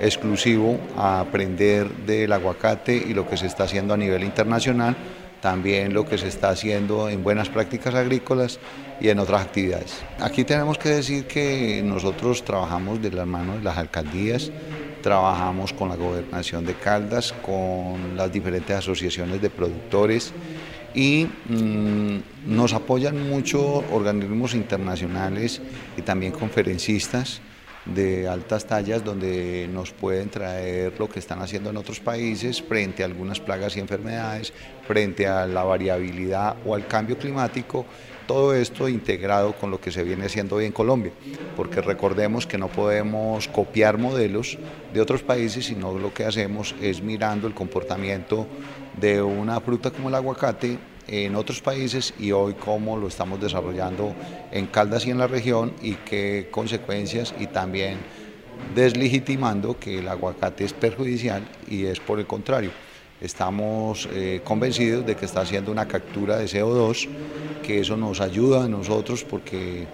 exclusivo 0.00 0.78
a 0.96 1.20
aprender 1.20 1.88
del 2.06 2.32
aguacate 2.32 2.96
y 2.96 3.14
lo 3.14 3.28
que 3.28 3.36
se 3.36 3.46
está 3.46 3.64
haciendo 3.64 3.94
a 3.94 3.96
nivel 3.96 4.24
internacional, 4.24 4.96
también 5.40 5.92
lo 5.92 6.06
que 6.06 6.16
se 6.16 6.28
está 6.28 6.50
haciendo 6.50 7.08
en 7.08 7.22
buenas 7.22 7.48
prácticas 7.48 7.94
agrícolas 7.94 8.58
y 9.00 9.08
en 9.08 9.18
otras 9.18 9.42
actividades. 9.42 10.02
Aquí 10.20 10.44
tenemos 10.44 10.78
que 10.78 10.88
decir 10.88 11.26
que 11.26 11.82
nosotros 11.84 12.44
trabajamos 12.44 13.02
de 13.02 13.10
las 13.10 13.26
manos 13.26 13.58
de 13.58 13.64
las 13.64 13.76
alcaldías, 13.76 14.50
trabajamos 15.02 15.72
con 15.74 15.90
la 15.90 15.96
gobernación 15.96 16.64
de 16.64 16.74
Caldas, 16.74 17.34
con 17.42 18.16
las 18.16 18.32
diferentes 18.32 18.74
asociaciones 18.74 19.42
de 19.42 19.50
productores 19.50 20.32
y 20.94 21.26
mm, 21.48 22.18
nos 22.46 22.72
apoyan 22.72 23.28
mucho 23.28 23.84
organismos 23.92 24.54
internacionales 24.54 25.60
y 25.96 26.02
también 26.02 26.32
conferencistas 26.32 27.42
de 27.86 28.28
altas 28.28 28.66
tallas 28.66 29.04
donde 29.04 29.68
nos 29.70 29.92
pueden 29.92 30.30
traer 30.30 30.94
lo 30.98 31.08
que 31.08 31.18
están 31.18 31.42
haciendo 31.42 31.70
en 31.70 31.76
otros 31.76 32.00
países 32.00 32.62
frente 32.62 33.02
a 33.02 33.06
algunas 33.06 33.40
plagas 33.40 33.76
y 33.76 33.80
enfermedades, 33.80 34.52
frente 34.86 35.26
a 35.26 35.46
la 35.46 35.64
variabilidad 35.64 36.56
o 36.64 36.74
al 36.74 36.86
cambio 36.86 37.18
climático 37.18 37.84
todo 38.26 38.54
esto 38.54 38.88
integrado 38.88 39.52
con 39.52 39.70
lo 39.70 39.80
que 39.80 39.90
se 39.90 40.02
viene 40.02 40.26
haciendo 40.26 40.56
hoy 40.56 40.64
en 40.64 40.72
Colombia, 40.72 41.12
porque 41.56 41.82
recordemos 41.82 42.46
que 42.46 42.56
no 42.56 42.68
podemos 42.68 43.48
copiar 43.48 43.98
modelos 43.98 44.58
de 44.92 45.00
otros 45.00 45.22
países, 45.22 45.66
sino 45.66 45.98
lo 45.98 46.14
que 46.14 46.24
hacemos 46.24 46.74
es 46.80 47.02
mirando 47.02 47.46
el 47.46 47.54
comportamiento 47.54 48.46
de 48.98 49.20
una 49.20 49.60
fruta 49.60 49.90
como 49.90 50.08
el 50.08 50.14
aguacate 50.14 50.78
en 51.08 51.36
otros 51.36 51.60
países 51.60 52.14
y 52.18 52.32
hoy 52.32 52.54
cómo 52.54 52.96
lo 52.96 53.08
estamos 53.08 53.40
desarrollando 53.40 54.14
en 54.50 54.66
Caldas 54.66 55.06
y 55.06 55.10
en 55.10 55.18
la 55.18 55.26
región 55.26 55.74
y 55.82 55.94
qué 55.94 56.48
consecuencias 56.50 57.34
y 57.38 57.46
también 57.46 57.98
deslegitimando 58.74 59.78
que 59.78 59.98
el 59.98 60.08
aguacate 60.08 60.64
es 60.64 60.72
perjudicial 60.72 61.42
y 61.68 61.84
es 61.84 62.00
por 62.00 62.18
el 62.18 62.26
contrario 62.26 62.70
estamos 63.24 64.08
eh, 64.12 64.42
convencidos 64.44 65.06
de 65.06 65.16
que 65.16 65.24
está 65.24 65.40
haciendo 65.40 65.72
una 65.72 65.88
captura 65.88 66.36
de 66.36 66.44
CO2, 66.44 67.08
que 67.62 67.80
eso 67.80 67.96
nos 67.96 68.20
ayuda 68.20 68.64
a 68.64 68.68
nosotros 68.68 69.24
porque 69.24 69.86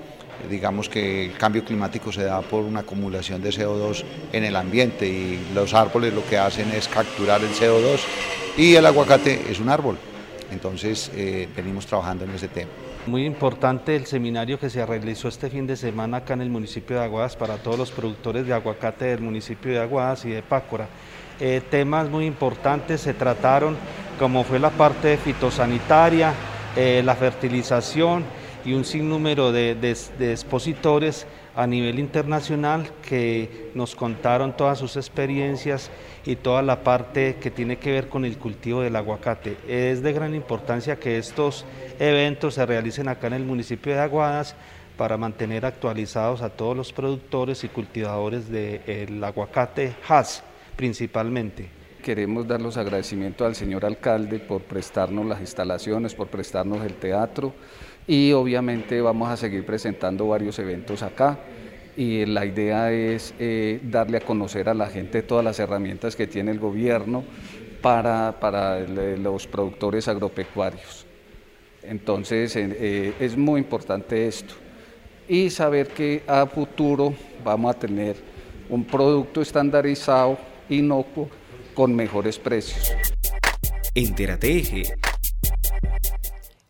digamos 0.50 0.88
que 0.88 1.26
el 1.26 1.36
cambio 1.36 1.64
climático 1.64 2.10
se 2.10 2.24
da 2.24 2.40
por 2.40 2.64
una 2.64 2.80
acumulación 2.80 3.42
de 3.42 3.50
CO2 3.50 4.04
en 4.32 4.44
el 4.44 4.56
ambiente 4.56 5.06
y 5.06 5.38
los 5.54 5.74
árboles 5.74 6.12
lo 6.12 6.26
que 6.26 6.38
hacen 6.38 6.70
es 6.72 6.88
capturar 6.88 7.40
el 7.42 7.50
CO2 7.50 8.00
y 8.56 8.74
el 8.74 8.84
aguacate 8.84 9.44
es 9.48 9.60
un 9.60 9.68
árbol. 9.68 9.96
Entonces 10.50 11.10
eh, 11.14 11.48
venimos 11.56 11.86
trabajando 11.86 12.24
en 12.24 12.30
ese 12.30 12.48
tema. 12.48 12.70
Muy 13.06 13.24
importante 13.24 13.96
el 13.96 14.06
seminario 14.06 14.58
que 14.58 14.68
se 14.68 14.84
realizó 14.84 15.28
este 15.28 15.48
fin 15.48 15.66
de 15.66 15.76
semana 15.76 16.18
acá 16.18 16.34
en 16.34 16.42
el 16.42 16.50
municipio 16.50 16.96
de 16.96 17.04
Aguadas 17.04 17.34
para 17.34 17.56
todos 17.56 17.78
los 17.78 17.90
productores 17.90 18.46
de 18.46 18.52
aguacate 18.52 19.06
del 19.06 19.20
municipio 19.20 19.72
de 19.72 19.78
Aguadas 19.78 20.24
y 20.26 20.30
de 20.30 20.42
Pácora. 20.42 20.88
Eh, 21.40 21.62
temas 21.70 22.10
muy 22.10 22.26
importantes 22.26 23.00
se 23.00 23.14
trataron, 23.14 23.76
como 24.18 24.44
fue 24.44 24.58
la 24.58 24.68
parte 24.68 25.16
fitosanitaria, 25.16 26.34
eh, 26.76 27.00
la 27.02 27.16
fertilización 27.16 28.24
y 28.64 28.74
un 28.74 28.84
sinnúmero 28.84 29.50
de, 29.50 29.76
expositores 30.20 31.26
a 31.54 31.66
nivel 31.66 31.98
internacional 31.98 32.90
que 33.06 33.70
nos 33.74 33.94
contaron 33.94 34.56
todas 34.56 34.78
sus 34.78 34.96
experiencias 34.96 35.90
y 36.24 36.36
toda 36.36 36.62
la 36.62 36.82
parte 36.82 37.36
que 37.40 37.50
tiene 37.50 37.78
que 37.78 37.92
ver 37.92 38.08
con 38.08 38.24
el 38.24 38.38
cultivo 38.38 38.82
del 38.82 38.96
aguacate. 38.96 39.56
Es 39.68 40.02
de 40.02 40.12
gran 40.12 40.34
importancia 40.34 40.96
que 40.96 41.18
estos 41.18 41.64
eventos 41.98 42.54
se 42.54 42.66
realicen 42.66 43.08
acá 43.08 43.26
en 43.26 43.34
el 43.34 43.44
municipio 43.44 43.92
de 43.92 44.00
Aguadas 44.00 44.54
para 44.96 45.16
mantener 45.16 45.64
actualizados 45.64 46.42
a 46.42 46.50
todos 46.50 46.76
los 46.76 46.92
productores 46.92 47.64
y 47.64 47.68
cultivadores 47.68 48.50
del 48.50 49.22
aguacate 49.24 49.94
Hass 50.06 50.42
principalmente. 50.76 51.68
Queremos 52.02 52.46
dar 52.46 52.62
los 52.62 52.78
agradecimientos 52.78 53.46
al 53.46 53.54
señor 53.54 53.84
alcalde 53.84 54.38
por 54.38 54.62
prestarnos 54.62 55.26
las 55.26 55.40
instalaciones, 55.40 56.14
por 56.14 56.28
prestarnos 56.28 56.84
el 56.84 56.94
teatro 56.94 57.52
y 58.06 58.32
obviamente 58.32 59.00
vamos 59.00 59.30
a 59.30 59.36
seguir 59.36 59.64
presentando 59.64 60.28
varios 60.28 60.58
eventos 60.58 61.02
acá 61.02 61.38
y 61.96 62.24
la 62.26 62.46
idea 62.46 62.92
es 62.92 63.34
eh, 63.38 63.80
darle 63.82 64.18
a 64.18 64.20
conocer 64.20 64.68
a 64.68 64.74
la 64.74 64.86
gente 64.86 65.22
todas 65.22 65.44
las 65.44 65.58
herramientas 65.58 66.16
que 66.16 66.26
tiene 66.26 66.50
el 66.50 66.58
gobierno 66.58 67.24
para, 67.82 68.38
para 68.40 68.80
los 68.80 69.46
productores 69.46 70.08
agropecuarios. 70.08 71.06
Entonces 71.82 72.54
eh, 72.56 73.14
es 73.18 73.36
muy 73.36 73.60
importante 73.60 74.26
esto 74.26 74.54
y 75.28 75.50
saber 75.50 75.88
que 75.88 76.22
a 76.26 76.46
futuro 76.46 77.14
vamos 77.44 77.74
a 77.74 77.78
tener 77.78 78.16
un 78.68 78.84
producto 78.84 79.40
estandarizado 79.40 80.38
inocuo 80.68 81.28
con 81.74 81.94
mejores 81.94 82.38
precios. 82.38 82.92
Entérate. 83.94 84.84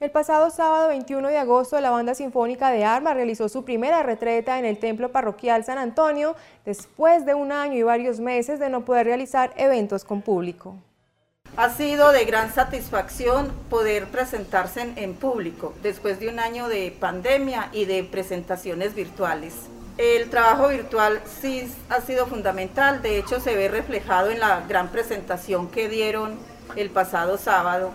El 0.01 0.11
pasado 0.11 0.49
sábado 0.49 0.89
21 0.89 1.29
de 1.29 1.37
agosto, 1.37 1.79
la 1.79 1.91
Banda 1.91 2.15
Sinfónica 2.15 2.71
de 2.71 2.87
Armas 2.87 3.13
realizó 3.13 3.51
su 3.51 3.67
primera 3.67 4.03
retreta 4.03 4.59
en 4.59 4.65
el 4.65 4.79
Templo 4.79 5.13
Parroquial 5.13 5.63
San 5.63 5.77
Antonio 5.77 6.37
después 6.65 7.27
de 7.27 7.35
un 7.35 7.53
año 7.53 7.75
y 7.75 7.83
varios 7.83 8.19
meses 8.19 8.59
de 8.59 8.71
no 8.71 8.87
poder 8.87 9.05
realizar 9.05 9.53
eventos 9.59 10.05
con 10.05 10.23
público. 10.23 10.75
Ha 11.59 11.69
sido 11.69 12.13
de 12.13 12.25
gran 12.25 12.51
satisfacción 12.51 13.53
poder 13.69 14.07
presentarse 14.07 14.81
en, 14.81 14.97
en 14.97 15.13
público 15.13 15.75
después 15.83 16.19
de 16.19 16.29
un 16.29 16.39
año 16.39 16.69
de 16.69 16.97
pandemia 16.99 17.69
y 17.71 17.85
de 17.85 18.03
presentaciones 18.03 18.95
virtuales. 18.95 19.53
El 19.99 20.31
trabajo 20.31 20.69
virtual 20.69 21.21
sí 21.43 21.71
ha 21.91 22.01
sido 22.01 22.27
fundamental, 22.27 23.03
de 23.03 23.19
hecho 23.19 23.39
se 23.39 23.55
ve 23.55 23.69
reflejado 23.69 24.31
en 24.31 24.41
la 24.41 24.63
gran 24.67 24.89
presentación 24.89 25.69
que 25.69 25.91
dieron 25.91 26.39
el 26.75 26.89
pasado 26.89 27.37
sábado, 27.37 27.93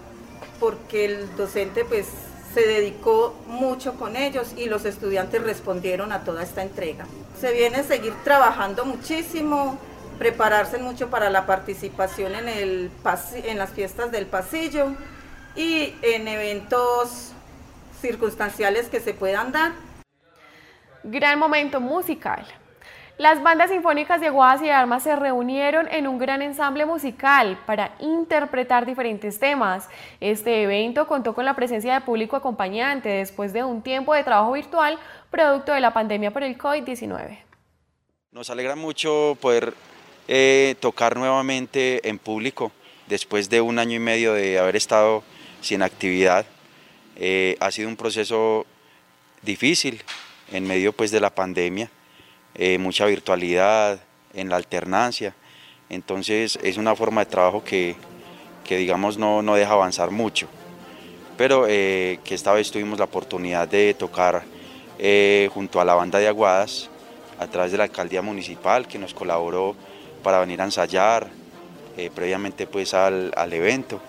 porque 0.60 1.06
el 1.06 1.36
docente 1.36 1.86
pues 1.86 2.08
se 2.54 2.62
dedicó 2.62 3.36
mucho 3.48 3.96
con 3.96 4.16
ellos 4.16 4.54
y 4.56 4.66
los 4.66 4.86
estudiantes 4.86 5.44
respondieron 5.44 6.12
a 6.12 6.24
toda 6.24 6.44
esta 6.44 6.62
entrega. 6.62 7.06
Se 7.40 7.52
viene 7.52 7.78
a 7.78 7.84
seguir 7.84 8.14
trabajando 8.24 8.86
muchísimo, 8.86 9.78
prepararse 10.18 10.78
mucho 10.78 11.10
para 11.10 11.30
la 11.30 11.46
participación 11.46 12.36
en, 12.36 12.48
el, 12.48 12.92
en 13.34 13.58
las 13.58 13.72
fiestas 13.72 14.12
del 14.12 14.26
pasillo 14.26 14.94
y 15.56 15.96
en 16.02 16.28
eventos 16.28 17.32
circunstanciales 18.02 18.88
que 18.88 19.00
se 19.00 19.14
puedan 19.14 19.52
dar 19.52 19.74
Gran 21.08 21.38
momento 21.38 21.80
musical. 21.80 22.48
Las 23.18 23.42
bandas 23.42 23.70
sinfónicas 23.70 24.20
de 24.20 24.28
Aguadas 24.28 24.62
y 24.62 24.70
Armas 24.70 25.04
se 25.04 25.16
reunieron 25.16 25.88
en 25.90 26.06
un 26.06 26.18
gran 26.18 26.42
ensamble 26.42 26.86
musical 26.86 27.58
para 27.66 27.96
interpretar 28.02 28.86
diferentes 28.86 29.40
temas. 29.40 29.88
Este 30.20 30.64
evento 30.64 31.08
contó 31.08 31.34
con 31.34 31.46
la 31.46 31.56
presencia 31.56 31.94
de 31.94 32.02
público 32.02 32.36
acompañante 32.36 33.08
después 33.08 33.54
de 33.54 33.64
un 33.64 33.82
tiempo 33.82 34.14
de 34.14 34.26
trabajo 34.26 34.52
virtual 34.52 35.00
producto 35.32 35.72
de 35.72 35.80
la 35.80 35.94
pandemia 35.94 36.32
por 36.32 36.44
el 36.44 36.58
COVID-19. 36.58 37.38
Nos 38.34 38.50
alegra 38.50 38.76
mucho 38.76 39.38
poder 39.40 39.74
eh, 40.28 40.76
tocar 40.82 41.16
nuevamente 41.16 42.10
en 42.10 42.20
público 42.20 42.74
después 43.08 43.50
de 43.50 43.62
un 43.62 43.80
año 43.80 43.96
y 43.96 44.00
medio 44.00 44.34
de 44.34 44.60
haber 44.60 44.76
estado 44.76 45.24
sin 45.62 45.84
actividad. 45.84 46.46
Eh, 47.16 47.56
ha 47.62 47.72
sido 47.72 47.88
un 47.88 47.96
proceso 47.96 48.66
difícil, 49.42 50.04
en 50.52 50.68
medio 50.68 50.92
pues 50.92 51.12
de 51.12 51.22
la 51.22 51.34
pandemia, 51.34 51.90
eh, 52.56 52.78
mucha 52.78 53.06
virtualidad, 53.06 54.00
en 54.34 54.50
la 54.50 54.58
alternancia, 54.58 55.34
entonces 55.90 56.60
es 56.62 56.78
una 56.78 56.96
forma 56.96 57.24
de 57.24 57.32
trabajo 57.32 57.64
que, 57.64 57.96
digamos 58.70 59.18
no, 59.18 59.42
no, 59.42 59.56
deja 59.56 59.74
avanzar 59.74 60.12
mucho, 60.12 60.48
pero 61.38 61.68
eh, 61.68 62.20
que 62.24 62.36
esta 62.36 62.54
vez 62.54 62.72
tuvimos 62.72 63.00
la 63.00 63.06
oportunidad 63.06 63.68
de 63.68 63.94
tocar 63.94 64.44
eh, 65.00 65.50
junto 65.54 65.80
a 65.80 65.86
la 65.86 65.96
banda 65.96 66.20
de 66.20 66.28
Aguadas, 66.28 66.90
a 67.40 67.48
través 67.48 67.72
de 67.72 67.78
la 67.78 67.86
alcaldía 67.86 68.22
municipal 68.22 68.88
que 68.88 68.98
nos 68.98 69.14
colaboró 69.14 69.76
para 70.24 70.40
venir 70.40 70.62
a 70.62 70.66
ensayar, 70.66 71.28
previamente 72.14 72.68
pues 72.68 72.94
al, 72.94 73.32
al 73.36 73.54
evento. 73.54 74.02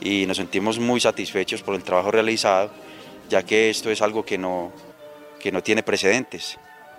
Y 0.00 0.26
nos 0.26 0.36
sentimos 0.36 0.78
muy 0.78 1.00
satisfechos 1.00 1.62
por 1.62 1.74
el 1.74 1.82
trabajo 1.82 2.10
realizado, 2.10 2.70
ya 3.28 3.42
que 3.42 3.70
esto 3.70 3.90
es 3.90 4.00
algo 4.00 4.24
que 4.24 4.38
no, 4.38 4.72
que 5.40 5.52
no 5.52 5.62
tiene 5.62 5.82
precedentes. 5.82 6.58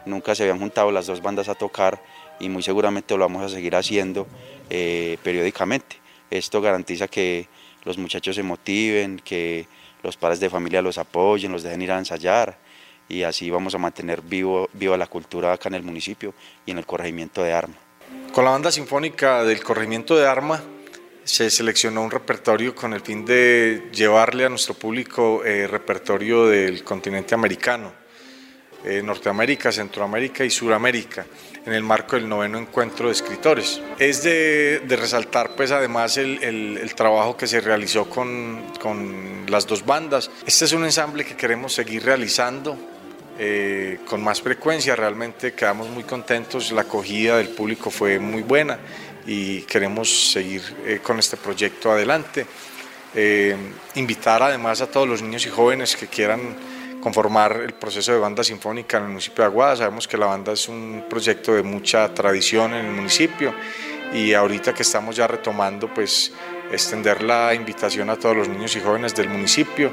Nunca 0.10 0.36
se 0.36 0.44
habían 0.44 0.60
juntado 0.60 0.92
las 0.92 1.08
dos 1.08 1.22
bandas 1.22 1.48
a 1.48 1.56
tocar 1.56 2.02
y 2.40 2.50
muy 2.50 2.64
seguramente 2.64 3.16
lo 3.16 3.22
vamos 3.22 3.44
a 3.44 3.50
seguir 3.50 3.76
haciendo 3.76 4.28
eh, 4.70 5.18
periódicamente. 5.24 5.98
Esto 6.30 6.62
garantiza 6.62 7.08
que 7.08 7.48
los 7.86 7.98
muchachos 7.98 8.36
se 8.36 8.44
motiven, 8.44 9.20
que 9.24 9.68
los 10.04 10.18
padres 10.18 10.40
de 10.40 10.50
familia 10.50 10.82
los 10.82 10.98
apoyen, 10.98 11.52
los 11.52 11.64
dejen 11.64 11.82
ir 11.82 11.92
a 11.92 12.00
ensayar 12.00 12.58
y 13.08 13.24
así 13.24 13.50
vamos 13.50 13.74
a 13.76 13.78
mantener 13.78 14.22
vivo, 14.22 14.70
viva 14.74 14.96
la 14.96 15.08
cultura 15.08 15.52
acá 15.52 15.70
en 15.70 15.76
el 15.76 15.84
municipio 15.84 16.34
y 16.66 16.72
en 16.72 16.78
el 16.78 16.86
corregimiento 16.86 17.44
de 17.44 17.54
Arma. 17.54 17.76
Con 18.32 18.46
la 18.46 18.52
banda 18.52 18.72
sinfónica 18.72 19.44
del 19.44 19.64
corregimiento 19.64 20.16
de 20.16 20.28
Arma 20.28 20.62
se 21.24 21.50
seleccionó 21.50 22.02
un 22.02 22.12
repertorio 22.12 22.74
con 22.74 22.94
el 22.94 23.02
fin 23.02 23.26
de 23.26 23.90
llevarle 23.94 24.46
a 24.46 24.50
nuestro 24.50 24.74
público 24.74 25.44
eh, 25.44 25.68
repertorio 25.68 26.48
del 26.48 26.84
continente 26.84 27.36
americano, 27.36 27.92
eh, 28.84 29.02
Norteamérica, 29.04 29.72
Centroamérica 29.72 30.44
y 30.46 30.50
Suramérica, 30.50 31.26
en 31.66 31.74
el 31.74 31.84
marco 31.84 32.16
del 32.16 32.28
noveno 32.28 32.58
encuentro 32.58 33.08
de 33.08 33.14
escritores. 33.14 33.82
Es 33.98 34.24
de, 34.24 34.82
resaltar 34.90 35.56
pues 35.56 35.72
además 35.72 36.18
el, 36.18 36.92
trabajo 36.96 37.36
que 37.38 37.48
se 37.48 37.62
realizó 37.62 38.10
con, 38.10 38.64
con, 38.82 39.46
las 39.48 39.66
dos 39.68 39.86
bandas. 39.86 40.30
Este 40.46 40.66
es 40.66 40.74
un 40.74 40.86
ensamble 40.86 41.26
que 41.26 41.36
queremos 41.36 41.74
seguir 41.74 42.04
realizando. 42.04 42.78
Eh, 43.42 44.00
con 44.06 44.22
más 44.22 44.42
frecuencia, 44.42 44.98
realmente 44.98 45.54
quedamos 45.54 45.88
muy 45.88 46.04
contentos, 46.04 46.74
la 46.74 46.82
acogida 46.82 47.38
del 47.38 47.48
público 47.48 47.90
fue 47.90 48.20
muy 48.20 48.42
buena 48.42 48.78
y 49.26 49.62
queremos 49.62 50.32
seguir 50.32 50.62
eh, 50.86 51.00
con 51.02 51.20
este 51.20 51.38
proyecto 51.38 51.92
adelante. 51.92 52.46
Eh, 53.16 53.56
invitar 53.96 54.44
además 54.44 54.82
a 54.82 54.88
todos 54.92 55.08
los 55.08 55.22
niños 55.22 55.46
y 55.46 55.50
jóvenes 55.50 55.96
que 55.96 56.08
quieran 56.08 56.56
conformar 57.02 57.62
el 57.64 57.74
proceso 57.74 58.12
de 58.12 58.20
banda 58.20 58.44
sinfónica 58.44 58.98
en 58.98 59.04
el 59.04 59.10
municipio 59.10 59.44
de 59.44 59.50
Aguada. 59.50 59.76
Sabemos 59.76 60.08
que 60.08 60.18
la 60.18 60.26
banda 60.26 60.54
es 60.54 60.68
un 60.68 61.06
proyecto 61.10 61.54
de 61.54 61.64
mucha 61.64 62.14
tradición 62.14 62.74
en 62.74 62.86
el 62.86 62.92
municipio 62.92 63.54
y 64.14 64.34
ahorita 64.34 64.74
que 64.74 64.84
estamos 64.84 65.16
ya 65.16 65.28
retomando, 65.28 65.94
pues 65.94 66.34
extender 66.72 67.24
la 67.24 67.54
invitación 67.54 68.10
a 68.10 68.16
todos 68.16 68.36
los 68.36 68.50
niños 68.50 68.76
y 68.76 68.80
jóvenes 68.80 69.16
del 69.16 69.30
municipio. 69.30 69.92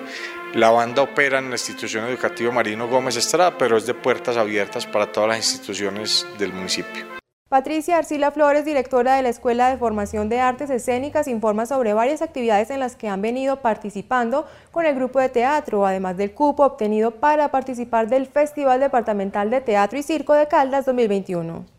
La 0.55 0.71
banda 0.71 1.03
opera 1.03 1.39
en 1.39 1.51
la 1.51 1.57
institución 1.57 2.07
educativa 2.07 2.51
Marino 2.53 2.89
Gómez 2.89 3.17
Estrada, 3.17 3.57
pero 3.59 3.77
es 3.77 3.87
de 3.87 3.95
puertas 3.95 4.37
abiertas 4.37 4.87
para 4.87 5.11
todas 5.13 5.29
las 5.29 5.39
instituciones 5.39 6.27
del 6.39 6.53
municipio. 6.53 7.26
Patricia 7.49 7.99
Arcila 7.99 8.33
Flores, 8.33 8.65
directora 8.65 9.15
de 9.15 9.23
la 9.23 9.29
Escuela 9.29 9.71
de 9.71 9.77
Formación 9.77 10.29
de 10.29 10.41
Artes 10.41 10.69
Escénicas, 10.69 11.29
informa 11.29 11.65
sobre 11.65 11.93
varias 11.93 12.21
actividades 12.21 12.71
en 12.71 12.81
las 12.81 12.97
que 12.97 13.09
han 13.09 13.23
venido 13.23 13.61
participando 13.63 14.47
con 14.73 14.85
el 14.85 14.97
grupo 14.97 15.21
de 15.21 15.29
teatro, 15.29 15.87
además 15.87 16.17
del 16.17 16.35
cupo 16.35 16.65
obtenido 16.65 17.13
para 17.13 17.53
participar 17.53 18.09
del 18.09 18.27
Festival 18.27 18.81
Departamental 18.81 19.49
de 19.51 19.61
Teatro 19.61 19.97
y 19.97 20.03
Circo 20.03 20.33
de 20.33 20.49
Caldas 20.49 20.87
2021. 20.87 21.76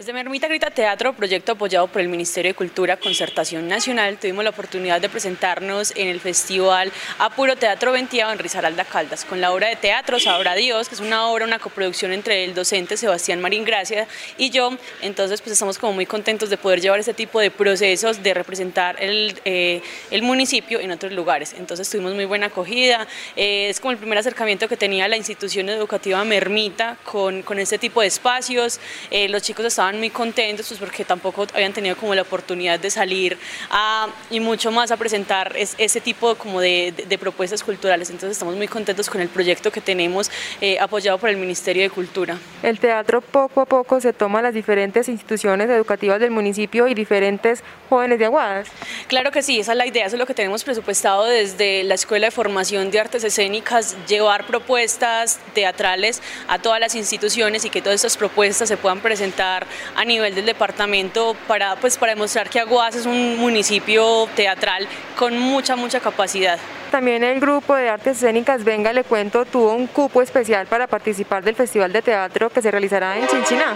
Desde 0.00 0.14
Mermita 0.14 0.48
Grita 0.48 0.70
Teatro, 0.70 1.12
proyecto 1.12 1.52
apoyado 1.52 1.86
por 1.86 2.00
el 2.00 2.08
Ministerio 2.08 2.52
de 2.52 2.54
Cultura 2.54 2.96
Concertación 2.96 3.68
Nacional, 3.68 4.16
tuvimos 4.16 4.42
la 4.42 4.48
oportunidad 4.48 4.98
de 4.98 5.10
presentarnos 5.10 5.92
en 5.94 6.08
el 6.08 6.20
Festival 6.20 6.90
Apuro 7.18 7.54
Teatro 7.54 7.92
Ventiado 7.92 8.32
en 8.32 8.38
Risaralda 8.38 8.86
Caldas, 8.86 9.26
con 9.26 9.42
la 9.42 9.52
obra 9.52 9.68
de 9.68 9.76
teatro 9.76 10.18
Sabrá 10.18 10.54
Dios, 10.54 10.88
que 10.88 10.94
es 10.94 11.02
una 11.02 11.26
obra, 11.26 11.44
una 11.44 11.58
coproducción 11.58 12.12
entre 12.12 12.44
el 12.44 12.54
docente 12.54 12.96
Sebastián 12.96 13.42
Marín 13.42 13.66
Gracia 13.66 14.08
y 14.38 14.48
yo. 14.48 14.70
Entonces, 15.02 15.42
pues 15.42 15.52
estamos 15.52 15.76
como 15.76 15.92
muy 15.92 16.06
contentos 16.06 16.48
de 16.48 16.56
poder 16.56 16.80
llevar 16.80 16.98
este 16.98 17.12
tipo 17.12 17.38
de 17.38 17.50
procesos, 17.50 18.22
de 18.22 18.32
representar 18.32 18.96
el, 19.02 19.38
eh, 19.44 19.82
el 20.10 20.22
municipio 20.22 20.80
en 20.80 20.92
otros 20.92 21.12
lugares. 21.12 21.54
Entonces, 21.58 21.90
tuvimos 21.90 22.14
muy 22.14 22.24
buena 22.24 22.46
acogida. 22.46 23.06
Eh, 23.36 23.68
es 23.68 23.80
como 23.80 23.90
el 23.90 23.98
primer 23.98 24.16
acercamiento 24.16 24.66
que 24.66 24.78
tenía 24.78 25.06
la 25.08 25.18
institución 25.18 25.68
educativa 25.68 26.24
Mermita 26.24 26.96
con, 27.04 27.42
con 27.42 27.58
este 27.58 27.76
tipo 27.76 28.00
de 28.00 28.06
espacios. 28.06 28.80
Eh, 29.10 29.28
los 29.28 29.42
chicos 29.42 29.66
estaban 29.66 29.89
muy 29.98 30.10
contentos 30.10 30.68
pues 30.68 30.80
porque 30.80 31.04
tampoco 31.04 31.46
habían 31.54 31.72
tenido 31.72 31.96
como 31.96 32.14
la 32.14 32.22
oportunidad 32.22 32.78
de 32.78 32.90
salir 32.90 33.36
a, 33.70 34.08
y 34.30 34.40
mucho 34.40 34.70
más 34.70 34.90
a 34.90 34.96
presentar 34.96 35.54
ese 35.56 36.00
tipo 36.00 36.34
como 36.34 36.60
de, 36.60 36.94
propuestas 37.20 37.62
culturales. 37.62 38.08
Entonces 38.10 38.32
estamos 38.32 38.56
muy 38.56 38.68
contentos 38.68 39.10
con 39.10 39.20
el 39.20 39.28
proyecto 39.28 39.70
que 39.70 39.80
tenemos 39.80 40.30
eh, 40.60 40.78
apoyado 40.80 41.18
por 41.18 41.28
el 41.28 41.36
Ministerio 41.36 41.82
de 41.82 41.90
Cultura. 41.90 42.38
El 42.62 42.78
teatro 42.78 43.20
poco 43.20 43.60
a 43.60 43.66
poco 43.66 44.00
se 44.00 44.12
toma 44.12 44.40
las 44.40 44.54
diferentes 44.54 45.08
instituciones 45.08 45.68
educativas 45.68 46.20
del 46.20 46.30
municipio 46.30 46.88
y 46.88 46.94
diferentes 46.94 47.62
jóvenes 47.88 48.18
de 48.18 48.26
Aguadas. 48.26 48.68
Claro 49.08 49.30
que 49.32 49.42
sí, 49.42 49.60
esa 49.60 49.72
es 49.72 49.78
la 49.78 49.86
idea, 49.86 50.06
eso 50.06 50.16
es 50.16 50.20
lo 50.20 50.26
que 50.26 50.34
tenemos 50.34 50.64
presupuestado 50.64 51.24
desde 51.24 51.82
la 51.84 51.94
Escuela 51.94 52.28
de 52.28 52.30
Formación 52.30 52.90
de 52.90 53.00
Artes 53.00 53.24
Escénicas, 53.24 53.96
llevar 54.06 54.46
propuestas 54.46 55.38
teatrales 55.54 56.22
a 56.48 56.58
todas 56.58 56.80
las 56.80 56.94
instituciones 56.94 57.64
y 57.64 57.70
que 57.70 57.82
todas 57.82 57.96
estas 57.96 58.16
propuestas 58.16 58.68
se 58.68 58.76
puedan 58.76 59.00
presentar 59.00 59.66
a 59.94 60.04
nivel 60.04 60.34
del 60.34 60.46
departamento 60.46 61.36
para, 61.46 61.76
pues, 61.76 61.98
para 61.98 62.14
demostrar 62.14 62.48
que 62.48 62.60
Aguas 62.60 62.94
es 62.94 63.06
un 63.06 63.38
municipio 63.38 64.28
teatral 64.34 64.86
con 65.16 65.38
mucha, 65.38 65.76
mucha 65.76 66.00
capacidad. 66.00 66.58
También 66.90 67.22
el 67.22 67.38
grupo 67.38 67.74
de 67.76 67.88
artes 67.88 68.16
escénicas 68.16 68.64
Venga 68.64 68.92
Le 68.92 69.04
Cuento 69.04 69.44
tuvo 69.44 69.74
un 69.74 69.86
cupo 69.86 70.22
especial 70.22 70.66
para 70.66 70.86
participar 70.86 71.44
del 71.44 71.54
Festival 71.54 71.92
de 71.92 72.02
Teatro 72.02 72.50
que 72.50 72.62
se 72.62 72.70
realizará 72.70 73.16
en 73.16 73.26
Chinchiná. 73.28 73.74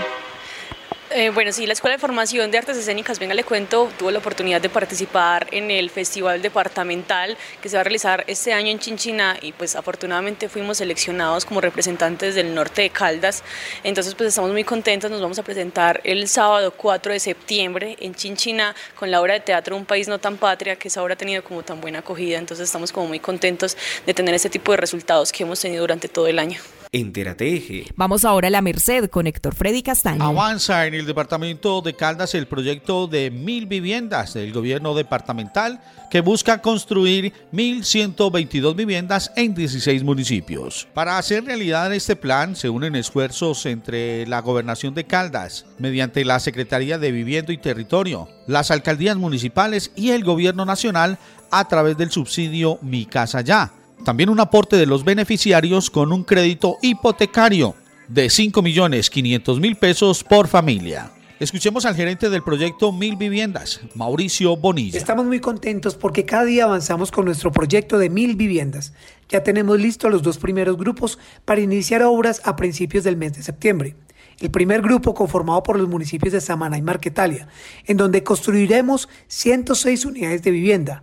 Eh, 1.11 1.31
bueno, 1.31 1.53
sí, 1.53 1.67
la 1.67 1.75
Escuela 1.75 1.97
de 1.97 2.01
Formación 2.01 2.51
de 2.51 2.59
Artes 2.59 2.79
Escénicas, 2.79 3.19
venga, 3.19 3.35
le 3.35 3.45
cuento, 3.45 3.91
tuvo 3.99 4.11
la 4.11 4.19
oportunidad 4.19 4.61
de 4.61 4.71
participar 4.71 5.47
en 5.53 5.71
el 5.71 5.91
Festival 5.91 6.41
Departamental 6.41 7.37
que 7.61 7.69
se 7.69 7.77
va 7.77 7.83
a 7.83 7.85
realizar 7.85 8.25
este 8.27 8.55
año 8.55 8.71
en 8.71 8.79
Chinchiná 8.79 9.37
y 9.41 9.53
pues 9.53 9.77
afortunadamente 9.77 10.49
fuimos 10.49 10.79
seleccionados 10.79 11.45
como 11.45 11.61
representantes 11.61 12.35
del 12.35 12.55
norte 12.55 12.83
de 12.83 12.91
Caldas. 12.91 13.45
Entonces 13.85 14.15
pues 14.15 14.31
estamos 14.31 14.51
muy 14.51 14.65
contentos, 14.65 15.11
nos 15.11 15.21
vamos 15.21 15.39
a 15.39 15.43
presentar 15.43 16.01
el 16.05 16.27
sábado 16.27 16.73
4 16.73 17.13
de 17.13 17.21
septiembre 17.21 17.97
en 18.01 18.15
Chinchiná 18.15 18.75
con 18.99 19.11
la 19.11 19.21
obra 19.21 19.35
de 19.35 19.41
teatro 19.41 19.77
Un 19.77 19.85
País 19.85 20.09
No 20.09 20.19
Tan 20.19 20.39
Patria, 20.39 20.77
que 20.77 20.89
esa 20.89 21.03
obra 21.03 21.15
ha 21.15 21.19
tenido 21.19 21.45
como 21.45 21.63
tan 21.63 21.83
buena 21.83 21.99
acogida. 21.99 22.39
Entonces 22.39 22.65
estamos 22.65 22.91
como 22.91 23.09
muy 23.09 23.21
contentos 23.21 23.77
de 24.07 24.15
tener 24.15 24.35
este 24.35 24.49
tipo 24.49 24.73
de 24.73 24.79
resultados 24.79 25.33
que 25.33 25.43
hemos 25.43 25.61
tenido 25.61 25.83
durante 25.83 26.09
todo 26.09 26.27
el 26.27 26.39
año. 26.39 26.59
Entérate 26.95 27.57
Eje. 27.57 27.86
Vamos 27.97 28.24
ahora 28.24 28.47
a 28.47 28.51
la 28.53 28.62
Merced 28.62 29.11
con 29.11 29.26
Héctor 29.26 29.57
Freddy 29.57 29.82
Castaño. 29.82 30.22
Avanza 30.22 30.86
en 30.86 30.95
el 30.95 31.07
departamento 31.07 31.80
de 31.80 31.97
Caldas 31.97 32.36
el 32.36 32.47
proyecto 32.47 33.09
de 33.09 33.32
mil 33.32 33.66
viviendas 33.66 34.34
del 34.34 34.53
gobierno 34.53 34.95
departamental 34.95 35.80
que 36.09 36.20
busca 36.20 36.62
construir 36.62 37.32
1.122 37.53 38.76
viviendas 38.76 39.32
en 39.34 39.57
16 39.57 40.05
municipios. 40.05 40.86
Para 40.95 41.18
hacer 41.18 41.45
realidad 41.45 41.92
este 41.92 42.14
plan 42.14 42.55
se 42.55 42.70
unen 42.70 42.95
esfuerzos 42.95 43.66
entre 43.66 44.24
la 44.28 44.40
gobernación 44.40 44.95
de 44.95 45.03
Caldas, 45.03 45.66
mediante 45.80 46.24
la 46.24 46.38
Secretaría 46.38 46.97
de 46.99 47.11
Vivienda 47.11 47.53
y 47.53 47.59
Territorio, 47.59 48.28
las 48.47 48.70
alcaldías 48.70 49.16
municipales 49.16 49.90
y 49.97 50.11
el 50.11 50.22
gobierno 50.22 50.64
nacional 50.64 51.18
a 51.51 51.66
través 51.66 51.97
del 51.97 52.12
subsidio 52.12 52.78
Mi 52.82 53.05
Casa 53.05 53.40
Ya 53.40 53.72
también 54.05 54.30
un 54.30 54.40
aporte 54.40 54.76
de 54.76 54.86
los 54.86 55.05
beneficiarios 55.05 55.90
con 55.90 56.12
un 56.12 56.24
crédito 56.24 56.78
hipotecario 56.82 57.74
de 58.09 58.28
5 58.28 58.62
millones 58.62 59.11
500 59.11 59.61
mil 59.61 59.76
pesos 59.76 60.24
por 60.24 60.49
familia. 60.49 61.11
Escuchemos 61.40 61.84
al 61.84 61.97
gerente 61.97 62.30
del 62.30 62.42
proyecto 62.42 62.92
Mil 62.92 63.16
Viviendas, 63.16 63.80
Mauricio 63.95 64.57
Bonilla. 64.57 64.97
Estamos 64.97 65.26
muy 65.26 65.40
contentos 65.40 65.97
porque 65.97 66.24
cada 66.24 66.45
día 66.45 66.64
avanzamos 66.64 67.11
con 67.11 67.24
nuestro 67.24 67.51
proyecto 67.51 67.99
de 67.99 68.09
Mil 68.09 68.36
Viviendas. 68.36 68.92
Ya 69.28 69.42
tenemos 69.42 69.80
listos 69.80 70.12
los 70.12 70.22
dos 70.22 70.38
primeros 70.38 70.76
grupos 70.76 71.18
para 71.45 71.61
iniciar 71.61 72.03
obras 72.03 72.40
a 72.45 72.55
principios 72.55 73.03
del 73.03 73.16
mes 73.16 73.32
de 73.34 73.42
septiembre. 73.42 73.97
El 74.38 74.51
primer 74.51 74.80
grupo 74.80 75.12
conformado 75.12 75.62
por 75.62 75.78
los 75.78 75.88
municipios 75.88 76.32
de 76.32 76.40
Samana 76.40 76.78
y 76.78 76.82
Marquetalia, 76.82 77.49
en 77.86 77.97
donde 77.97 78.22
construiremos 78.22 79.09
106 79.26 80.05
unidades 80.05 80.42
de 80.42 80.51
vivienda 80.53 81.03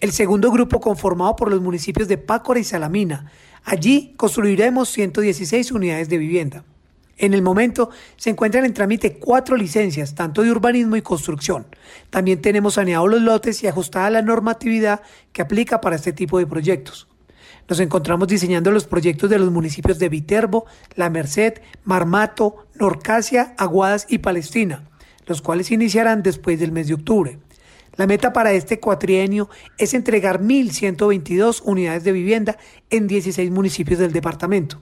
el 0.00 0.12
segundo 0.12 0.50
grupo 0.50 0.80
conformado 0.80 1.36
por 1.36 1.50
los 1.50 1.60
municipios 1.60 2.08
de 2.08 2.18
Pácora 2.18 2.58
y 2.58 2.64
Salamina. 2.64 3.30
Allí 3.64 4.14
construiremos 4.16 4.88
116 4.88 5.72
unidades 5.72 6.08
de 6.08 6.18
vivienda. 6.18 6.64
En 7.18 7.34
el 7.34 7.42
momento 7.42 7.90
se 8.16 8.30
encuentran 8.30 8.64
en 8.64 8.72
trámite 8.72 9.18
cuatro 9.18 9.56
licencias, 9.56 10.14
tanto 10.14 10.42
de 10.42 10.50
urbanismo 10.50 10.96
y 10.96 11.02
construcción. 11.02 11.66
También 12.08 12.40
tenemos 12.40 12.74
saneados 12.74 13.10
los 13.10 13.20
lotes 13.20 13.62
y 13.62 13.66
ajustada 13.66 14.08
la 14.08 14.22
normatividad 14.22 15.02
que 15.32 15.42
aplica 15.42 15.82
para 15.82 15.96
este 15.96 16.14
tipo 16.14 16.38
de 16.38 16.46
proyectos. 16.46 17.06
Nos 17.68 17.78
encontramos 17.78 18.26
diseñando 18.26 18.72
los 18.72 18.86
proyectos 18.86 19.28
de 19.28 19.38
los 19.38 19.50
municipios 19.50 19.98
de 19.98 20.08
Viterbo, 20.08 20.64
La 20.94 21.10
Merced, 21.10 21.60
Marmato, 21.84 22.66
Norcasia, 22.74 23.54
Aguadas 23.58 24.06
y 24.08 24.18
Palestina, 24.18 24.88
los 25.26 25.42
cuales 25.42 25.70
iniciarán 25.70 26.22
después 26.22 26.58
del 26.58 26.72
mes 26.72 26.88
de 26.88 26.94
octubre. 26.94 27.38
La 28.00 28.06
meta 28.06 28.32
para 28.32 28.52
este 28.52 28.80
cuatrienio 28.80 29.50
es 29.76 29.92
entregar 29.92 30.40
1.122 30.40 31.60
unidades 31.66 32.02
de 32.02 32.12
vivienda 32.12 32.56
en 32.88 33.06
16 33.06 33.50
municipios 33.50 33.98
del 33.98 34.10
departamento. 34.10 34.80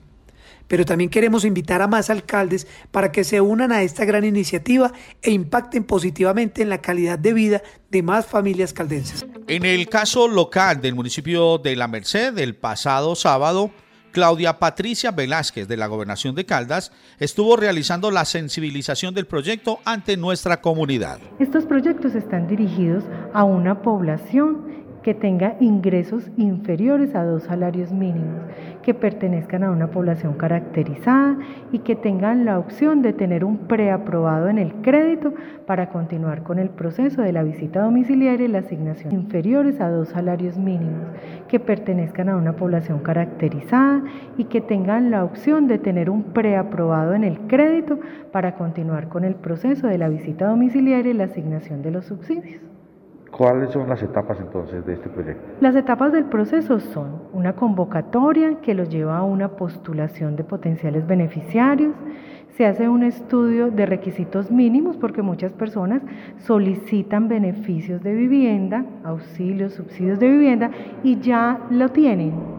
pero 0.69 0.85
también 0.85 1.09
queremos 1.09 1.43
invitar 1.43 1.81
a 1.81 1.87
más 1.89 2.09
alcaldes 2.09 2.65
para 2.91 3.11
que 3.11 3.25
se 3.25 3.41
unan 3.41 3.73
a 3.73 3.81
esta 3.81 4.05
gran 4.05 4.23
iniciativa 4.23 4.93
e 5.21 5.31
impacten 5.31 5.83
positivamente 5.83 6.61
en 6.61 6.69
la 6.69 6.79
calidad 6.79 7.19
de 7.19 7.33
vida 7.33 7.61
de 7.89 8.03
más 8.03 8.25
familias 8.25 8.71
caldenses. 8.71 9.25
En 9.47 9.65
el 9.65 9.89
caso 9.89 10.29
local 10.29 10.79
del 10.79 10.95
municipio 10.95 11.57
de 11.57 11.75
La 11.75 11.89
Merced, 11.89 12.37
el 12.37 12.55
pasado 12.55 13.15
sábado, 13.15 13.71
Claudia 14.11 14.59
Patricia 14.59 15.11
Velázquez 15.11 15.67
de 15.67 15.77
la 15.77 15.87
Gobernación 15.87 16.35
de 16.35 16.45
Caldas 16.45 16.91
estuvo 17.19 17.55
realizando 17.55 18.11
la 18.11 18.25
sensibilización 18.25 19.13
del 19.13 19.27
proyecto 19.27 19.79
ante 19.85 20.17
nuestra 20.17 20.61
comunidad. 20.61 21.19
Estos 21.39 21.65
proyectos 21.65 22.15
están 22.15 22.47
dirigidos 22.47 23.03
a 23.33 23.43
una 23.43 23.81
población 23.81 24.78
que 25.03 25.13
tenga 25.13 25.55
ingresos 25.59 26.29
inferiores 26.37 27.15
a 27.15 27.23
dos 27.23 27.43
salarios 27.43 27.91
mínimos, 27.91 28.41
que 28.81 28.93
pertenezcan 28.93 29.63
a 29.63 29.71
una 29.71 29.87
población 29.87 30.33
caracterizada 30.33 31.37
y 31.71 31.79
que 31.79 31.95
tengan 31.95 32.45
la 32.45 32.59
opción 32.59 33.01
de 33.01 33.13
tener 33.13 33.43
un 33.43 33.57
preaprobado 33.67 34.49
en 34.49 34.57
el 34.57 34.73
crédito 34.81 35.33
para 35.65 35.89
continuar 35.89 36.43
con 36.43 36.59
el 36.59 36.69
proceso 36.69 37.21
de 37.21 37.33
la 37.33 37.43
visita 37.43 37.81
domiciliaria 37.81 38.45
y 38.45 38.49
la 38.49 38.59
asignación 38.59 39.13
inferiores 39.13 39.79
a 39.79 39.89
dos 39.89 40.09
salarios 40.09 40.57
mínimos, 40.57 41.07
que 41.47 41.59
pertenezcan 41.59 42.29
a 42.29 42.37
una 42.37 42.55
población 42.55 42.99
caracterizada 42.99 44.03
y 44.37 44.45
que 44.45 44.61
tengan 44.61 45.11
la 45.11 45.23
opción 45.23 45.67
de 45.67 45.79
tener 45.79 46.09
un 46.09 46.23
preaprobado 46.23 47.13
en 47.13 47.23
el 47.23 47.39
crédito 47.47 47.99
para 48.31 48.55
continuar 48.55 49.09
con 49.09 49.23
el 49.23 49.35
proceso 49.35 49.87
de 49.87 49.97
la 49.97 50.09
visita 50.09 50.47
domiciliaria 50.47 51.11
y 51.11 51.15
la 51.15 51.25
asignación 51.25 51.81
de 51.81 51.91
los 51.91 52.05
subsidios. 52.05 52.68
¿Cuáles 53.31 53.71
son 53.71 53.87
las 53.87 54.01
etapas 54.01 54.39
entonces 54.39 54.85
de 54.85 54.93
este 54.93 55.09
proyecto? 55.09 55.43
Las 55.61 55.75
etapas 55.75 56.11
del 56.11 56.25
proceso 56.25 56.79
son 56.79 57.21
una 57.31 57.53
convocatoria 57.53 58.55
que 58.61 58.73
los 58.73 58.89
lleva 58.89 59.17
a 59.17 59.23
una 59.23 59.49
postulación 59.49 60.35
de 60.35 60.43
potenciales 60.43 61.05
beneficiarios, 61.05 61.93
se 62.59 62.65
hace 62.65 62.89
un 62.89 63.03
estudio 63.03 63.71
de 63.71 63.85
requisitos 63.85 64.51
mínimos 64.51 64.97
porque 64.97 65.21
muchas 65.21 65.53
personas 65.53 66.01
solicitan 66.39 67.29
beneficios 67.29 68.03
de 68.03 68.13
vivienda, 68.13 68.83
auxilios, 69.05 69.75
subsidios 69.75 70.19
de 70.19 70.27
vivienda 70.27 70.71
y 71.03 71.19
ya 71.21 71.61
lo 71.69 71.89
tienen. 71.89 72.58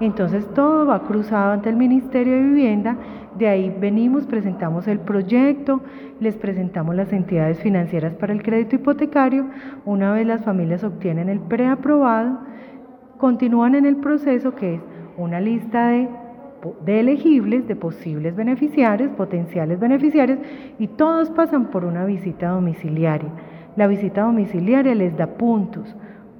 Entonces 0.00 0.46
todo 0.54 0.86
va 0.86 1.04
cruzado 1.04 1.52
ante 1.52 1.70
el 1.70 1.76
Ministerio 1.76 2.34
de 2.34 2.42
Vivienda 2.42 2.96
de 3.38 3.48
ahí 3.48 3.74
venimos, 3.78 4.24
presentamos 4.24 4.88
el 4.88 4.98
proyecto, 4.98 5.82
les 6.20 6.36
presentamos 6.36 6.94
las 6.94 7.12
entidades 7.12 7.60
financieras 7.60 8.14
para 8.14 8.32
el 8.32 8.42
crédito 8.42 8.76
hipotecario. 8.76 9.46
Una 9.84 10.12
vez 10.12 10.26
las 10.26 10.42
familias 10.42 10.82
obtienen 10.84 11.28
el 11.28 11.40
preaprobado, 11.40 12.38
continúan 13.18 13.74
en 13.74 13.84
el 13.84 13.96
proceso 13.96 14.54
que 14.54 14.76
es 14.76 14.80
una 15.18 15.38
lista 15.38 15.88
de, 15.88 16.08
de 16.86 17.00
elegibles, 17.00 17.68
de 17.68 17.76
posibles 17.76 18.34
beneficiarios, 18.34 19.10
potenciales 19.10 19.78
beneficiarios, 19.78 20.38
y 20.78 20.88
todos 20.88 21.28
pasan 21.30 21.66
por 21.66 21.84
una 21.84 22.06
visita 22.06 22.48
domiciliaria. 22.48 23.28
La 23.76 23.86
visita 23.86 24.22
domiciliaria 24.22 24.94
les 24.94 25.14
da 25.14 25.26
puntos. 25.26 25.94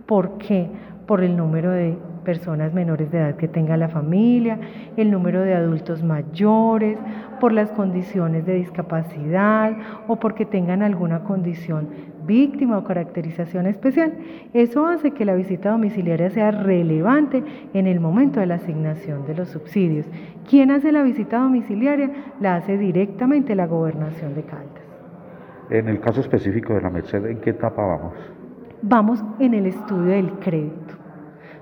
¿Por 0.07 0.39
qué? 0.39 0.71
Por 1.07 1.23
el 1.23 1.37
número 1.37 1.73
de 1.73 1.99
personas 2.27 2.75
menores 2.75 3.13
de 3.13 3.19
edad 3.19 3.37
que 3.37 3.47
tenga 3.47 3.77
la 3.77 3.89
familia, 3.89 4.59
el 4.97 5.13
número 5.13 5.43
de 5.43 5.55
adultos 5.55 6.03
mayores, 6.03 6.99
por 7.41 7.53
las 7.53 7.71
condiciones 7.71 8.45
de 8.45 8.55
discapacidad 8.55 9.77
o 10.09 10.17
porque 10.17 10.45
tengan 10.45 10.83
alguna 10.83 11.21
condición 11.21 11.89
víctima 12.27 12.79
o 12.79 12.85
caracterización 12.85 13.69
especial. 13.69 14.13
Eso 14.53 14.87
hace 14.87 15.13
que 15.13 15.25
la 15.25 15.35
visita 15.35 15.71
domiciliaria 15.71 16.29
sea 16.31 16.51
relevante 16.51 17.45
en 17.73 17.87
el 17.87 18.01
momento 18.01 18.41
de 18.41 18.47
la 18.47 18.57
asignación 18.57 19.25
de 19.25 19.37
los 19.37 19.51
subsidios. 19.51 20.07
¿Quién 20.51 20.73
hace 20.73 20.91
la 20.91 21.05
visita 21.05 21.39
domiciliaria? 21.39 22.11
La 22.41 22.57
hace 22.57 22.77
directamente 22.77 23.55
la 23.55 23.69
gobernación 23.69 24.35
de 24.35 24.43
Caldas. 24.43 24.83
En 25.71 25.89
el 25.89 26.01
caso 26.01 26.21
específico 26.21 26.75
de 26.75 26.81
la 26.81 26.91
Merced, 26.91 27.25
¿en 27.25 27.39
qué 27.41 27.51
etapa 27.51 27.87
vamos? 27.87 28.15
Vamos 28.83 29.25
en 29.39 29.55
el 29.55 29.67
estudio 29.67 30.11
del 30.11 30.33
crédito. 30.41 31.06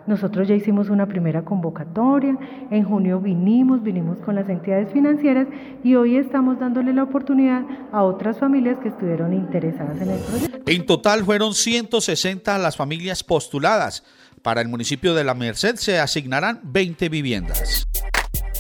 Nosotros 0.06 0.46
ya 0.46 0.54
hicimos 0.54 0.90
una 0.90 1.06
primera 1.06 1.44
convocatoria, 1.44 2.36
en 2.70 2.84
junio 2.84 3.20
vinimos, 3.20 3.82
vinimos 3.82 4.18
con 4.18 4.34
las 4.34 4.48
entidades 4.50 4.92
financieras 4.92 5.48
y 5.82 5.94
hoy 5.94 6.16
estamos 6.16 6.58
dándole 6.58 6.92
la 6.92 7.04
oportunidad 7.04 7.62
a 7.90 8.02
otras 8.02 8.38
familias 8.38 8.78
que 8.82 8.88
estuvieron 8.88 9.32
interesadas 9.32 9.98
en 10.02 10.10
el 10.10 10.20
proyecto. 10.20 10.70
En 10.70 10.84
total 10.84 11.24
fueron 11.24 11.54
160 11.54 12.58
las 12.58 12.76
familias 12.76 13.24
postuladas. 13.24 14.04
Para 14.42 14.60
el 14.60 14.68
municipio 14.68 15.14
de 15.14 15.24
La 15.24 15.32
Merced 15.32 15.76
se 15.76 15.98
asignarán 15.98 16.60
20 16.64 17.08
viviendas. 17.08 17.86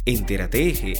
Entérate 0.06 0.70
Eje. 0.70 0.94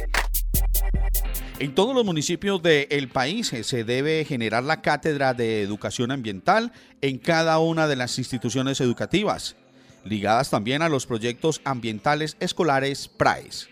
En 1.58 1.74
todos 1.74 1.94
los 1.94 2.04
municipios 2.04 2.62
del 2.62 3.08
país 3.08 3.54
se 3.62 3.84
debe 3.84 4.26
generar 4.26 4.62
la 4.62 4.82
cátedra 4.82 5.32
de 5.32 5.62
educación 5.62 6.10
ambiental 6.10 6.72
en 7.00 7.16
cada 7.16 7.58
una 7.60 7.86
de 7.86 7.96
las 7.96 8.18
instituciones 8.18 8.80
educativas 8.82 9.56
ligadas 10.04 10.50
también 10.50 10.82
a 10.82 10.88
los 10.88 11.06
proyectos 11.06 11.60
ambientales 11.64 12.36
escolares 12.40 13.08
PRAES. 13.08 13.68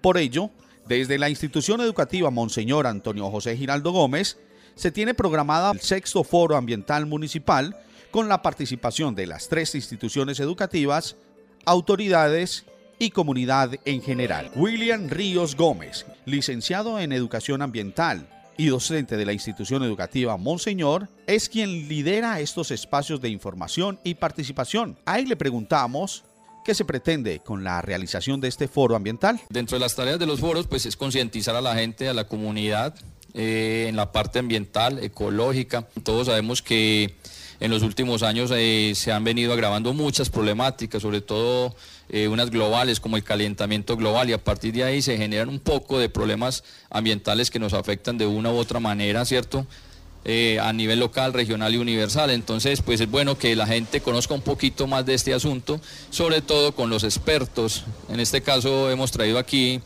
Por 0.00 0.18
ello, 0.18 0.50
desde 0.86 1.18
la 1.18 1.30
institución 1.30 1.80
educativa 1.80 2.30
Monseñor 2.30 2.86
Antonio 2.86 3.30
José 3.30 3.56
Giraldo 3.56 3.92
Gómez, 3.92 4.38
se 4.74 4.90
tiene 4.90 5.14
programada 5.14 5.72
el 5.72 5.80
sexto 5.80 6.24
foro 6.24 6.56
ambiental 6.56 7.06
municipal 7.06 7.76
con 8.10 8.28
la 8.28 8.42
participación 8.42 9.14
de 9.14 9.26
las 9.26 9.48
tres 9.48 9.74
instituciones 9.74 10.40
educativas, 10.40 11.16
autoridades 11.64 12.64
y 12.98 13.10
comunidad 13.10 13.70
en 13.84 14.02
general. 14.02 14.50
William 14.54 15.08
Ríos 15.08 15.56
Gómez, 15.56 16.06
licenciado 16.24 16.98
en 16.98 17.12
Educación 17.12 17.62
Ambiental, 17.62 18.28
y 18.56 18.66
docente 18.66 19.16
de 19.16 19.26
la 19.26 19.32
institución 19.32 19.82
educativa 19.82 20.36
Monseñor, 20.36 21.08
es 21.26 21.48
quien 21.48 21.88
lidera 21.88 22.40
estos 22.40 22.70
espacios 22.70 23.20
de 23.20 23.28
información 23.28 23.98
y 24.04 24.14
participación. 24.14 24.98
Ahí 25.04 25.26
le 25.26 25.36
preguntamos 25.36 26.24
¿Qué 26.64 26.76
se 26.76 26.84
pretende 26.84 27.40
con 27.40 27.64
la 27.64 27.82
realización 27.82 28.40
de 28.40 28.46
este 28.46 28.68
foro 28.68 28.94
ambiental? 28.94 29.40
Dentro 29.48 29.76
de 29.76 29.80
las 29.80 29.96
tareas 29.96 30.20
de 30.20 30.26
los 30.26 30.38
foros, 30.38 30.68
pues 30.68 30.86
es 30.86 30.96
concientizar 30.96 31.56
a 31.56 31.60
la 31.60 31.74
gente, 31.74 32.08
a 32.08 32.14
la 32.14 32.28
comunidad, 32.28 32.94
eh, 33.34 33.86
en 33.88 33.96
la 33.96 34.12
parte 34.12 34.38
ambiental, 34.38 35.02
ecológica. 35.02 35.88
Todos 36.04 36.28
sabemos 36.28 36.62
que 36.62 37.16
en 37.62 37.70
los 37.70 37.84
últimos 37.84 38.24
años 38.24 38.50
eh, 38.52 38.92
se 38.96 39.12
han 39.12 39.22
venido 39.22 39.52
agravando 39.52 39.92
muchas 39.92 40.30
problemáticas, 40.30 41.00
sobre 41.00 41.20
todo 41.20 41.76
eh, 42.08 42.26
unas 42.26 42.50
globales 42.50 42.98
como 42.98 43.16
el 43.16 43.22
calentamiento 43.22 43.96
global 43.96 44.28
y 44.28 44.32
a 44.32 44.42
partir 44.42 44.74
de 44.74 44.82
ahí 44.82 45.00
se 45.00 45.16
generan 45.16 45.48
un 45.48 45.60
poco 45.60 46.00
de 46.00 46.08
problemas 46.08 46.64
ambientales 46.90 47.52
que 47.52 47.60
nos 47.60 47.72
afectan 47.72 48.18
de 48.18 48.26
una 48.26 48.50
u 48.50 48.56
otra 48.56 48.80
manera, 48.80 49.24
¿cierto? 49.24 49.64
Eh, 50.24 50.58
a 50.60 50.72
nivel 50.72 50.98
local, 50.98 51.32
regional 51.32 51.72
y 51.72 51.76
universal. 51.76 52.30
Entonces, 52.30 52.82
pues 52.82 53.00
es 53.00 53.08
bueno 53.08 53.38
que 53.38 53.54
la 53.54 53.68
gente 53.68 54.00
conozca 54.00 54.34
un 54.34 54.42
poquito 54.42 54.88
más 54.88 55.06
de 55.06 55.14
este 55.14 55.32
asunto, 55.32 55.80
sobre 56.10 56.42
todo 56.42 56.74
con 56.74 56.90
los 56.90 57.04
expertos. 57.04 57.84
En 58.08 58.18
este 58.18 58.42
caso 58.42 58.90
hemos 58.90 59.12
traído 59.12 59.38
aquí 59.38 59.80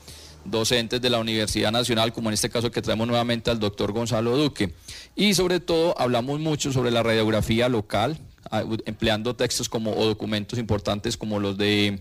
docentes 0.47 1.03
de 1.03 1.11
la 1.11 1.19
Universidad 1.19 1.73
Nacional, 1.73 2.15
como 2.15 2.31
en 2.31 2.35
este 2.35 2.49
caso 2.49 2.71
que 2.71 2.81
traemos 2.81 3.07
nuevamente 3.07 3.51
al 3.51 3.61
doctor 3.61 3.93
Gonzalo 3.93 4.35
Duque. 4.37 4.73
Y 5.17 5.33
sobre 5.33 5.61
todo 5.61 5.99
hablamos 5.99 6.41
mucho 6.41 6.73
sobre 6.73 6.91
la 6.91 7.03
radiografía 7.03 7.71
local, 7.71 8.19
empleando 8.85 9.35
textos 9.35 9.69
como 9.69 9.97
o 9.97 10.05
documentos 10.05 10.59
importantes 10.59 11.17
como 11.17 11.41
los 11.41 11.57
de 11.57 12.01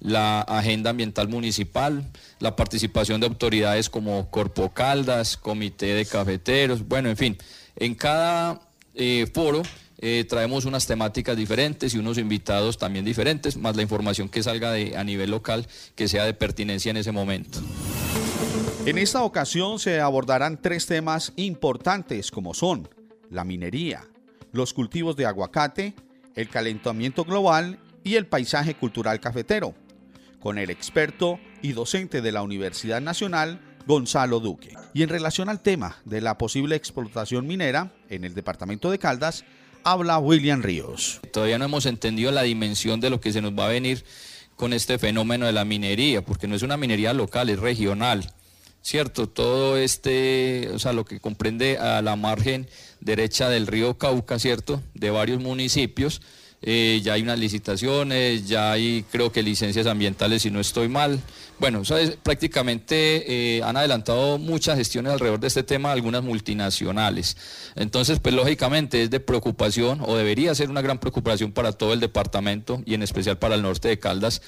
la 0.00 0.40
agenda 0.42 0.90
ambiental 0.90 1.28
municipal, 1.28 2.04
la 2.40 2.56
participación 2.56 3.20
de 3.20 3.28
autoridades 3.28 3.88
como 3.88 4.28
Corpo 4.30 4.74
Caldas, 4.74 5.36
Comité 5.36 5.94
de 5.94 6.04
Cafeteros, 6.06 6.86
bueno, 6.86 7.08
en 7.08 7.16
fin, 7.16 7.38
en 7.76 7.94
cada 7.94 8.60
eh, 8.94 9.30
foro 9.32 9.62
eh, 9.98 10.24
traemos 10.28 10.64
unas 10.64 10.86
temáticas 10.86 11.36
diferentes 11.36 11.94
y 11.94 11.98
unos 11.98 12.18
invitados 12.18 12.78
también 12.78 13.04
diferentes, 13.04 13.56
más 13.56 13.76
la 13.76 13.82
información 13.82 14.28
que 14.28 14.42
salga 14.42 14.70
de, 14.72 14.96
a 14.96 15.04
nivel 15.04 15.30
local 15.30 15.66
que 15.94 16.08
sea 16.08 16.24
de 16.24 16.34
pertinencia 16.34 16.90
en 16.90 16.98
ese 16.98 17.12
momento. 17.12 17.60
En 18.84 18.98
esta 18.98 19.22
ocasión 19.22 19.78
se 19.78 20.00
abordarán 20.00 20.60
tres 20.60 20.86
temas 20.86 21.32
importantes 21.36 22.30
como 22.30 22.54
son 22.54 22.88
la 23.30 23.44
minería, 23.44 24.04
los 24.52 24.72
cultivos 24.72 25.16
de 25.16 25.26
aguacate, 25.26 25.94
el 26.34 26.48
calentamiento 26.48 27.24
global 27.24 27.80
y 28.04 28.14
el 28.14 28.26
paisaje 28.26 28.74
cultural 28.74 29.18
cafetero, 29.18 29.74
con 30.38 30.58
el 30.58 30.70
experto 30.70 31.40
y 31.62 31.72
docente 31.72 32.20
de 32.20 32.30
la 32.30 32.42
Universidad 32.42 33.00
Nacional, 33.00 33.60
Gonzalo 33.86 34.38
Duque. 34.38 34.74
Y 34.94 35.02
en 35.02 35.08
relación 35.08 35.48
al 35.48 35.60
tema 35.60 35.96
de 36.04 36.20
la 36.20 36.38
posible 36.38 36.76
explotación 36.76 37.46
minera 37.46 37.92
en 38.08 38.24
el 38.24 38.34
departamento 38.34 38.90
de 38.90 38.98
Caldas, 38.98 39.44
habla 39.86 40.18
William 40.18 40.62
Ríos. 40.62 41.20
Todavía 41.32 41.58
no 41.58 41.64
hemos 41.64 41.86
entendido 41.86 42.32
la 42.32 42.42
dimensión 42.42 42.98
de 43.00 43.08
lo 43.08 43.20
que 43.20 43.32
se 43.32 43.40
nos 43.40 43.52
va 43.52 43.66
a 43.66 43.70
venir 43.70 44.04
con 44.56 44.72
este 44.72 44.98
fenómeno 44.98 45.46
de 45.46 45.52
la 45.52 45.64
minería, 45.64 46.24
porque 46.24 46.48
no 46.48 46.56
es 46.56 46.62
una 46.62 46.76
minería 46.76 47.12
local, 47.12 47.48
es 47.50 47.60
regional. 47.60 48.32
¿Cierto? 48.82 49.28
Todo 49.28 49.76
este, 49.76 50.70
o 50.74 50.78
sea, 50.80 50.92
lo 50.92 51.04
que 51.04 51.20
comprende 51.20 51.78
a 51.78 52.02
la 52.02 52.16
margen 52.16 52.68
derecha 53.00 53.48
del 53.48 53.68
río 53.68 53.96
Cauca, 53.96 54.40
¿cierto? 54.40 54.82
De 54.94 55.10
varios 55.10 55.40
municipios, 55.40 56.20
eh, 56.62 57.00
ya 57.02 57.12
hay 57.12 57.22
unas 57.22 57.38
licitaciones, 57.38 58.48
ya 58.48 58.72
hay 58.72 59.04
creo 59.10 59.30
que 59.30 59.42
licencias 59.42 59.86
ambientales 59.86 60.42
si 60.42 60.50
no 60.50 60.60
estoy 60.60 60.88
mal. 60.88 61.20
Bueno, 61.58 61.82
prácticamente 62.22 63.56
eh, 63.56 63.62
han 63.62 63.76
adelantado 63.76 64.38
muchas 64.38 64.76
gestiones 64.76 65.12
alrededor 65.12 65.40
de 65.40 65.46
este 65.46 65.62
tema, 65.62 65.92
algunas 65.92 66.22
multinacionales. 66.22 67.36
Entonces, 67.76 68.20
pues 68.20 68.34
lógicamente 68.34 69.02
es 69.02 69.10
de 69.10 69.20
preocupación 69.20 70.00
o 70.04 70.16
debería 70.16 70.54
ser 70.54 70.70
una 70.70 70.82
gran 70.82 70.98
preocupación 70.98 71.52
para 71.52 71.72
todo 71.72 71.92
el 71.92 72.00
departamento 72.00 72.82
y 72.84 72.94
en 72.94 73.02
especial 73.02 73.38
para 73.38 73.54
el 73.54 73.62
norte 73.62 73.88
de 73.88 73.98
Caldas, 73.98 74.42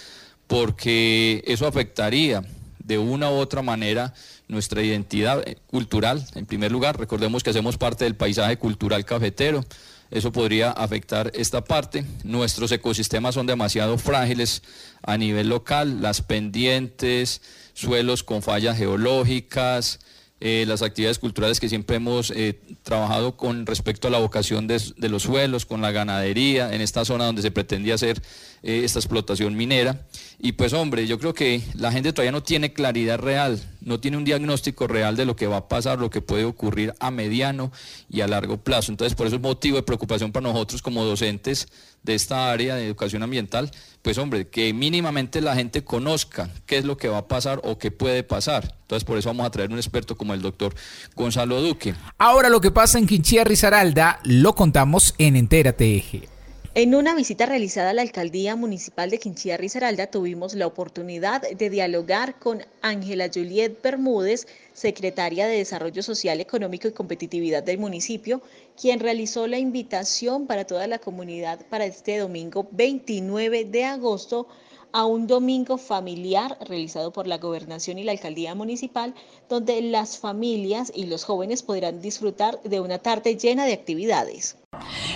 porque 0.47 1.43
eso 1.47 1.67
afectaría 1.67 2.43
de 2.79 2.99
una 2.99 3.31
u 3.31 3.35
otra 3.35 3.63
manera 3.63 4.15
nuestra 4.49 4.83
identidad 4.83 5.47
eh, 5.47 5.57
cultural. 5.67 6.27
En 6.35 6.47
primer 6.47 6.73
lugar, 6.73 6.99
recordemos 6.99 7.43
que 7.43 7.51
hacemos 7.51 7.77
parte 7.77 8.05
del 8.05 8.17
paisaje 8.17 8.57
cultural 8.57 9.05
cafetero 9.05 9.65
eso 10.11 10.33
podría 10.33 10.71
afectar 10.71 11.31
esta 11.35 11.63
parte. 11.63 12.05
Nuestros 12.25 12.73
ecosistemas 12.73 13.35
son 13.35 13.47
demasiado 13.47 13.99
frágiles 13.99 14.63
a 15.03 15.17
nivel 15.17 15.49
local, 15.49 16.01
las 16.01 16.23
pendientes, 16.23 17.43
suelos 17.75 18.23
con 18.23 18.43
fallas 18.43 18.79
geológicas, 18.79 20.01
eh, 20.41 20.65
las 20.69 20.83
actividades 20.83 21.19
culturales 21.19 21.59
que 21.59 21.69
siempre 21.69 21.97
hemos 21.97 22.31
eh, 22.31 22.61
trabajado 22.85 23.37
con 23.37 23.67
respecto 23.67 24.07
a 24.07 24.11
la 24.11 24.19
vocación 24.19 24.69
de, 24.69 24.81
los 25.09 25.25
suelos, 25.25 25.67
con 25.67 25.83
la 25.83 25.91
ganadería, 25.91 26.73
en 26.73 26.81
esta 26.81 27.05
zona 27.05 27.27
donde 27.27 27.43
se 27.43 27.51
pretendía 27.51 27.95
hacer 27.95 28.23
eh, 28.63 28.83
esta 28.85 29.01
explotación 29.01 29.57
minera. 29.57 30.07
Y 30.39 30.53
pues 30.53 30.73
hombre, 30.75 31.09
yo 31.09 31.19
creo 31.19 31.35
que 31.35 31.61
la 31.75 31.91
gente 31.91 32.13
todavía 32.13 32.31
no 32.31 32.45
tiene 32.45 32.73
claridad 32.73 33.19
real, 33.19 33.61
no 33.81 33.99
tiene 33.99 34.17
un 34.17 34.25
diagnóstico 34.25 34.87
real 34.87 35.17
de 35.17 35.25
lo 35.25 35.35
que 35.35 35.49
va 35.49 35.57
a 35.57 35.69
pasar, 35.69 35.99
lo 35.99 36.11
que 36.11 36.21
puede 36.21 36.45
ocurrir 36.45 36.95
a 37.01 37.11
mediano 37.11 37.73
y 38.09 38.21
a 38.21 38.29
largo 38.29 38.59
plazo. 38.59 38.93
Entonces, 38.93 39.17
por 39.17 39.27
eso 39.27 39.35
es 39.35 39.43
motivo 39.43 39.77
de 39.77 39.83
preocupación 39.83 40.31
para 40.31 40.47
nosotros 40.47 40.83
como 40.83 41.05
docentes 41.05 41.67
de 42.05 42.15
esta 42.15 42.53
área 42.53 42.77
de 42.77 42.87
educación 42.87 43.25
ambiental, 43.25 43.73
pues 44.09 44.17
hombre, 44.17 44.49
que 44.49 44.73
mínimamente 44.73 45.43
la 45.43 45.55
gente 45.55 45.85
conozca 45.85 46.49
qué 46.65 46.79
es 46.79 46.87
lo 46.87 46.97
que 46.97 47.09
va 47.09 47.19
a 47.19 47.29
pasar 47.29 47.61
o 47.63 47.77
qué 47.77 47.91
puede 47.91 48.23
pasar. 48.23 48.75
Entonces 48.81 49.05
por 49.05 49.19
eso 49.19 49.29
vamos 49.29 49.45
a 49.47 49.51
traer 49.51 49.71
un 49.71 49.77
experto 49.77 50.17
como 50.17 50.33
el 50.33 50.41
doctor 50.41 50.75
Gonzalo 51.15 51.61
Duque. 51.61 51.95
Ahora 52.17 52.49
lo 52.49 52.63
que 52.63 52.71
pasa 52.71 52.99
en 52.99 53.07
Quinchía 53.07 53.45
Risaralda 53.45 54.19
lo 54.25 54.55
contamos 54.55 55.15
en 55.19 55.37
Entérate 55.37 55.95
Eje. 55.95 56.38
En 56.79 56.95
una 56.95 57.17
visita 57.17 57.45
realizada 57.45 57.91
a 57.91 57.93
la 57.93 58.03
Alcaldía 58.03 58.55
Municipal 58.55 59.11
de 59.11 59.19
Quinchía 59.19 59.57
Risaralda 59.57 60.07
tuvimos 60.07 60.55
la 60.55 60.69
oportunidad 60.69 61.43
de 61.43 61.71
dialogar 61.71 62.39
con 62.39 62.63
Ángela 62.83 63.29
Juliet 63.35 63.83
Bermúdez, 63.83 64.47
secretaria 64.75 65.49
de 65.49 65.57
Desarrollo 65.57 66.05
Social, 66.05 66.41
Económico 66.41 66.87
y 66.87 66.93
Competitividad 66.93 67.65
del 67.65 67.79
municipio, 67.79 68.43
quien 68.81 69.01
realizó 69.01 69.49
la 69.49 69.59
invitación 69.59 70.47
para 70.47 70.69
toda 70.69 70.87
la 70.87 71.01
comunidad 71.01 71.67
para 71.69 71.85
este 71.85 72.17
domingo 72.19 72.69
29 72.71 73.65
de 73.65 73.85
agosto 73.85 74.47
a 74.93 75.05
un 75.05 75.27
domingo 75.27 75.79
familiar 75.79 76.59
realizado 76.61 77.13
por 77.13 77.27
la 77.27 77.39
gobernación 77.39 77.99
y 77.99 78.05
la 78.05 78.13
alcaldía 78.13 78.55
municipal, 78.55 79.17
donde 79.49 79.83
las 79.83 80.17
familias 80.17 80.93
y 80.95 81.07
los 81.07 81.25
jóvenes 81.25 81.65
podrán 81.65 82.01
disfrutar 82.01 82.63
de 82.63 82.79
una 82.79 83.01
tarde 83.01 83.37
llena 83.37 83.67
de 83.67 83.73
actividades. 83.73 84.57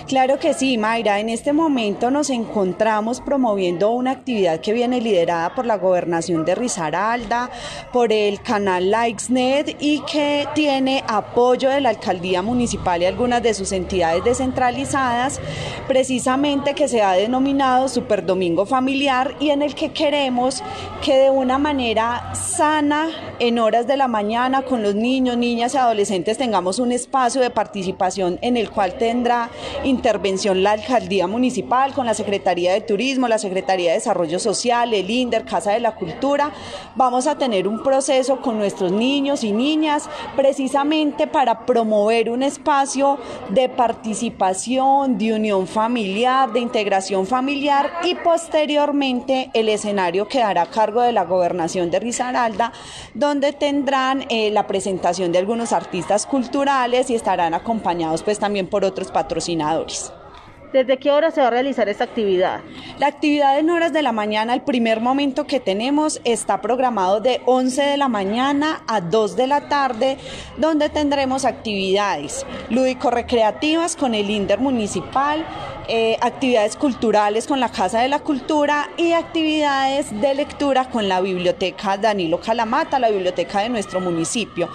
Claro 0.06 0.38
que 0.38 0.52
sí, 0.52 0.78
Mayra. 0.78 1.20
En 1.20 1.28
este 1.28 1.52
momento 1.52 2.10
nos 2.10 2.28
encontramos 2.30 3.20
promoviendo 3.20 3.90
una 3.90 4.10
actividad 4.10 4.60
que 4.60 4.72
viene 4.72 5.00
liderada 5.00 5.54
por 5.54 5.64
la 5.64 5.76
gobernación 5.76 6.44
de 6.44 6.54
Risaralda, 6.54 7.50
por 7.92 8.12
el 8.12 8.42
canal 8.42 8.90
LikesNet 8.90 9.76
y 9.80 10.00
que 10.00 10.48
tiene 10.54 11.04
apoyo 11.06 11.70
de 11.70 11.80
la 11.80 11.90
alcaldía 11.90 12.42
municipal 12.42 13.02
y 13.02 13.06
algunas 13.06 13.42
de 13.42 13.54
sus 13.54 13.72
entidades 13.72 14.24
descentralizadas, 14.24 15.40
precisamente 15.86 16.74
que 16.74 16.88
se 16.88 17.02
ha 17.02 17.12
denominado 17.12 17.88
Super 17.88 18.26
Domingo 18.26 18.66
Familiar 18.66 19.34
y 19.40 19.50
en 19.50 19.62
el 19.62 19.74
que 19.74 19.92
queremos 19.92 20.62
que 21.02 21.16
de 21.16 21.30
una 21.30 21.58
manera 21.58 22.34
sana, 22.34 23.08
en 23.38 23.58
horas 23.58 23.86
de 23.86 23.96
la 23.96 24.08
mañana, 24.08 24.62
con 24.62 24.82
los 24.82 24.94
niños, 24.94 25.36
niñas 25.36 25.74
y 25.74 25.78
adolescentes, 25.78 26.38
tengamos 26.38 26.78
un 26.78 26.92
espacio 26.92 27.40
de 27.40 27.50
participación 27.50 28.38
en 28.40 28.56
el 28.56 28.70
cual 28.70 28.94
tendrá 28.94 29.50
intervención 29.92 30.62
la 30.62 30.72
alcaldía 30.72 31.26
municipal 31.26 31.92
con 31.92 32.06
la 32.06 32.14
Secretaría 32.14 32.72
de 32.72 32.80
Turismo, 32.80 33.28
la 33.28 33.38
Secretaría 33.38 33.90
de 33.90 33.98
Desarrollo 33.98 34.38
Social, 34.38 34.92
el 34.92 35.10
INDER, 35.10 35.44
Casa 35.44 35.72
de 35.72 35.80
la 35.80 35.94
Cultura. 35.94 36.52
Vamos 36.96 37.26
a 37.26 37.36
tener 37.36 37.68
un 37.68 37.82
proceso 37.82 38.40
con 38.40 38.58
nuestros 38.58 38.90
niños 38.90 39.44
y 39.44 39.52
niñas 39.52 40.08
precisamente 40.34 41.26
para 41.26 41.66
promover 41.66 42.30
un 42.30 42.42
espacio 42.42 43.18
de 43.50 43.68
participación, 43.68 45.18
de 45.18 45.34
unión 45.34 45.66
familiar, 45.66 46.52
de 46.52 46.60
integración 46.60 47.26
familiar 47.26 47.90
y 48.04 48.14
posteriormente 48.16 49.50
el 49.54 49.68
escenario 49.68 50.26
quedará 50.26 50.62
a 50.62 50.70
cargo 50.70 51.02
de 51.02 51.12
la 51.12 51.24
gobernación 51.24 51.90
de 51.90 52.00
Risaralda, 52.00 52.72
donde 53.14 53.52
tendrán 53.52 54.24
eh, 54.28 54.50
la 54.50 54.66
presentación 54.66 55.32
de 55.32 55.38
algunos 55.38 55.72
artistas 55.72 56.26
culturales 56.26 57.10
y 57.10 57.14
estarán 57.14 57.54
acompañados 57.54 58.22
pues 58.22 58.38
también 58.38 58.66
por 58.66 58.84
otros 58.84 59.10
patrocinadores 59.10 59.81
episodes. 59.82 60.21
¿Desde 60.72 60.96
qué 60.96 61.10
hora 61.10 61.30
se 61.30 61.42
va 61.42 61.48
a 61.48 61.50
realizar 61.50 61.90
esta 61.90 62.04
actividad? 62.04 62.60
La 62.98 63.06
actividad 63.06 63.58
en 63.58 63.68
horas 63.68 63.92
de 63.92 64.00
la 64.00 64.12
mañana, 64.12 64.54
el 64.54 64.62
primer 64.62 65.00
momento 65.00 65.46
que 65.46 65.60
tenemos, 65.60 66.22
está 66.24 66.62
programado 66.62 67.20
de 67.20 67.42
11 67.44 67.82
de 67.82 67.96
la 67.98 68.08
mañana 68.08 68.82
a 68.88 69.02
2 69.02 69.36
de 69.36 69.46
la 69.46 69.68
tarde, 69.68 70.16
donde 70.56 70.88
tendremos 70.88 71.44
actividades 71.44 72.46
lúdico-recreativas 72.70 73.96
con 73.96 74.14
el 74.14 74.30
INDER 74.30 74.60
municipal, 74.60 75.44
eh, 75.88 76.16
actividades 76.22 76.76
culturales 76.76 77.46
con 77.46 77.60
la 77.60 77.68
Casa 77.68 78.00
de 78.00 78.08
la 78.08 78.20
Cultura 78.20 78.88
y 78.96 79.12
actividades 79.12 80.18
de 80.22 80.34
lectura 80.34 80.88
con 80.88 81.06
la 81.06 81.20
Biblioteca 81.20 81.98
Danilo 81.98 82.40
Calamata, 82.40 82.98
la 82.98 83.10
biblioteca 83.10 83.60
de 83.60 83.68
nuestro 83.68 84.00
municipio. 84.00 84.70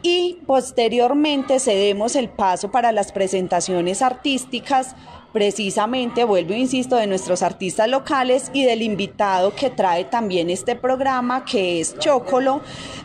Y 0.00 0.38
posteriormente 0.46 1.60
cedemos 1.60 2.16
el 2.16 2.30
paso 2.30 2.70
para 2.70 2.90
las 2.90 3.12
presentaciones 3.12 4.00
artísticas 4.00 4.96
precisamente, 5.32 6.24
vuelvo 6.24 6.52
e 6.52 6.58
insisto, 6.58 6.96
de 6.96 7.06
nuestros 7.06 7.42
artistas 7.42 7.88
locales 7.88 8.50
y 8.52 8.64
del 8.64 8.82
invitado 8.82 9.54
que 9.54 9.70
trae 9.70 10.04
también 10.04 10.50
este 10.50 10.76
programa, 10.76 11.44
que 11.44 11.80
es 11.80 11.98
Chocolo, 11.98 12.60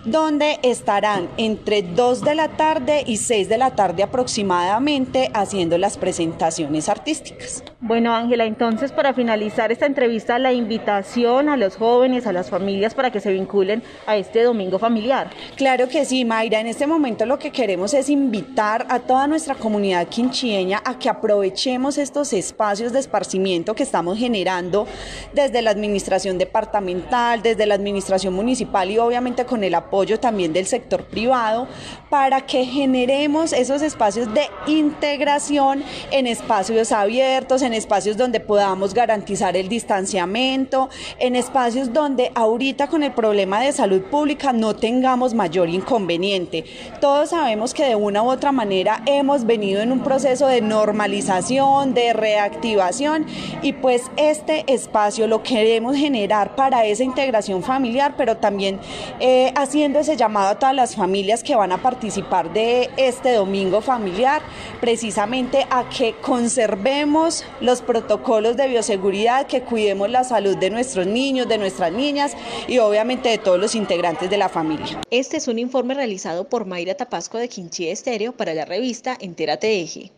donde 0.06 0.60
estarán 0.64 1.30
entre 1.38 1.82
2 1.82 2.22
de 2.22 2.36
la 2.36 2.50
tarde 2.50 3.04
y 3.06 3.18
6 3.18 3.50
de 3.50 3.58
la 3.58 3.72
tarde 3.72 4.04
aproximadamente 4.04 5.30
haciendo 5.34 5.78
las 5.78 5.98
presentaciones 5.98 6.90
artísticas. 6.90 7.64
Bueno, 7.80 8.14
Ángela, 8.14 8.46
entonces 8.46 8.92
para 8.92 9.14
finalizar 9.14 9.72
esta 9.72 9.86
entrevista, 9.86 10.40
la 10.40 10.52
invitación 10.52 11.50
a 11.50 11.58
los 11.58 11.76
jóvenes, 11.76 12.28
a 12.28 12.34
las 12.34 12.50
familias 12.50 12.94
para 12.94 13.12
que 13.12 13.20
se 13.20 13.32
vinculen 13.32 13.84
a 14.06 14.18
este 14.18 14.44
domingo 14.44 14.80
familiar. 14.80 15.30
Claro 15.56 15.88
que 15.88 16.06
sí, 16.06 16.26
Mayra. 16.26 16.60
En 16.60 16.68
este 16.68 16.88
momento 16.88 17.26
lo 17.26 17.38
que 17.38 17.52
queremos 17.52 17.94
es 17.94 18.10
invitar 18.10 18.86
a 18.90 19.00
toda 19.00 19.28
nuestra 19.28 19.56
comunidad 19.56 20.08
quinchieña 20.08 20.82
a 20.84 20.98
que 20.98 21.10
aprovechemos 21.10 21.98
espacios 22.34 22.94
de 22.94 23.00
esparcimiento 23.00 23.76
que 23.76 23.84
estamos 23.84 24.18
generando 24.18 24.88
desde 25.34 25.62
la 25.62 25.72
administración 25.72 26.38
departamental, 26.38 27.42
desde 27.42 27.66
la 27.66 27.76
administración 27.76 28.34
municipal 28.34 28.90
y 28.90 28.98
obviamente 28.98 29.46
con 29.46 29.64
el 29.64 29.76
apoyo 29.76 30.20
también 30.20 30.54
del 30.54 30.66
sector 30.66 31.04
privado 31.06 31.68
para 32.10 32.46
que 32.46 32.66
generemos 32.66 33.54
esos 33.54 33.82
espacios 33.82 34.34
de 34.34 34.48
integración 34.68 35.84
en 36.12 36.28
espacios 36.28 36.92
abiertos, 36.92 37.62
en 37.62 37.74
espacios 37.74 38.18
donde 38.18 38.40
podamos 38.40 38.94
garantizar 38.94 39.56
el 39.56 39.70
distanciamiento, 39.70 40.90
en 41.20 41.36
espacios 41.36 41.94
donde 41.94 42.32
ahorita 42.36 42.88
con 42.88 43.04
el 43.04 43.12
problema 43.14 43.62
de 43.62 43.72
salud 43.72 44.02
pública 44.04 44.54
no 44.54 44.76
tengamos 44.76 45.34
mayor 45.34 45.70
inconveniente. 45.70 46.66
Todos 47.02 47.30
sabemos 47.30 47.74
que 47.74 47.86
de 47.86 47.96
una 47.96 48.24
u 48.24 48.30
otra 48.30 48.52
manera 48.52 49.02
hemos 49.06 49.46
venido 49.46 49.82
en 49.82 49.92
un 49.92 50.02
proceso 50.02 50.48
de 50.48 50.62
normalización, 50.62 51.94
de 51.94 52.07
reactivación 52.14 53.26
y 53.62 53.74
pues 53.74 54.04
este 54.18 54.64
espacio 54.72 55.28
lo 55.28 55.44
queremos 55.44 55.96
generar 55.96 56.56
para 56.56 56.86
esa 56.86 57.04
integración 57.04 57.64
familiar, 57.64 58.16
pero 58.18 58.38
también 58.38 58.80
eh, 59.20 59.52
haciendo 59.56 60.00
ese 60.00 60.18
llamado 60.18 60.50
a 60.50 60.60
todas 60.60 60.76
las 60.76 60.96
familias 60.96 61.44
que 61.44 61.56
van 61.56 61.72
a 61.72 61.82
participar 61.82 62.54
de 62.54 62.90
este 62.98 63.34
domingo 63.34 63.82
familiar, 63.82 64.42
precisamente 64.82 65.66
a 65.70 65.88
que 65.90 66.16
conservemos 66.22 67.46
los 67.62 67.82
protocolos 67.82 68.58
de 68.58 68.68
bioseguridad, 68.68 69.48
que 69.48 69.62
cuidemos 69.62 70.10
la 70.10 70.24
salud 70.24 70.58
de 70.58 70.70
nuestros 70.70 71.08
niños, 71.08 71.48
de 71.48 71.58
nuestras 71.58 71.92
niñas 71.92 72.36
y 72.68 72.80
obviamente 72.80 73.30
de 73.30 73.38
todos 73.38 73.60
los 73.60 73.76
integrantes 73.76 74.30
de 74.30 74.38
la 74.38 74.50
familia. 74.50 75.02
Este 75.10 75.38
es 75.38 75.48
un 75.48 75.60
informe 75.60 75.94
realizado 75.94 76.48
por 76.50 76.66
Mayra 76.66 76.96
Tapasco 76.96 77.38
de 77.38 77.50
Quinchí 77.50 77.88
Estéreo 77.88 78.34
para 78.34 78.54
la 78.54 78.66
revista 78.66 79.18
Entérate 79.20 79.82
Eje. 79.82 80.12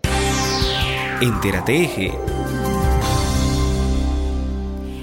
Entérate 1.22 1.84
Eje. 1.84 2.13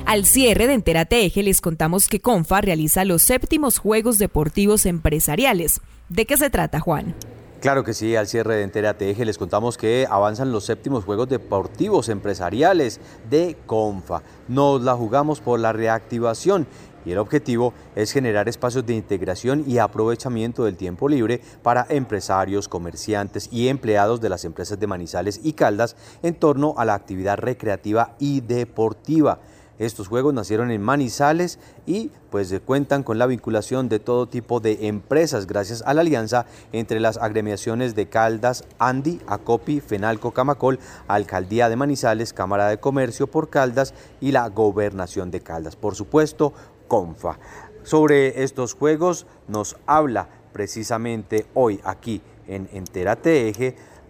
Al 0.06 0.24
cierre 0.24 0.66
de 0.66 0.72
Entérate 0.72 1.26
Eje 1.26 1.42
les 1.42 1.60
contamos 1.60 2.08
que 2.08 2.20
Confa 2.20 2.62
realiza 2.62 3.04
los 3.04 3.20
séptimos 3.20 3.76
Juegos 3.76 4.18
Deportivos 4.18 4.86
Empresariales. 4.86 5.82
¿De 6.08 6.24
qué 6.24 6.38
se 6.38 6.48
trata, 6.48 6.80
Juan? 6.80 7.14
Claro 7.60 7.84
que 7.84 7.94
sí, 7.94 8.14
al 8.16 8.28
cierre 8.28 8.56
de 8.56 8.62
Entera 8.62 8.94
TG 8.94 9.24
les 9.24 9.38
contamos 9.38 9.76
que 9.76 10.06
avanzan 10.08 10.52
los 10.52 10.64
séptimos 10.64 11.04
Juegos 11.04 11.28
Deportivos 11.28 12.08
Empresariales 12.08 13.00
de 13.28 13.56
CONFA. 13.66 14.22
Nos 14.46 14.82
la 14.82 14.94
jugamos 14.94 15.40
por 15.40 15.58
la 15.58 15.72
reactivación 15.72 16.66
y 17.06 17.12
el 17.12 17.18
objetivo 17.18 17.72
es 17.94 18.12
generar 18.12 18.48
espacios 18.48 18.84
de 18.84 18.94
integración 18.94 19.64
y 19.66 19.78
aprovechamiento 19.78 20.64
del 20.64 20.76
tiempo 20.76 21.08
libre 21.08 21.40
para 21.62 21.86
empresarios, 21.88 22.68
comerciantes 22.68 23.48
y 23.52 23.68
empleados 23.68 24.20
de 24.20 24.28
las 24.28 24.44
empresas 24.44 24.78
de 24.78 24.88
Manizales 24.88 25.40
y 25.42 25.52
Caldas 25.52 25.96
en 26.22 26.34
torno 26.34 26.74
a 26.76 26.84
la 26.84 26.94
actividad 26.94 27.38
recreativa 27.38 28.16
y 28.18 28.40
deportiva. 28.40 29.38
Estos 29.78 30.08
juegos 30.08 30.32
nacieron 30.32 30.70
en 30.70 30.80
Manizales 30.80 31.58
y 31.84 32.10
pues 32.30 32.54
cuentan 32.64 33.02
con 33.02 33.18
la 33.18 33.26
vinculación 33.26 33.90
de 33.90 33.98
todo 33.98 34.26
tipo 34.26 34.58
de 34.58 34.86
empresas 34.88 35.46
gracias 35.46 35.82
a 35.82 35.92
la 35.92 36.00
alianza 36.00 36.46
entre 36.72 36.98
las 36.98 37.18
agremiaciones 37.18 37.94
de 37.94 38.08
Caldas, 38.08 38.64
Andi, 38.78 39.20
Acopi, 39.26 39.80
Fenalco, 39.80 40.30
Camacol, 40.30 40.78
Alcaldía 41.08 41.68
de 41.68 41.76
Manizales, 41.76 42.32
Cámara 42.32 42.68
de 42.68 42.80
Comercio 42.80 43.26
por 43.26 43.50
Caldas 43.50 43.92
y 44.18 44.32
la 44.32 44.48
Gobernación 44.48 45.30
de 45.30 45.40
Caldas. 45.40 45.76
Por 45.76 45.94
supuesto, 45.94 46.54
CONFA. 46.88 47.38
Sobre 47.82 48.42
estos 48.42 48.74
juegos 48.74 49.26
nos 49.48 49.76
habla 49.86 50.28
precisamente 50.52 51.46
hoy 51.54 51.80
aquí 51.84 52.22
en 52.48 52.68
Entera 52.72 53.18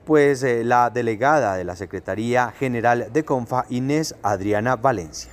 pues 0.05 0.45
eh, 0.45 0.63
la 0.63 0.91
delegada 0.91 1.57
de 1.57 1.65
la 1.65 1.75
Secretaría 1.75 2.53
General 2.53 3.13
de 3.13 3.25
CONFA, 3.25 3.67
Inés 3.69 4.15
Adriana 4.23 4.77
Valencia. 4.77 5.33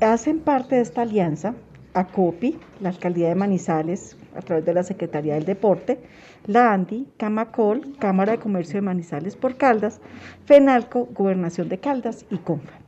Hacen 0.00 0.40
parte 0.40 0.74
de 0.74 0.82
esta 0.82 1.02
alianza 1.02 1.54
ACOPI, 1.94 2.58
la 2.80 2.88
Alcaldía 2.88 3.28
de 3.28 3.36
Manizales, 3.36 4.16
a 4.36 4.42
través 4.42 4.64
de 4.64 4.74
la 4.74 4.82
Secretaría 4.82 5.34
del 5.34 5.44
Deporte, 5.44 6.00
la 6.46 6.72
ANDI, 6.72 7.08
Camacol, 7.16 7.96
Cámara 7.98 8.32
de 8.32 8.38
Comercio 8.38 8.74
de 8.74 8.82
Manizales 8.82 9.36
por 9.36 9.56
Caldas, 9.56 10.00
FENALCO, 10.44 11.06
Gobernación 11.14 11.68
de 11.68 11.78
Caldas 11.78 12.26
y 12.30 12.38
CONFA. 12.38 12.83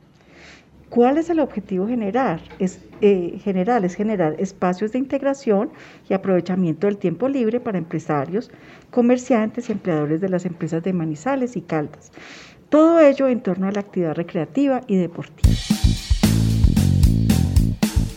¿Cuál 0.89 1.17
es 1.17 1.29
el 1.29 1.41
objetivo 1.41 1.85
general? 1.85 2.41
Es, 2.59 2.79
eh, 3.01 3.39
general? 3.43 3.83
Es 3.83 3.95
generar 3.95 4.35
espacios 4.39 4.93
de 4.93 4.99
integración 4.99 5.69
y 6.09 6.13
aprovechamiento 6.13 6.87
del 6.87 6.97
tiempo 6.97 7.27
libre 7.27 7.59
para 7.59 7.77
empresarios, 7.77 8.49
comerciantes 8.89 9.67
y 9.67 9.73
empleadores 9.73 10.21
de 10.21 10.29
las 10.29 10.45
empresas 10.45 10.81
de 10.83 10.93
Manizales 10.93 11.57
y 11.57 11.61
Caldas. 11.61 12.11
Todo 12.69 13.01
ello 13.01 13.27
en 13.27 13.41
torno 13.41 13.67
a 13.67 13.71
la 13.71 13.81
actividad 13.81 14.15
recreativa 14.15 14.81
y 14.87 14.95
deportiva. 14.95 15.53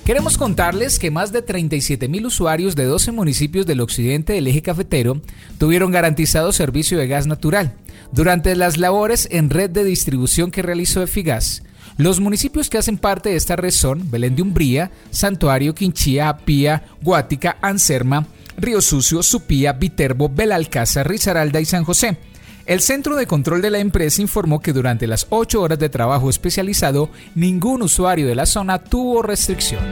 Queremos 0.04 0.38
contarles 0.38 0.98
que 0.98 1.10
más 1.10 1.32
de 1.32 1.42
37 1.42 2.08
mil 2.08 2.26
usuarios 2.26 2.74
de 2.76 2.84
12 2.84 3.12
municipios 3.12 3.66
del 3.66 3.80
occidente 3.80 4.32
del 4.32 4.46
eje 4.46 4.62
cafetero 4.62 5.20
tuvieron 5.58 5.90
garantizado 5.90 6.52
servicio 6.52 6.98
de 6.98 7.08
gas 7.08 7.26
natural 7.26 7.74
durante 8.12 8.54
las 8.56 8.76
labores 8.76 9.28
en 9.30 9.50
red 9.50 9.70
de 9.70 9.84
distribución 9.84 10.50
que 10.50 10.62
realizó 10.62 11.02
Efigas 11.02 11.62
los 12.00 12.18
municipios 12.18 12.70
que 12.70 12.78
hacen 12.78 12.96
parte 12.96 13.28
de 13.28 13.36
esta 13.36 13.56
red 13.56 13.70
son 13.70 14.10
Belén 14.10 14.34
de 14.34 14.40
Umbría, 14.40 14.90
Santuario, 15.10 15.74
Quinchía, 15.74 16.30
Apía, 16.30 16.82
Guática, 17.02 17.58
Anserma, 17.60 18.26
Río 18.56 18.80
Sucio, 18.80 19.22
Supía, 19.22 19.74
Viterbo, 19.74 20.30
Belalcázar, 20.30 21.06
Risaralda 21.06 21.60
y 21.60 21.66
San 21.66 21.84
José. 21.84 22.16
El 22.64 22.80
Centro 22.80 23.16
de 23.16 23.26
Control 23.26 23.60
de 23.60 23.70
la 23.70 23.80
empresa 23.80 24.22
informó 24.22 24.60
que 24.60 24.72
durante 24.72 25.06
las 25.06 25.26
8 25.28 25.60
horas 25.60 25.78
de 25.78 25.90
trabajo 25.90 26.30
especializado, 26.30 27.10
ningún 27.34 27.82
usuario 27.82 28.26
de 28.26 28.34
la 28.34 28.46
zona 28.46 28.78
tuvo 28.78 29.22
restricción. 29.22 29.84